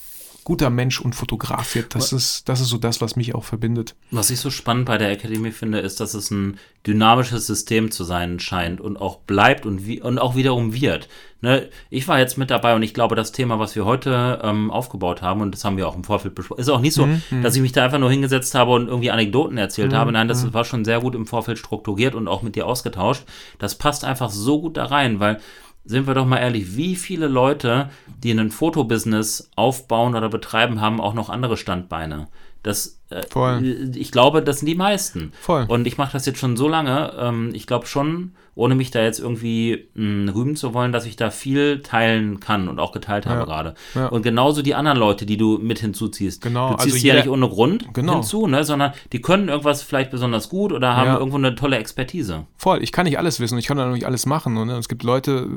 guter 0.44 0.70
Mensch 0.70 1.00
und 1.00 1.14
Fotograf 1.14 1.74
wird. 1.74 1.94
Das 1.94 2.12
ist, 2.12 2.48
das 2.48 2.60
ist 2.60 2.68
so 2.68 2.78
das, 2.78 3.00
was 3.00 3.16
mich 3.16 3.34
auch 3.34 3.44
verbindet. 3.44 3.94
Was 4.10 4.30
ich 4.30 4.40
so 4.40 4.50
spannend 4.50 4.86
bei 4.86 4.98
der 4.98 5.10
Academy 5.10 5.52
finde, 5.52 5.78
ist, 5.78 6.00
dass 6.00 6.14
es 6.14 6.30
ein 6.30 6.58
dynamisches 6.86 7.46
System 7.46 7.90
zu 7.90 8.04
sein 8.04 8.40
scheint 8.40 8.80
und 8.80 8.96
auch 8.96 9.18
bleibt 9.18 9.66
und, 9.66 9.86
wie, 9.86 10.00
und 10.00 10.18
auch 10.18 10.34
wiederum 10.36 10.74
wird. 10.74 11.08
Ne, 11.42 11.70
ich 11.88 12.06
war 12.06 12.18
jetzt 12.18 12.36
mit 12.36 12.50
dabei 12.50 12.74
und 12.74 12.82
ich 12.82 12.92
glaube, 12.92 13.16
das 13.16 13.32
Thema, 13.32 13.58
was 13.58 13.74
wir 13.74 13.86
heute 13.86 14.40
ähm, 14.42 14.70
aufgebaut 14.70 15.22
haben, 15.22 15.40
und 15.40 15.52
das 15.52 15.64
haben 15.64 15.78
wir 15.78 15.88
auch 15.88 15.96
im 15.96 16.04
Vorfeld 16.04 16.34
besprochen, 16.34 16.60
ist 16.60 16.68
auch 16.68 16.80
nicht 16.80 16.92
so, 16.92 17.06
Mhm, 17.06 17.42
dass 17.42 17.56
ich 17.56 17.62
mich 17.62 17.72
da 17.72 17.84
einfach 17.84 17.98
nur 17.98 18.10
hingesetzt 18.10 18.54
habe 18.54 18.72
und 18.72 18.88
irgendwie 18.88 19.10
Anekdoten 19.10 19.56
erzählt 19.56 19.92
habe. 19.94 20.12
Nein, 20.12 20.26
mhm. 20.26 20.28
das 20.28 20.52
war 20.52 20.64
schon 20.64 20.84
sehr 20.84 21.00
gut 21.00 21.14
im 21.14 21.26
Vorfeld 21.26 21.58
strukturiert 21.58 22.14
und 22.14 22.28
auch 22.28 22.42
mit 22.42 22.56
dir 22.56 22.66
ausgetauscht. 22.66 23.24
Das 23.58 23.74
passt 23.74 24.04
einfach 24.04 24.30
so 24.30 24.60
gut 24.60 24.76
da 24.76 24.86
rein, 24.86 25.18
weil 25.18 25.40
sind 25.84 26.06
wir 26.06 26.14
doch 26.14 26.26
mal 26.26 26.38
ehrlich, 26.38 26.76
wie 26.76 26.96
viele 26.96 27.26
Leute, 27.28 27.90
die 28.22 28.32
ein 28.32 28.50
Fotobusiness 28.50 29.50
aufbauen 29.56 30.14
oder 30.14 30.28
betreiben, 30.28 30.80
haben 30.80 31.00
auch 31.00 31.14
noch 31.14 31.30
andere 31.30 31.56
Standbeine? 31.56 32.28
Das, 32.62 32.99
Voll. 33.30 33.90
ich 33.94 34.12
glaube, 34.12 34.42
das 34.42 34.60
sind 34.60 34.66
die 34.66 34.74
meisten. 34.74 35.32
Voll. 35.40 35.64
Und 35.68 35.86
ich 35.86 35.98
mache 35.98 36.12
das 36.12 36.26
jetzt 36.26 36.38
schon 36.38 36.56
so 36.56 36.68
lange. 36.68 37.12
Ähm, 37.18 37.50
ich 37.54 37.66
glaube 37.66 37.86
schon, 37.86 38.32
ohne 38.56 38.74
mich 38.74 38.90
da 38.90 39.00
jetzt 39.02 39.20
irgendwie 39.20 39.88
mh, 39.94 40.32
rühmen 40.32 40.54
zu 40.56 40.74
wollen, 40.74 40.92
dass 40.92 41.06
ich 41.06 41.16
da 41.16 41.30
viel 41.30 41.80
teilen 41.82 42.40
kann 42.40 42.68
und 42.68 42.78
auch 42.78 42.92
geteilt 42.92 43.24
habe 43.26 43.38
Ja. 43.40 43.44
gerade. 43.44 43.74
Ja. 43.94 44.08
Und 44.08 44.22
genauso 44.22 44.60
die 44.62 44.74
anderen 44.74 44.98
Leute, 44.98 45.24
die 45.24 45.36
du 45.36 45.58
mit 45.58 45.78
hinzuziehst. 45.78 46.42
Genau, 46.42 46.70
Du 46.70 46.74
ziehst 46.76 46.86
also 46.86 46.96
sie 46.98 47.08
ja 47.08 47.14
nicht 47.14 47.28
ohne 47.28 47.48
Grund 47.48 47.86
Genau. 47.94 48.14
hinzu, 48.14 48.46
ne, 48.48 48.64
sondern 48.64 48.92
die 49.12 49.20
können 49.22 49.48
irgendwas 49.48 49.82
vielleicht 49.82 50.10
besonders 50.10 50.48
gut 50.48 50.72
oder 50.72 50.96
haben 50.96 51.06
Ja. 51.06 51.18
irgendwo 51.18 51.38
eine 51.38 51.54
tolle 51.54 51.78
Expertise. 51.78 52.44
Voll, 52.56 52.82
ich 52.82 52.92
kann 52.92 53.04
nicht 53.06 53.18
alles 53.18 53.40
wissen 53.40 53.56
ich 53.56 53.66
kann 53.66 53.78
auch 53.80 53.92
nicht 53.92 54.04
alles 54.06 54.26
machen. 54.26 54.56
Und, 54.56 54.66
ne? 54.68 54.76
es 54.76 54.88
gibt 54.88 55.04
Leute, 55.04 55.48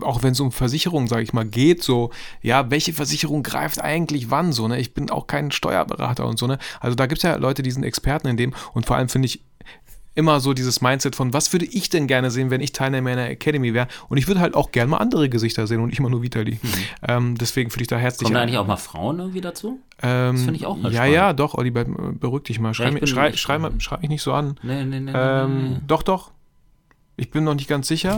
äh, 0.00 0.04
auch 0.04 0.22
wenn 0.22 0.32
es 0.32 0.40
um 0.40 0.52
Versicherung, 0.52 1.08
sage 1.08 1.22
ich 1.22 1.32
mal, 1.32 1.44
geht, 1.44 1.82
so, 1.82 2.10
ja, 2.42 2.70
welche 2.70 2.92
Versicherung 2.92 3.42
greift 3.42 3.80
eigentlich 3.82 4.30
wann 4.30 4.52
so, 4.52 4.68
ne? 4.68 4.78
Ich 4.78 4.94
bin 4.94 5.10
auch 5.10 5.26
kein 5.26 5.50
Steuerberater 5.50 6.26
und 6.26 6.38
so, 6.38 6.46
ne? 6.46 6.58
Also 6.80 6.94
da 7.02 7.06
gibt 7.06 7.18
es 7.18 7.22
ja 7.22 7.36
Leute, 7.36 7.62
die 7.62 7.70
sind 7.70 7.82
Experten 7.84 8.28
in 8.28 8.36
dem 8.36 8.54
und 8.74 8.86
vor 8.86 8.96
allem 8.96 9.08
finde 9.08 9.26
ich 9.26 9.42
immer 10.14 10.40
so 10.40 10.52
dieses 10.52 10.82
Mindset 10.82 11.16
von, 11.16 11.32
was 11.32 11.52
würde 11.54 11.64
ich 11.64 11.88
denn 11.88 12.06
gerne 12.06 12.30
sehen, 12.30 12.50
wenn 12.50 12.60
ich 12.60 12.72
Teilnehmer 12.72 13.10
in 13.12 13.16
der 13.16 13.30
Academy 13.30 13.72
wäre? 13.72 13.88
Und 14.10 14.18
ich 14.18 14.28
würde 14.28 14.40
halt 14.40 14.54
auch 14.54 14.70
gerne 14.70 14.90
mal 14.90 14.98
andere 14.98 15.30
Gesichter 15.30 15.66
sehen 15.66 15.80
und 15.80 15.88
nicht 15.88 16.00
immer 16.00 16.10
nur 16.10 16.22
Vitali. 16.22 16.60
Ähm, 17.08 17.36
deswegen 17.38 17.70
finde 17.70 17.82
ich 17.84 17.88
da 17.88 17.96
herzlich 17.96 18.24
Kommen 18.26 18.34
da 18.34 18.42
eigentlich 18.42 18.58
auch 18.58 18.66
mal 18.66 18.76
Frauen 18.76 19.18
irgendwie 19.20 19.40
dazu? 19.40 19.80
ähm, 20.02 20.34
das 20.34 20.42
finde 20.44 20.56
ich 20.56 20.66
auch 20.66 20.76
mal 20.76 20.90
Ja, 20.92 20.96
spannend. 20.98 21.14
ja, 21.14 21.32
doch, 21.32 21.54
Olli, 21.54 21.70
be- 21.70 21.86
beruhig 22.20 22.42
dich 22.44 22.60
mal. 22.60 22.74
Schrei, 22.74 22.90
mich- 22.90 23.00
bin 23.00 23.06
schrei, 23.08 23.32
schrei, 23.32 23.58
mal- 23.58 23.72
schrei 23.80 23.98
mich 24.02 24.10
nicht 24.10 24.22
so 24.22 24.34
an. 24.34 24.58
Nee, 24.62 24.84
nee, 24.84 25.00
nee. 25.00 25.12
nee, 25.12 25.12
Ähm, 25.14 25.70
nee. 25.70 25.76
Doch, 25.86 26.02
doch. 26.02 26.30
Ich 27.16 27.30
bin 27.30 27.44
noch 27.44 27.54
nicht 27.54 27.68
ganz 27.68 27.88
sicher. 27.88 28.14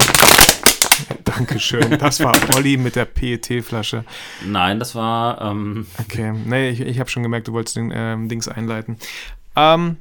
Dankeschön. 1.37 1.99
Das 1.99 2.21
war 2.21 2.35
Olli 2.55 2.77
mit 2.77 2.97
der 2.97 3.05
PET-Flasche. 3.05 4.05
Nein, 4.45 4.79
das 4.79 4.95
war, 4.95 5.41
ähm, 5.41 5.87
Okay. 6.01 6.33
Nee, 6.33 6.71
ich, 6.71 6.81
ich 6.81 7.01
habe 7.01 7.11
schon 7.11 7.23
gemerkt, 7.23 7.49
du 7.49 7.53
wolltest 7.53 7.77
den 7.77 7.93
ähm, 7.95 8.29
Dings 8.29 8.49
einleiten. 8.49 8.97
Ähm, 9.57 9.97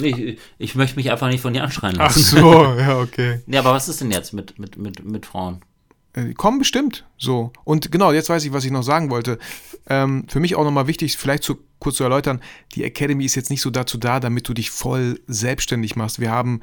nee, 0.00 0.08
ich, 0.08 0.38
ich 0.58 0.74
möchte 0.74 0.96
mich 0.96 1.10
einfach 1.10 1.28
nicht 1.28 1.40
von 1.40 1.52
dir 1.52 1.62
anschreien 1.62 1.96
ach 1.98 2.16
lassen. 2.16 2.22
so, 2.22 2.52
ja, 2.78 2.98
okay. 2.98 3.40
Nee, 3.46 3.58
aber 3.58 3.72
was 3.72 3.88
ist 3.88 4.00
denn 4.00 4.10
jetzt 4.10 4.32
mit, 4.32 4.58
mit, 4.58 4.76
mit, 4.78 5.04
mit 5.04 5.26
Frauen? 5.26 5.60
Äh, 6.14 6.34
kommen 6.34 6.58
bestimmt 6.58 7.04
so. 7.16 7.52
Und 7.64 7.92
genau, 7.92 8.12
jetzt 8.12 8.28
weiß 8.28 8.44
ich, 8.44 8.52
was 8.52 8.64
ich 8.64 8.70
noch 8.70 8.82
sagen 8.82 9.10
wollte. 9.10 9.38
Ähm, 9.88 10.24
für 10.28 10.40
mich 10.40 10.56
auch 10.56 10.64
nochmal 10.64 10.86
wichtig, 10.86 11.16
vielleicht 11.16 11.42
zu, 11.42 11.58
kurz 11.78 11.96
zu 11.96 12.04
erläutern, 12.04 12.40
die 12.74 12.84
Academy 12.84 13.24
ist 13.24 13.34
jetzt 13.34 13.50
nicht 13.50 13.60
so 13.62 13.70
dazu 13.70 13.98
da, 13.98 14.20
damit 14.20 14.48
du 14.48 14.54
dich 14.54 14.70
voll 14.70 15.20
selbstständig 15.26 15.96
machst. 15.96 16.20
Wir 16.20 16.30
haben 16.30 16.60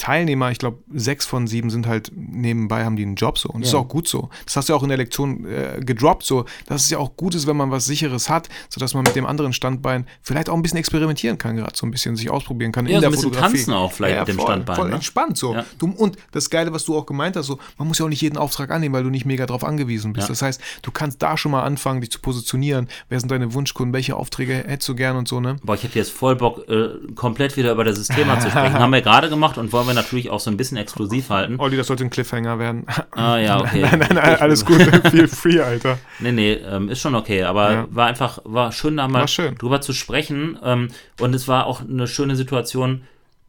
Teilnehmer, 0.00 0.50
ich 0.50 0.58
glaube, 0.58 0.78
sechs 0.94 1.26
von 1.26 1.46
sieben 1.46 1.68
sind 1.68 1.86
halt 1.86 2.10
nebenbei, 2.16 2.84
haben 2.86 2.96
die 2.96 3.02
einen 3.02 3.16
Job 3.16 3.36
so. 3.38 3.50
Und 3.50 3.62
das 3.64 3.72
Ja. 3.72 3.78
ist 3.78 3.84
auch 3.84 3.88
gut 3.88 4.08
so. 4.08 4.30
Das 4.46 4.56
hast 4.56 4.68
du 4.68 4.72
ja 4.72 4.78
auch 4.78 4.82
in 4.82 4.88
der 4.88 4.96
Lektion 4.96 5.44
äh, 5.44 5.78
gedroppt 5.80 6.24
so. 6.24 6.46
Dass 6.66 6.84
es 6.84 6.90
ja 6.90 6.96
auch 6.96 7.16
gut 7.16 7.34
ist, 7.34 7.46
wenn 7.46 7.56
man 7.56 7.70
was 7.70 7.84
Sicheres 7.84 8.30
hat, 8.30 8.48
sodass 8.70 8.94
man 8.94 9.02
mit 9.02 9.14
dem 9.14 9.26
anderen 9.26 9.52
Standbein 9.52 10.06
vielleicht 10.22 10.48
auch 10.48 10.54
ein 10.54 10.62
bisschen 10.62 10.78
experimentieren 10.78 11.36
kann, 11.36 11.56
gerade 11.56 11.76
so 11.76 11.86
ein 11.86 11.90
bisschen 11.90 12.16
sich 12.16 12.30
ausprobieren 12.30 12.72
kann 12.72 12.86
Ja, 12.86 12.92
in 12.92 12.96
so 12.96 13.00
der 13.02 13.08
ein 13.08 13.12
bisschen 13.12 13.24
Fotografie. 13.28 13.56
tanzen 13.58 13.74
auch 13.74 13.92
vielleicht 13.92 14.18
mit 14.20 14.28
dem 14.28 14.36
voll, 14.36 14.46
Standbein, 14.46 14.76
Voll 14.76 14.88
ne? 14.88 14.94
entspannt 14.94 15.36
so. 15.36 15.54
Ja. 15.54 15.66
Du, 15.78 15.90
und 15.90 16.16
das 16.32 16.48
Geile, 16.48 16.72
was 16.72 16.84
du 16.86 16.96
auch 16.96 17.04
gemeint 17.04 17.36
hast, 17.36 17.46
so, 17.46 17.58
man 17.76 17.86
muss 17.86 17.98
ja 17.98 18.06
auch 18.06 18.08
nicht 18.08 18.22
jeden 18.22 18.38
Auftrag 18.38 18.70
annehmen, 18.70 18.94
weil 18.94 19.02
du 19.04 19.10
nicht 19.10 19.26
mega 19.26 19.44
drauf 19.44 19.62
angewiesen 19.64 20.14
bist. 20.14 20.28
Ja. 20.28 20.32
Das 20.32 20.40
heißt, 20.40 20.60
du 20.80 20.90
kannst 20.90 21.22
da 21.22 21.36
schon 21.36 21.52
mal 21.52 21.62
anfangen, 21.62 22.00
dich 22.00 22.10
zu 22.10 22.20
positionieren. 22.20 22.88
Wer 23.10 23.20
sind 23.20 23.30
deine 23.30 23.52
Wunschkunden? 23.52 23.92
Welche 23.92 24.16
Aufträge 24.16 24.54
hättest 24.66 24.88
du 24.88 24.94
gern 24.94 25.16
und 25.16 25.28
so, 25.28 25.40
ne? 25.40 25.56
Boah, 25.62 25.74
ich 25.74 25.82
hätte 25.82 25.98
jetzt 25.98 26.10
voll 26.10 26.36
Bock, 26.36 26.66
äh, 26.70 26.88
komplett 27.14 27.56
wieder 27.58 27.72
über 27.72 27.84
das 27.84 28.08
Thema 28.08 28.38
zu 28.40 28.48
sprechen. 28.48 28.78
Haben 28.78 28.92
wir 28.92 29.02
gerade 29.02 29.28
gemacht 29.28 29.58
und 29.58 29.72
wollen 29.72 29.86
wir 29.86 29.89
natürlich 29.94 30.30
auch 30.30 30.40
so 30.40 30.50
ein 30.50 30.56
bisschen 30.56 30.76
exklusiv 30.76 31.30
halten. 31.30 31.56
Olli, 31.58 31.76
das 31.76 31.86
sollte 31.86 32.04
ein 32.04 32.10
Cliffhanger 32.10 32.58
werden. 32.58 32.84
Ah, 33.12 33.36
ja, 33.38 33.60
okay. 33.62 33.82
nein, 33.82 33.98
nein, 34.00 34.14
nein, 34.14 34.36
alles 34.40 34.64
gut. 34.64 34.80
Feel 35.10 35.28
free, 35.28 35.60
Alter. 35.60 35.98
Nee, 36.20 36.32
nee, 36.32 36.52
ähm, 36.52 36.88
ist 36.88 37.00
schon 37.00 37.14
okay, 37.14 37.42
aber 37.44 37.72
Ja. 37.72 37.86
war 37.90 38.06
einfach, 38.06 38.40
war 38.44 38.72
schön, 38.72 38.96
da 38.96 39.08
mal 39.08 39.28
schön. 39.28 39.54
drüber 39.56 39.80
zu 39.80 39.92
sprechen. 39.92 40.58
Ähm, 40.62 40.88
und 41.18 41.34
es 41.34 41.48
war 41.48 41.66
auch 41.66 41.80
eine 41.80 42.06
schöne 42.06 42.36
Situation. 42.36 43.02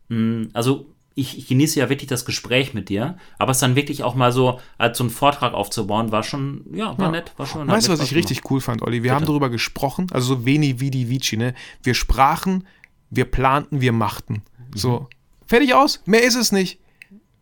Mh, 0.09 0.47
also, 0.53 0.85
ich, 1.13 1.37
ich 1.37 1.47
genieße 1.47 1.77
ja 1.77 1.89
wirklich 1.89 2.07
das 2.07 2.23
Gespräch 2.23 2.73
mit 2.73 2.87
dir, 2.87 3.17
aber 3.37 3.51
es 3.51 3.59
dann 3.59 3.75
wirklich 3.75 4.01
auch 4.03 4.15
mal 4.15 4.31
so 4.31 4.61
als 4.77 4.97
so 4.97 5.03
einen 5.03 5.11
Vortrag 5.11 5.53
aufzubauen, 5.53 6.11
war 6.13 6.23
schon, 6.23 6.63
ja, 6.73 6.97
war 6.97 7.05
Ja. 7.07 7.11
nett, 7.11 7.33
war 7.35 7.45
schon. 7.45 7.67
Weißt 7.67 7.89
du, 7.89 7.91
was 7.91 8.01
ich 8.01 8.15
richtig 8.15 8.49
cool 8.49 8.61
fand, 8.61 8.81
Olli? 8.81 9.03
Wir 9.03 9.13
haben 9.13 9.25
darüber 9.25 9.49
gesprochen, 9.49 10.07
also 10.13 10.35
so 10.35 10.45
Veni, 10.45 10.79
Vidi, 10.79 11.09
Vici, 11.09 11.35
ne? 11.35 11.53
Wir 11.83 11.95
sprachen, 11.95 12.65
wir 13.09 13.25
planten, 13.25 13.81
wir 13.81 13.91
machten. 13.91 14.43
So, 14.73 15.09
fertig 15.51 15.73
aus, 15.75 16.01
mehr 16.05 16.23
ist 16.23 16.35
es 16.35 16.51
nicht. 16.51 16.79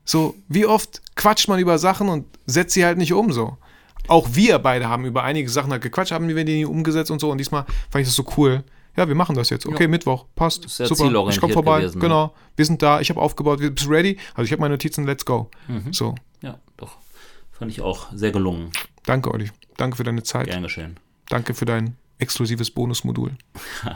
So, 0.03 0.35
wie 0.47 0.65
oft 0.65 1.01
quatscht 1.15 1.47
man 1.47 1.59
über 1.59 1.77
Sachen 1.77 2.09
und 2.09 2.25
setzt 2.47 2.73
sie 2.73 2.83
halt 2.83 2.97
nicht 2.97 3.13
um, 3.13 3.31
so. 3.31 3.57
Auch 4.07 4.29
wir 4.33 4.57
beide 4.59 4.89
haben 4.89 5.05
über 5.05 5.23
einige 5.23 5.49
Sachen 5.49 5.71
halt 5.71 5.83
gequatscht, 5.83 6.11
haben 6.11 6.27
wir 6.27 6.43
die 6.43 6.55
nie 6.55 6.65
umgesetzt 6.65 7.11
und 7.11 7.19
so. 7.19 7.29
Und 7.29 7.37
diesmal 7.37 7.65
fand 7.91 8.01
ich 8.01 8.07
das 8.07 8.15
so 8.15 8.25
cool. 8.37 8.63
Ja, 8.97 9.07
wir 9.07 9.13
machen 9.15 9.35
das 9.35 9.51
jetzt. 9.51 9.67
Okay, 9.67 9.87
Mittwoch, 9.87 10.25
passt. 10.35 10.67
Sehr 10.67 10.87
Super. 10.87 11.29
Ich 11.29 11.39
komme 11.39 11.53
vorbei. 11.53 11.81
gewesen, 11.81 11.99
ne? 11.99 12.01
genau. 12.01 12.33
Wir 12.55 12.65
sind 12.65 12.81
da. 12.81 12.99
Ich 13.01 13.09
habe 13.11 13.21
aufgebaut. 13.21 13.59
Wir- 13.59 13.69
Bist 13.69 13.85
du 13.85 13.91
ready? 13.91 14.17
Also 14.33 14.45
ich 14.45 14.51
habe 14.51 14.61
meine 14.61 14.73
Notizen. 14.73 15.05
Let's 15.05 15.23
go. 15.25 15.51
Mhm. 15.67 15.93
So, 15.93 16.15
Ja, 16.41 16.57
doch. 16.77 16.97
Fand 17.51 17.71
ich 17.71 17.81
auch 17.81 18.07
sehr 18.13 18.31
gelungen. 18.31 18.71
danke, 19.05 19.31
Olli. 19.31 19.51
Danke 19.77 19.95
für 19.97 20.03
deine 20.03 20.23
Zeit. 20.23 20.47
Gern 20.47 20.63
geschehen. 20.63 20.97
Danke 21.29 21.53
für 21.53 21.65
dein 21.65 21.95
exklusives 22.19 22.69
Bonusmodul. 22.71 23.31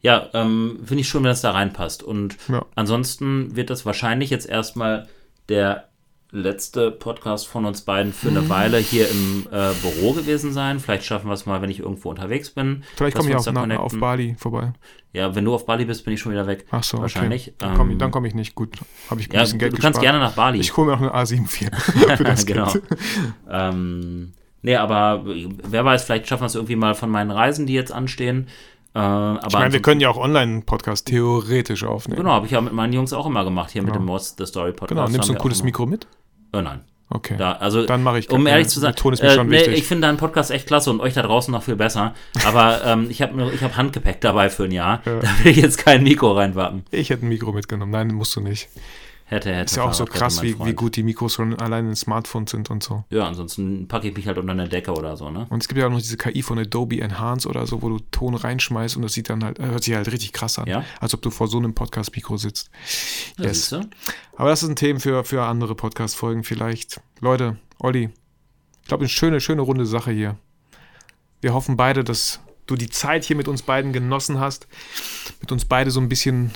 Ja, 0.00 0.28
ähm, 0.34 0.80
finde 0.84 1.00
ich 1.00 1.08
schön, 1.08 1.22
wenn 1.22 1.30
das 1.30 1.40
da 1.40 1.52
reinpasst. 1.52 2.02
Und 2.02 2.36
Ja. 2.48 2.66
ansonsten 2.74 3.56
wird 3.56 3.70
das 3.70 3.86
wahrscheinlich 3.86 4.28
jetzt 4.28 4.46
erstmal 4.46 5.08
der 5.48 5.88
letzte 6.30 6.90
Podcast 6.90 7.46
von 7.46 7.64
uns 7.64 7.82
beiden 7.82 8.12
für 8.12 8.30
Mhm. 8.30 8.36
eine 8.36 8.48
Weile 8.50 8.76
hier 8.78 9.08
im 9.08 9.46
äh, 9.50 9.70
Büro 9.80 10.12
gewesen 10.12 10.52
sein. 10.52 10.78
Vielleicht 10.80 11.04
schaffen 11.04 11.28
wir 11.28 11.32
es 11.34 11.46
mal, 11.46 11.62
wenn 11.62 11.70
ich 11.70 11.78
irgendwo 11.80 12.10
unterwegs 12.10 12.50
bin. 12.50 12.82
Vielleicht 12.96 13.16
komme 13.16 13.30
wir 13.30 13.38
ich 13.38 13.48
auch 13.48 13.52
nach, 13.52 13.78
auf 13.78 13.98
Bali 13.98 14.34
vorbei. 14.38 14.72
Ja, 15.14 15.34
wenn 15.34 15.44
du 15.46 15.54
auf 15.54 15.64
Bali 15.64 15.86
bist, 15.86 16.04
bin 16.04 16.12
ich 16.12 16.20
schon 16.20 16.32
wieder 16.32 16.46
weg. 16.46 16.66
Ach 16.70 16.82
so, 16.84 16.98
Wahrscheinlich. 16.98 17.48
Okay. 17.48 17.54
Dann 17.60 17.76
komme 17.76 17.94
ich, 17.94 18.02
Ähm, 18.02 18.10
komm 18.10 18.24
ich 18.26 18.34
nicht. 18.34 18.54
Gut, 18.54 18.76
habe 19.08 19.20
ich 19.22 19.30
ein 19.30 19.32
Ja, 19.34 19.40
bisschen 19.40 19.58
du 19.58 19.64
Geld 19.64 19.72
kannst 19.80 20.00
gespart. 20.00 20.02
gerne 20.02 20.18
nach 20.18 20.32
Bali. 20.32 20.58
Ich 20.58 20.76
hole 20.76 20.88
mir 20.88 20.92
noch 20.98 21.00
eine 21.00 21.14
A74 21.14 22.16
für 22.18 22.24
das 22.24 22.44
genau. 22.44 22.70
Ähm, 23.48 24.32
nee, 24.64 24.74
aber 24.76 25.22
wer 25.24 25.84
weiß, 25.84 26.02
vielleicht 26.04 26.26
schaffen 26.26 26.42
wir 26.42 26.46
es 26.46 26.56
irgendwie 26.56 26.74
mal 26.76 26.94
von 26.94 27.08
meinen 27.10 27.30
Reisen, 27.30 27.66
die 27.66 27.74
jetzt 27.74 27.92
anstehen. 27.92 28.48
Äh, 28.94 28.98
Ich 29.46 29.52
meine, 29.52 29.72
wir 29.72 29.82
können 29.82 30.00
ja 30.00 30.08
auch 30.08 30.16
online 30.16 30.40
einen 30.42 30.62
Podcast 30.64 31.06
theoretisch 31.06 31.84
aufnehmen. 31.84 32.18
Genau, 32.20 32.32
habe 32.32 32.46
ich 32.46 32.52
ja 32.52 32.60
mit 32.60 32.72
meinen 32.72 32.92
Jungs 32.92 33.12
auch 33.12 33.26
immer 33.26 33.44
gemacht, 33.44 33.70
hier 33.70 33.82
mit 33.82 33.92
Genau. 33.92 34.04
dem 34.04 34.06
Most 34.06 34.38
the 34.38 34.46
Story 34.46 34.72
Podcast. 34.72 34.88
Genau, 34.90 35.08
nimmst 35.08 35.28
du 35.28 35.32
ein 35.34 35.38
cooles 35.38 35.62
Mikro 35.62 35.86
mit? 35.86 36.06
Äh, 36.52 36.62
nein. 36.62 36.80
Okay. 37.10 37.34
Da, 37.36 37.52
also, 37.52 37.84
Dann 37.84 38.02
mache 38.02 38.18
ich 38.18 38.30
um 38.30 38.46
ehrlich 38.46 38.68
zu 38.68 38.80
sein, 38.80 38.92
der 38.92 38.96
Ton 38.96 39.12
ist 39.12 39.22
mir 39.22 39.28
äh, 39.28 39.34
schon 39.34 39.46
nee, 39.48 39.58
wichtig. 39.58 39.74
ich 39.78 39.84
finde 39.86 40.06
deinen 40.08 40.16
Podcast 40.16 40.50
echt 40.50 40.66
klasse 40.66 40.90
und 40.90 41.00
euch 41.00 41.12
da 41.12 41.22
draußen 41.22 41.52
noch 41.52 41.62
viel 41.62 41.76
besser. 41.76 42.14
Aber 42.46 42.82
ähm, 42.86 43.08
ich 43.10 43.20
habe 43.20 43.52
ich 43.54 43.62
hab 43.62 43.76
Handgepäck 43.76 44.20
dabei 44.22 44.48
für 44.48 44.64
ein 44.64 44.70
Jahr. 44.72 45.02
Ja. 45.04 45.20
Da 45.20 45.28
will 45.42 45.52
ich 45.52 45.58
jetzt 45.58 45.76
kein 45.78 46.02
Mikro 46.02 46.32
reinpacken. 46.32 46.84
Ich 46.90 47.10
hätte 47.10 47.26
ein 47.26 47.28
Mikro 47.28 47.52
mitgenommen. 47.52 47.92
Nein, 47.92 48.08
musst 48.08 48.34
du 48.36 48.40
nicht. 48.40 48.68
Hätte, 49.34 49.54
hätte. 49.54 49.64
Ist 49.66 49.76
ja 49.76 49.84
auch 49.84 49.92
so 49.92 50.04
krass, 50.04 50.42
wie, 50.42 50.58
wie 50.64 50.72
gut 50.72 50.96
die 50.96 51.02
Mikros 51.02 51.34
schon 51.34 51.54
allein 51.58 51.88
in 51.88 51.96
Smartphones 51.96 52.50
sind 52.50 52.70
und 52.70 52.82
so. 52.82 53.04
Ja, 53.10 53.26
ansonsten 53.26 53.88
packe 53.88 54.08
ich 54.08 54.16
mich 54.16 54.26
halt 54.26 54.38
unter 54.38 54.52
eine 54.52 54.68
Decke 54.68 54.92
oder 54.92 55.16
so, 55.16 55.30
ne? 55.30 55.46
Und 55.50 55.62
es 55.62 55.68
gibt 55.68 55.78
ja 55.80 55.86
auch 55.86 55.90
noch 55.90 55.98
diese 55.98 56.16
KI 56.16 56.42
von 56.42 56.58
Adobe 56.58 57.00
Enhance 57.00 57.48
oder 57.48 57.66
so, 57.66 57.82
wo 57.82 57.88
du 57.88 57.98
Ton 58.10 58.34
reinschmeißt 58.34 58.96
und 58.96 59.02
das 59.02 59.12
sieht 59.12 59.28
dann 59.28 59.44
halt, 59.44 59.58
äh, 59.58 59.66
hört 59.66 59.84
sich 59.84 59.94
halt 59.94 60.10
richtig 60.10 60.32
krass 60.32 60.58
an. 60.58 60.66
Ja. 60.66 60.84
Als 61.00 61.12
ob 61.14 61.22
du 61.22 61.30
vor 61.30 61.48
so 61.48 61.58
einem 61.58 61.74
Podcast-Mikro 61.74 62.36
sitzt. 62.36 62.70
Ja, 63.38 63.44
Yes. 63.44 63.74
Aber 64.36 64.48
das 64.48 64.60
sind 64.60 64.78
Themen 64.78 65.00
für, 65.00 65.24
für 65.24 65.42
andere 65.44 65.74
Podcast-Folgen 65.74 66.44
vielleicht. 66.44 67.00
Leute, 67.20 67.58
Olli, 67.78 68.10
ich 68.82 68.88
glaube, 68.88 69.02
eine 69.02 69.08
schöne, 69.08 69.40
schöne 69.40 69.62
runde 69.62 69.86
Sache 69.86 70.10
hier. 70.10 70.36
Wir 71.40 71.54
hoffen 71.54 71.76
beide, 71.76 72.04
dass 72.04 72.40
du 72.66 72.76
die 72.76 72.88
Zeit 72.88 73.24
hier 73.24 73.36
mit 73.36 73.48
uns 73.48 73.62
beiden 73.62 73.92
genossen 73.92 74.40
hast, 74.40 74.66
mit 75.40 75.52
uns 75.52 75.64
beide 75.64 75.90
so 75.90 76.00
ein 76.00 76.08
bisschen 76.08 76.52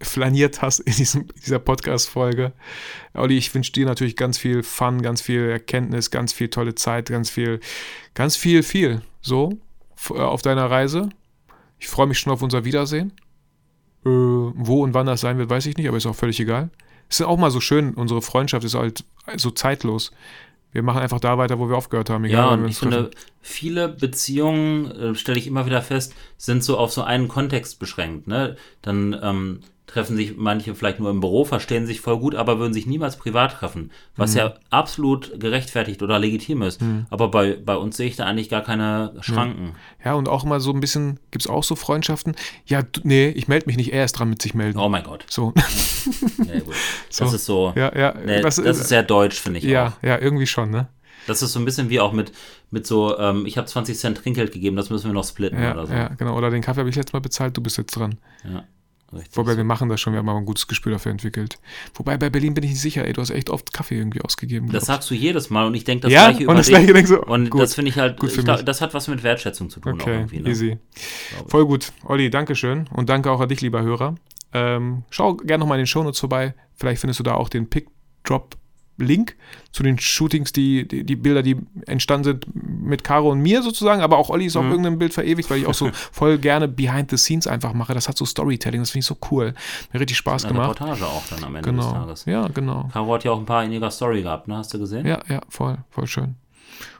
flaniert 0.00 0.62
hast 0.62 0.80
in 0.80 0.94
diesem, 0.94 1.26
dieser 1.44 1.58
Podcast-Folge. 1.58 2.52
Olli, 3.14 3.36
ich 3.36 3.54
wünsche 3.54 3.72
dir 3.72 3.86
natürlich 3.86 4.16
ganz 4.16 4.38
viel 4.38 4.62
Fun, 4.62 5.02
ganz 5.02 5.22
viel 5.22 5.48
Erkenntnis, 5.48 6.10
ganz 6.10 6.32
viel 6.32 6.48
tolle 6.48 6.74
Zeit, 6.74 7.08
ganz 7.08 7.30
viel, 7.30 7.60
ganz 8.14 8.36
viel, 8.36 8.62
viel 8.62 9.02
so 9.20 9.58
äh, 10.10 10.14
auf 10.14 10.42
deiner 10.42 10.70
Reise. 10.70 11.08
Ich 11.78 11.88
freue 11.88 12.06
mich 12.06 12.18
schon 12.18 12.32
auf 12.32 12.42
unser 12.42 12.64
Wiedersehen. 12.64 13.12
Äh, 14.04 14.08
wo 14.08 14.82
und 14.82 14.94
wann 14.94 15.06
das 15.06 15.22
sein 15.22 15.38
wird, 15.38 15.50
weiß 15.50 15.66
ich 15.66 15.76
nicht, 15.76 15.88
aber 15.88 15.96
ist 15.96 16.06
auch 16.06 16.14
völlig 16.14 16.38
egal. 16.40 16.70
Es 17.08 17.20
ist 17.20 17.26
auch 17.26 17.38
mal 17.38 17.50
so 17.50 17.60
schön, 17.60 17.94
unsere 17.94 18.22
Freundschaft 18.22 18.64
ist 18.64 18.74
halt 18.74 19.04
so 19.36 19.50
zeitlos. 19.50 20.10
Wir 20.72 20.82
machen 20.82 21.00
einfach 21.00 21.20
da 21.20 21.38
weiter, 21.38 21.60
wo 21.60 21.68
wir 21.68 21.76
aufgehört 21.76 22.10
haben. 22.10 22.24
Ja, 22.24 22.50
wann 22.50 22.64
und 22.64 22.68
ich 22.68 22.78
finde, 22.78 23.10
treffen. 23.10 23.30
viele 23.40 23.88
Beziehungen, 23.88 24.90
äh, 24.90 25.14
stelle 25.14 25.38
ich 25.38 25.46
immer 25.46 25.66
wieder 25.66 25.82
fest, 25.82 26.14
sind 26.36 26.64
so 26.64 26.76
auf 26.76 26.92
so 26.92 27.02
einen 27.02 27.28
Kontext 27.28 27.78
beschränkt. 27.78 28.26
Ne? 28.26 28.56
Dann 28.82 29.16
ähm, 29.22 29.60
treffen 29.86 30.16
sich 30.16 30.36
manche 30.36 30.74
vielleicht 30.74 30.98
nur 30.98 31.10
im 31.10 31.20
Büro, 31.20 31.44
verstehen 31.44 31.86
sich 31.86 32.00
voll 32.00 32.18
gut, 32.18 32.34
aber 32.34 32.58
würden 32.58 32.72
sich 32.72 32.86
niemals 32.86 33.16
privat 33.16 33.52
treffen, 33.52 33.90
was 34.16 34.32
Mhm. 34.32 34.38
ja 34.38 34.54
absolut 34.70 35.38
gerechtfertigt 35.38 36.02
oder 36.02 36.18
legitim 36.18 36.62
ist. 36.62 36.80
Aber 37.10 37.28
bei, 37.30 37.54
bei 37.62 37.76
uns 37.76 37.96
sehe 37.98 38.06
ich 38.08 38.16
da 38.16 38.24
eigentlich 38.24 38.48
gar 38.48 38.62
keine 38.62 39.14
Schranken. 39.20 39.74
Ja, 40.04 40.14
und 40.14 40.28
auch 40.28 40.44
immer 40.44 40.58
so 40.60 40.72
ein 40.72 40.80
bisschen, 40.80 41.20
gibt 41.30 41.44
es 41.44 41.50
auch 41.50 41.62
so 41.62 41.76
Freundschaften? 41.76 42.34
Ja, 42.64 42.82
du, 42.82 43.02
nee, 43.04 43.28
ich 43.28 43.46
melde 43.46 43.66
mich 43.66 43.76
nicht, 43.76 43.92
er 43.92 44.04
ist 44.04 44.12
dran 44.12 44.30
mit 44.30 44.40
sich 44.40 44.54
melden. 44.54 44.78
Oh 44.78 44.88
mein 44.88 45.04
Gott. 45.04 45.26
So, 45.28 45.52
Nee, 46.38 46.60
gut. 46.60 46.74
Das 47.18 47.32
ist 47.32 47.44
so. 47.44 47.72
ja, 47.76 47.96
ja, 47.96 48.14
Nee, 48.24 48.40
das, 48.40 48.56
das, 48.56 48.78
ist 48.80 48.88
sehr 48.88 49.02
deutsch, 49.02 49.38
finde 49.40 49.58
ich 49.58 49.66
auch. 49.66 49.70
ja, 49.70 49.96
ja, 50.02 50.18
irgendwie 50.18 50.46
schon, 50.46 50.70
ne? 50.70 50.88
Das 51.26 51.40
ist 51.42 51.52
so 51.52 51.58
ein 51.58 51.64
bisschen 51.64 51.88
wie 51.90 52.00
auch 52.00 52.12
mit, 52.12 52.32
mit 52.70 52.86
so, 52.86 53.18
ähm, 53.18 53.46
ich 53.46 53.56
habe 53.56 53.66
20 53.66 53.96
Cent 53.98 54.18
Trinkgeld 54.18 54.52
gegeben, 54.52 54.76
das 54.76 54.90
müssen 54.90 55.06
wir 55.06 55.14
noch 55.14 55.24
splitten 55.24 55.62
Ja, 55.62 55.72
oder 55.72 55.86
so. 55.86 55.92
ja, 55.94 56.08
genau. 56.08 56.36
Oder 56.36 56.50
den 56.50 56.60
Kaffee 56.62 56.80
habe 56.80 56.90
ich 56.90 56.96
letztes 56.96 57.12
Mal 57.14 57.20
bezahlt, 57.20 57.56
du 57.56 57.62
bist 57.62 57.78
jetzt 57.78 57.96
dran. 57.96 58.16
Ja, 58.44 58.64
richtig. 59.12 59.36
Wobei 59.36 59.56
wir 59.56 59.64
machen 59.64 59.88
das 59.88 60.00
schon, 60.00 60.12
wir 60.12 60.18
haben 60.20 60.28
aber 60.28 60.38
ein 60.38 60.44
gutes 60.44 60.66
Gespür 60.66 60.92
dafür 60.92 61.12
entwickelt. 61.12 61.58
Wobei 61.94 62.16
bei 62.16 62.30
Berlin 62.30 62.54
bin 62.54 62.64
ich 62.64 62.70
nicht 62.70 62.80
sicher, 62.80 63.04
ey, 63.04 63.12
du 63.12 63.20
hast 63.20 63.30
echt 63.30 63.50
oft 63.50 63.72
Kaffee 63.72 63.96
irgendwie 63.98 64.20
ausgegeben. 64.22 64.70
Das 64.70 64.86
sagst 64.86 65.10
du 65.10 65.14
jedes 65.14 65.50
Mal 65.50 65.66
und 65.66 65.74
ich 65.74 65.84
denke 65.84 66.02
das 66.02 66.12
Ja, 66.12 66.24
gleiche 66.30 66.38
und 66.38 66.44
über 66.44 66.54
das. 66.54 66.68
Gleiche 66.68 66.92
denkst 66.92 67.10
du, 67.10 67.20
und 67.22 67.50
gut, 67.50 67.60
das 67.62 67.74
finde 67.74 67.90
ich 67.90 67.98
halt, 67.98 68.18
gut 68.18 68.30
für 68.30 68.40
ich 68.40 68.44
glaub, 68.44 68.56
mich. 68.58 68.64
das 68.64 68.80
hat 68.80 68.94
was 68.94 69.08
mit 69.08 69.22
Wertschätzung 69.22 69.70
zu 69.70 69.80
tun 69.80 70.00
auch 70.00 70.06
Okay. 70.06 70.26
Ne? 70.40 70.48
easy. 70.50 70.78
Voll 71.48 71.66
gut. 71.66 71.92
Olli, 72.04 72.30
danke 72.30 72.54
schön. 72.54 72.86
Und 72.92 73.08
danke 73.08 73.30
auch 73.30 73.40
an 73.40 73.48
dich, 73.48 73.60
lieber 73.60 73.82
Hörer. 73.82 74.14
Ähm, 74.52 75.02
schau 75.10 75.34
gerne 75.34 75.60
nochmal 75.62 75.78
in 75.78 75.82
den 75.82 75.86
Shownotes 75.86 76.20
vorbei. 76.20 76.54
Vielleicht 76.74 77.00
findest 77.00 77.20
du 77.20 77.24
da 77.24 77.34
auch 77.34 77.48
den 77.48 77.68
Pick-Drop-Link 78.96 79.36
zu 79.72 79.82
den 79.82 79.98
Shootings, 79.98 80.52
die, 80.52 80.86
die, 80.86 81.04
die 81.04 81.16
Bilder, 81.16 81.42
die 81.42 81.56
entstanden 81.86 82.24
sind 82.24 82.46
mit 82.54 83.04
Caro 83.04 83.30
und 83.30 83.40
mir 83.40 83.62
sozusagen. 83.62 84.02
Aber 84.02 84.18
auch 84.18 84.30
Olli 84.30 84.46
ist 84.46 84.56
auf 84.56 84.64
Mhm. 84.64 84.70
irgendeinem 84.70 84.98
Bild 84.98 85.12
verewigt, 85.14 85.50
weil 85.50 85.58
ich 85.60 85.66
auch 85.66 85.74
so 85.74 85.90
voll 86.12 86.38
gerne 86.38 86.68
Behind 86.68 87.10
the 87.10 87.16
Scenes 87.16 87.46
einfach 87.46 87.72
mache. 87.72 87.94
Das 87.94 88.08
hat 88.08 88.16
so 88.16 88.24
Storytelling, 88.24 88.80
das 88.80 88.90
finde 88.90 89.00
ich 89.00 89.06
so 89.06 89.16
cool. 89.30 89.54
Mir 89.92 90.00
richtig 90.00 90.16
Spaß 90.18 90.44
Eine 90.44 90.54
gemacht. 90.54 90.80
Reportage 90.80 91.06
auch 91.06 91.22
dann 91.30 91.44
am 91.44 91.56
Ende 91.56 91.72
des 91.72 91.84
Genau. 91.84 91.92
Tages. 91.92 92.24
Ja, 92.26 92.48
genau. 92.48 92.88
Caro 92.92 93.14
hat 93.14 93.24
ja 93.24 93.32
auch 93.32 93.38
ein 93.38 93.46
paar 93.46 93.64
in 93.64 93.72
ihrer 93.72 93.90
Story 93.90 94.22
gehabt, 94.22 94.48
ne? 94.48 94.56
Hast 94.56 94.72
du 94.74 94.78
gesehen? 94.78 95.06
Ja, 95.06 95.20
ja, 95.28 95.40
voll, 95.48 95.78
voll 95.90 96.06
schön. 96.06 96.36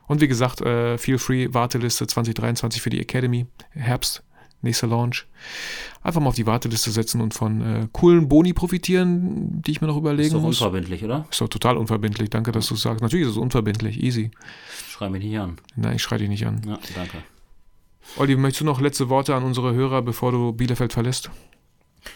Und 0.07 0.21
wie 0.21 0.29
gesagt, 0.29 0.61
äh, 0.61 0.99
Feel 0.99 1.19
Free, 1.19 1.49
Warteliste 1.53 2.07
2023 2.07 2.83
für 2.83 2.91
die 2.91 3.01
Academy, 3.01 3.47
Herbst, 3.71 4.23
nächster 4.65 4.87
Launch. 4.89 5.27
Einfach 6.03 6.21
mal 6.21 6.29
auf 6.29 6.35
die 6.35 6.47
Warteliste 6.47 6.91
setzen 6.91 7.21
und 7.21 7.33
von 7.35 7.61
äh, 7.61 7.89
coolen 7.93 8.29
Boni 8.29 8.53
profitieren, 8.53 9.63
die 9.63 9.71
ich 9.71 9.81
mir 9.81 9.87
noch 9.87 9.95
Ist 9.97 10.01
überlegen 10.01 10.35
doch 10.35 10.43
muss. 10.43 10.61
unverbindlich, 10.61 11.05
oder? 11.05 11.27
Ist 11.31 11.41
doch 11.41 11.49
total 11.49 11.77
unverbindlich, 11.77 12.31
danke, 12.31 12.51
dass 12.53 12.67
du 12.67 12.75
es 12.75 12.83
sagst. 12.83 13.03
Natürlich 13.03 13.27
ist 13.27 13.33
es 13.33 13.39
unverbindlich, 13.39 14.03
easy. 14.03 14.31
Schrei 14.89 15.09
mich 15.09 15.23
nicht 15.23 15.39
an. 15.39 15.59
Nein, 15.77 15.97
ich 15.97 16.03
schreie 16.03 16.19
dich 16.19 16.29
nicht 16.29 16.47
an. 16.47 16.63
Ja, 16.67 16.79
danke. 16.95 17.19
Olli, 18.17 18.37
möchtest 18.37 18.61
du 18.61 18.65
noch 18.65 18.81
letzte 18.81 19.09
Worte 19.09 19.35
an 19.35 19.45
unsere 19.45 19.73
Hörer, 19.75 20.03
bevor 20.03 20.33
du 20.33 20.53
Bielefeld 20.53 20.93
verlässt? 20.93 21.31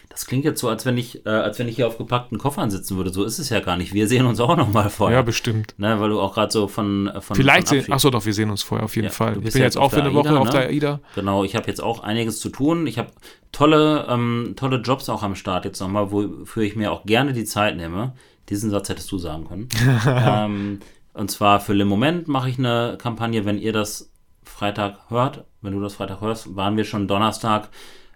Das 0.08 0.26
klingt 0.26 0.44
jetzt 0.44 0.60
so, 0.60 0.68
als 0.68 0.84
wenn 0.84 0.98
ich, 0.98 1.24
äh, 1.26 1.30
als 1.30 1.58
wenn 1.58 1.68
ich 1.68 1.76
hier 1.76 1.86
auf 1.86 1.96
gepackten 1.96 2.38
Koffern 2.38 2.70
sitzen 2.70 2.96
würde. 2.96 3.10
So 3.10 3.24
ist 3.24 3.38
es 3.38 3.50
ja 3.50 3.60
gar 3.60 3.76
nicht. 3.76 3.94
Wir 3.94 4.08
sehen 4.08 4.26
uns 4.26 4.40
auch 4.40 4.56
noch 4.56 4.72
mal 4.72 4.90
vorher. 4.90 5.18
Ja, 5.18 5.22
bestimmt. 5.22 5.74
ne, 5.78 6.00
weil 6.00 6.10
du 6.10 6.20
auch 6.20 6.34
gerade 6.34 6.50
so 6.50 6.66
von, 6.66 7.10
von 7.20 7.36
Vielleicht 7.36 7.68
von 7.68 7.80
sehen, 7.80 7.92
achso 7.92 8.10
doch, 8.10 8.24
wir 8.26 8.34
sehen 8.34 8.50
uns 8.50 8.62
vorher, 8.62 8.84
auf 8.84 8.96
jeden 8.96 9.06
Ja, 9.06 9.12
Fall. 9.12 9.36
Ich 9.36 9.52
bin 9.52 9.60
ja 9.60 9.64
jetzt 9.64 9.78
auch 9.78 9.90
für 9.90 10.00
eine 10.00 10.12
Woche 10.14 10.30
AIDA, 10.30 10.38
auf 10.40 10.46
ne? 10.46 10.52
der 10.52 10.68
AIDA. 10.68 11.00
Genau, 11.14 11.44
ich 11.44 11.54
habe 11.54 11.66
jetzt 11.68 11.82
auch 11.82 12.00
einiges 12.02 12.40
zu 12.40 12.48
tun. 12.48 12.86
Ich 12.86 12.98
habe 12.98 13.10
tolle, 13.52 14.06
ähm, 14.08 14.54
tolle 14.56 14.78
Jobs 14.78 15.08
auch 15.08 15.22
am 15.22 15.34
Start 15.34 15.64
jetzt 15.64 15.80
nochmal, 15.80 16.10
wofür 16.10 16.62
ich 16.62 16.74
mir 16.74 16.90
auch 16.90 17.04
gerne 17.04 17.32
die 17.32 17.44
Zeit 17.44 17.76
nehme. 17.76 18.14
Diesen 18.48 18.70
Satz 18.70 18.88
hättest 18.88 19.12
du 19.12 19.18
sagen 19.18 19.46
können. 19.46 19.68
ähm, 20.06 20.80
und 21.12 21.30
zwar 21.30 21.60
für 21.60 21.74
Le 21.74 21.84
Moment 21.84 22.28
mache 22.28 22.48
ich 22.48 22.58
eine 22.58 22.96
Kampagne, 23.00 23.44
wenn 23.44 23.58
ihr 23.58 23.72
das 23.72 24.10
Freitag 24.44 24.98
hört. 25.10 25.44
Wenn 25.60 25.72
du 25.72 25.80
das 25.80 25.94
Freitag 25.94 26.20
hörst, 26.20 26.56
waren 26.56 26.76
wir 26.76 26.84
schon 26.84 27.08
Donnerstag 27.08 27.68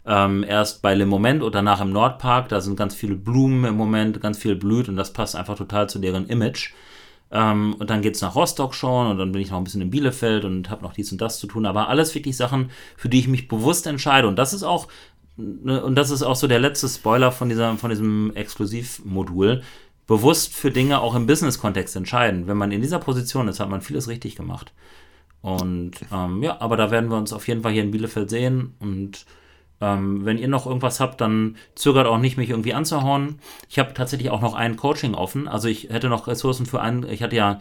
ähm, 0.06 0.44
erst 0.46 0.82
bei 0.82 0.94
Le 0.94 1.06
Moment 1.06 1.42
und 1.42 1.54
danach 1.54 1.80
im 1.80 1.92
Nordpark. 1.92 2.48
Da 2.48 2.60
sind 2.60 2.76
ganz 2.76 2.94
viele 2.94 3.14
Blumen 3.14 3.64
im 3.64 3.76
Moment, 3.76 4.20
ganz 4.20 4.38
viel 4.38 4.56
blüht 4.56 4.88
und 4.88 4.96
das 4.96 5.12
passt 5.12 5.36
einfach 5.36 5.56
total 5.56 5.88
zu 5.88 5.98
deren 5.98 6.26
Image. 6.26 6.72
Ähm, 7.30 7.74
und 7.78 7.88
dann 7.88 8.02
geht 8.02 8.14
es 8.14 8.20
nach 8.20 8.34
Rostock 8.34 8.74
schon 8.74 9.06
und 9.06 9.18
dann 9.18 9.32
bin 9.32 9.40
ich 9.40 9.50
noch 9.50 9.58
ein 9.58 9.64
bisschen 9.64 9.80
in 9.80 9.90
Bielefeld 9.90 10.44
und 10.44 10.70
habe 10.70 10.82
noch 10.82 10.92
dies 10.92 11.10
und 11.12 11.20
das 11.20 11.38
zu 11.38 11.46
tun. 11.46 11.66
Aber 11.66 11.88
alles 11.88 12.14
wirklich 12.14 12.36
Sachen, 12.36 12.70
für 12.96 13.08
die 13.08 13.20
ich 13.20 13.28
mich 13.28 13.48
bewusst 13.48 13.86
entscheide. 13.86 14.28
Und 14.28 14.36
das 14.36 14.52
ist 14.52 14.62
auch, 14.62 14.88
ne, 15.36 15.82
und 15.82 15.94
das 15.94 16.10
ist 16.10 16.22
auch 16.22 16.36
so 16.36 16.46
der 16.46 16.58
letzte 16.58 16.88
Spoiler 16.88 17.32
von, 17.32 17.48
dieser, 17.48 17.76
von 17.76 17.90
diesem 17.90 18.32
Exklusivmodul. 18.34 19.62
Bewusst 20.06 20.52
für 20.52 20.70
Dinge 20.70 21.00
auch 21.00 21.14
im 21.14 21.26
Business-Kontext 21.26 21.96
entscheiden. 21.96 22.48
Wenn 22.48 22.56
man 22.58 22.72
in 22.72 22.82
dieser 22.82 22.98
Position 22.98 23.48
ist, 23.48 23.60
hat 23.60 23.70
man 23.70 23.80
vieles 23.80 24.08
richtig 24.08 24.36
gemacht. 24.36 24.72
Und 25.40 25.92
ähm, 26.12 26.42
ja, 26.42 26.60
aber 26.60 26.76
da 26.76 26.90
werden 26.90 27.08
wir 27.08 27.16
uns 27.16 27.32
auf 27.32 27.48
jeden 27.48 27.62
Fall 27.62 27.72
hier 27.72 27.82
in 27.82 27.92
Bielefeld 27.92 28.28
sehen. 28.28 28.74
Und 28.78 29.24
ähm, 29.82 30.24
wenn 30.24 30.38
ihr 30.38 30.46
noch 30.46 30.64
irgendwas 30.64 31.00
habt, 31.00 31.20
dann 31.20 31.56
zögert 31.74 32.06
auch 32.06 32.18
nicht, 32.18 32.36
mich 32.36 32.50
irgendwie 32.50 32.72
anzuhauen. 32.72 33.40
Ich 33.68 33.80
habe 33.80 33.92
tatsächlich 33.92 34.30
auch 34.30 34.40
noch 34.40 34.54
ein 34.54 34.76
Coaching 34.76 35.14
offen. 35.14 35.48
Also 35.48 35.66
ich 35.66 35.90
hätte 35.90 36.08
noch 36.08 36.28
Ressourcen 36.28 36.66
für 36.66 36.80
einen. 36.80 37.02
Ich 37.10 37.22
hatte 37.22 37.34
ja 37.34 37.60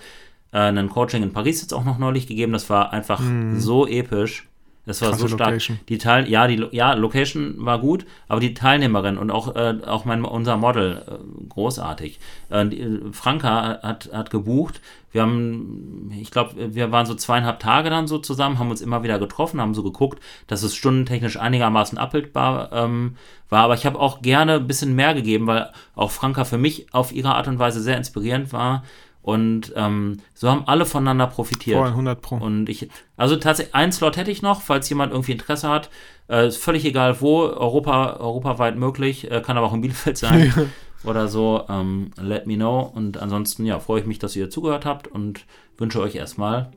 äh, 0.53 0.59
ein 0.59 0.89
Coaching 0.89 1.24
in 1.24 1.34
Paris 1.34 1.61
jetzt 1.61 1.74
auch 1.74 1.84
noch 1.84 1.97
neulich 1.97 2.28
gegeben. 2.28 2.53
Das 2.53 2.69
war 2.69 2.93
einfach 2.93 3.22
so 3.57 3.88
episch. 3.88 4.47
Das 4.86 5.01
war 5.01 5.09
Krasse 5.09 5.21
so 5.21 5.27
stark. 5.27 5.49
Location. 5.49 5.79
Die 5.89 5.97
Teil, 5.99 6.27
ja, 6.27 6.47
die 6.47 6.67
ja, 6.71 6.93
Location 6.93 7.55
war 7.57 7.79
gut, 7.79 8.05
aber 8.27 8.39
die 8.39 8.55
Teilnehmerin 8.55 9.17
und 9.17 9.29
auch, 9.29 9.55
äh, 9.55 9.75
auch 9.86 10.05
mein, 10.05 10.23
unser 10.25 10.57
Model 10.57 11.03
äh, 11.07 11.47
großartig. 11.49 12.19
Äh, 12.49 12.65
äh, 12.65 12.99
Franka 13.11 13.79
hat, 13.84 14.09
hat 14.11 14.32
gebucht. 14.32 14.82
Wir 15.11 15.21
haben, 15.21 16.11
ich 16.19 16.32
glaube, 16.32 16.73
wir 16.73 16.91
waren 16.91 17.05
so 17.05 17.13
zweieinhalb 17.13 17.59
Tage 17.59 17.89
dann 17.89 18.07
so 18.07 18.17
zusammen, 18.17 18.57
haben 18.59 18.71
uns 18.71 18.82
immer 18.82 19.03
wieder 19.03 19.19
getroffen, 19.19 19.61
haben 19.61 19.75
so 19.75 19.84
geguckt, 19.84 20.19
dass 20.47 20.63
es 20.63 20.73
stundentechnisch 20.73 21.38
einigermaßen 21.38 21.97
abbildbar 21.97 22.71
ähm, 22.71 23.17
war. 23.49 23.63
Aber 23.63 23.75
ich 23.75 23.86
habe 23.86 23.99
auch 23.99 24.21
gerne 24.21 24.55
ein 24.55 24.67
bisschen 24.67 24.95
mehr 24.95 25.13
gegeben, 25.13 25.47
weil 25.47 25.69
auch 25.95 26.11
Franka 26.11 26.43
für 26.45 26.57
mich 26.57 26.91
auf 26.93 27.11
ihre 27.11 27.36
Art 27.36 27.47
und 27.47 27.59
Weise 27.59 27.82
sehr 27.82 27.97
inspirierend 27.97 28.51
war. 28.51 28.84
Und 29.22 29.72
ähm, 29.76 30.17
so 30.34 30.49
haben 30.49 30.63
alle 30.65 30.86
voneinander 30.86 31.28
profitiert. 31.28 31.78
Voll, 31.78 31.89
100 31.89 32.22
Pro. 32.22 32.36
Und 32.38 32.69
ich, 32.69 32.89
also 33.17 33.36
tatsächlich, 33.36 33.76
einen 33.76 33.91
Slot 33.91 34.17
hätte 34.17 34.32
ich 34.32 34.41
noch, 34.41 34.61
falls 34.61 34.89
jemand 34.89 35.11
irgendwie 35.11 35.34
Interesse 35.34 35.69
hat. 35.69 35.89
Äh, 36.28 36.47
ist 36.47 36.57
völlig 36.57 36.86
egal 36.86 37.22
wo, 37.22 37.41
Europa, 37.41 38.17
europaweit 38.19 38.78
möglich, 38.78 39.30
äh, 39.30 39.41
kann 39.41 39.57
aber 39.57 39.67
auch 39.67 39.74
in 39.74 39.82
Bielefeld 39.82 40.17
sein 40.17 40.53
oder 41.03 41.28
so. 41.28 41.65
Ähm, 41.69 42.11
let 42.19 42.47
me 42.47 42.55
know. 42.55 42.80
Und 42.82 43.17
ansonsten, 43.17 43.65
ja, 43.65 43.80
freue 43.80 44.01
ich 44.01 44.07
mich, 44.07 44.17
dass 44.17 44.36
ihr 44.36 44.49
zugehört 44.49 44.86
habt 44.86 45.07
und 45.07 45.45
wünsche 45.78 45.99
euch 45.99 46.15
erstmal 46.15 46.72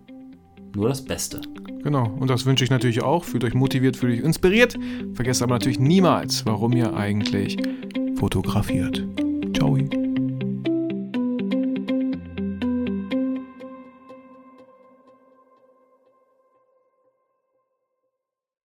nur 0.74 0.88
das 0.88 1.04
Beste. 1.04 1.40
Genau, 1.82 2.08
und 2.18 2.28
das 2.28 2.46
wünsche 2.46 2.64
ich 2.64 2.70
natürlich 2.70 3.02
auch. 3.02 3.24
Fühlt 3.24 3.44
euch 3.44 3.54
motiviert, 3.54 3.96
fühlt 3.96 4.18
euch 4.18 4.24
inspiriert. 4.24 4.76
Vergesst 5.14 5.42
aber 5.42 5.54
natürlich 5.54 5.78
niemals, 5.78 6.44
warum 6.46 6.72
ihr 6.72 6.94
eigentlich 6.94 7.56
fotografiert. 8.16 9.06
Ciao. 9.54 9.78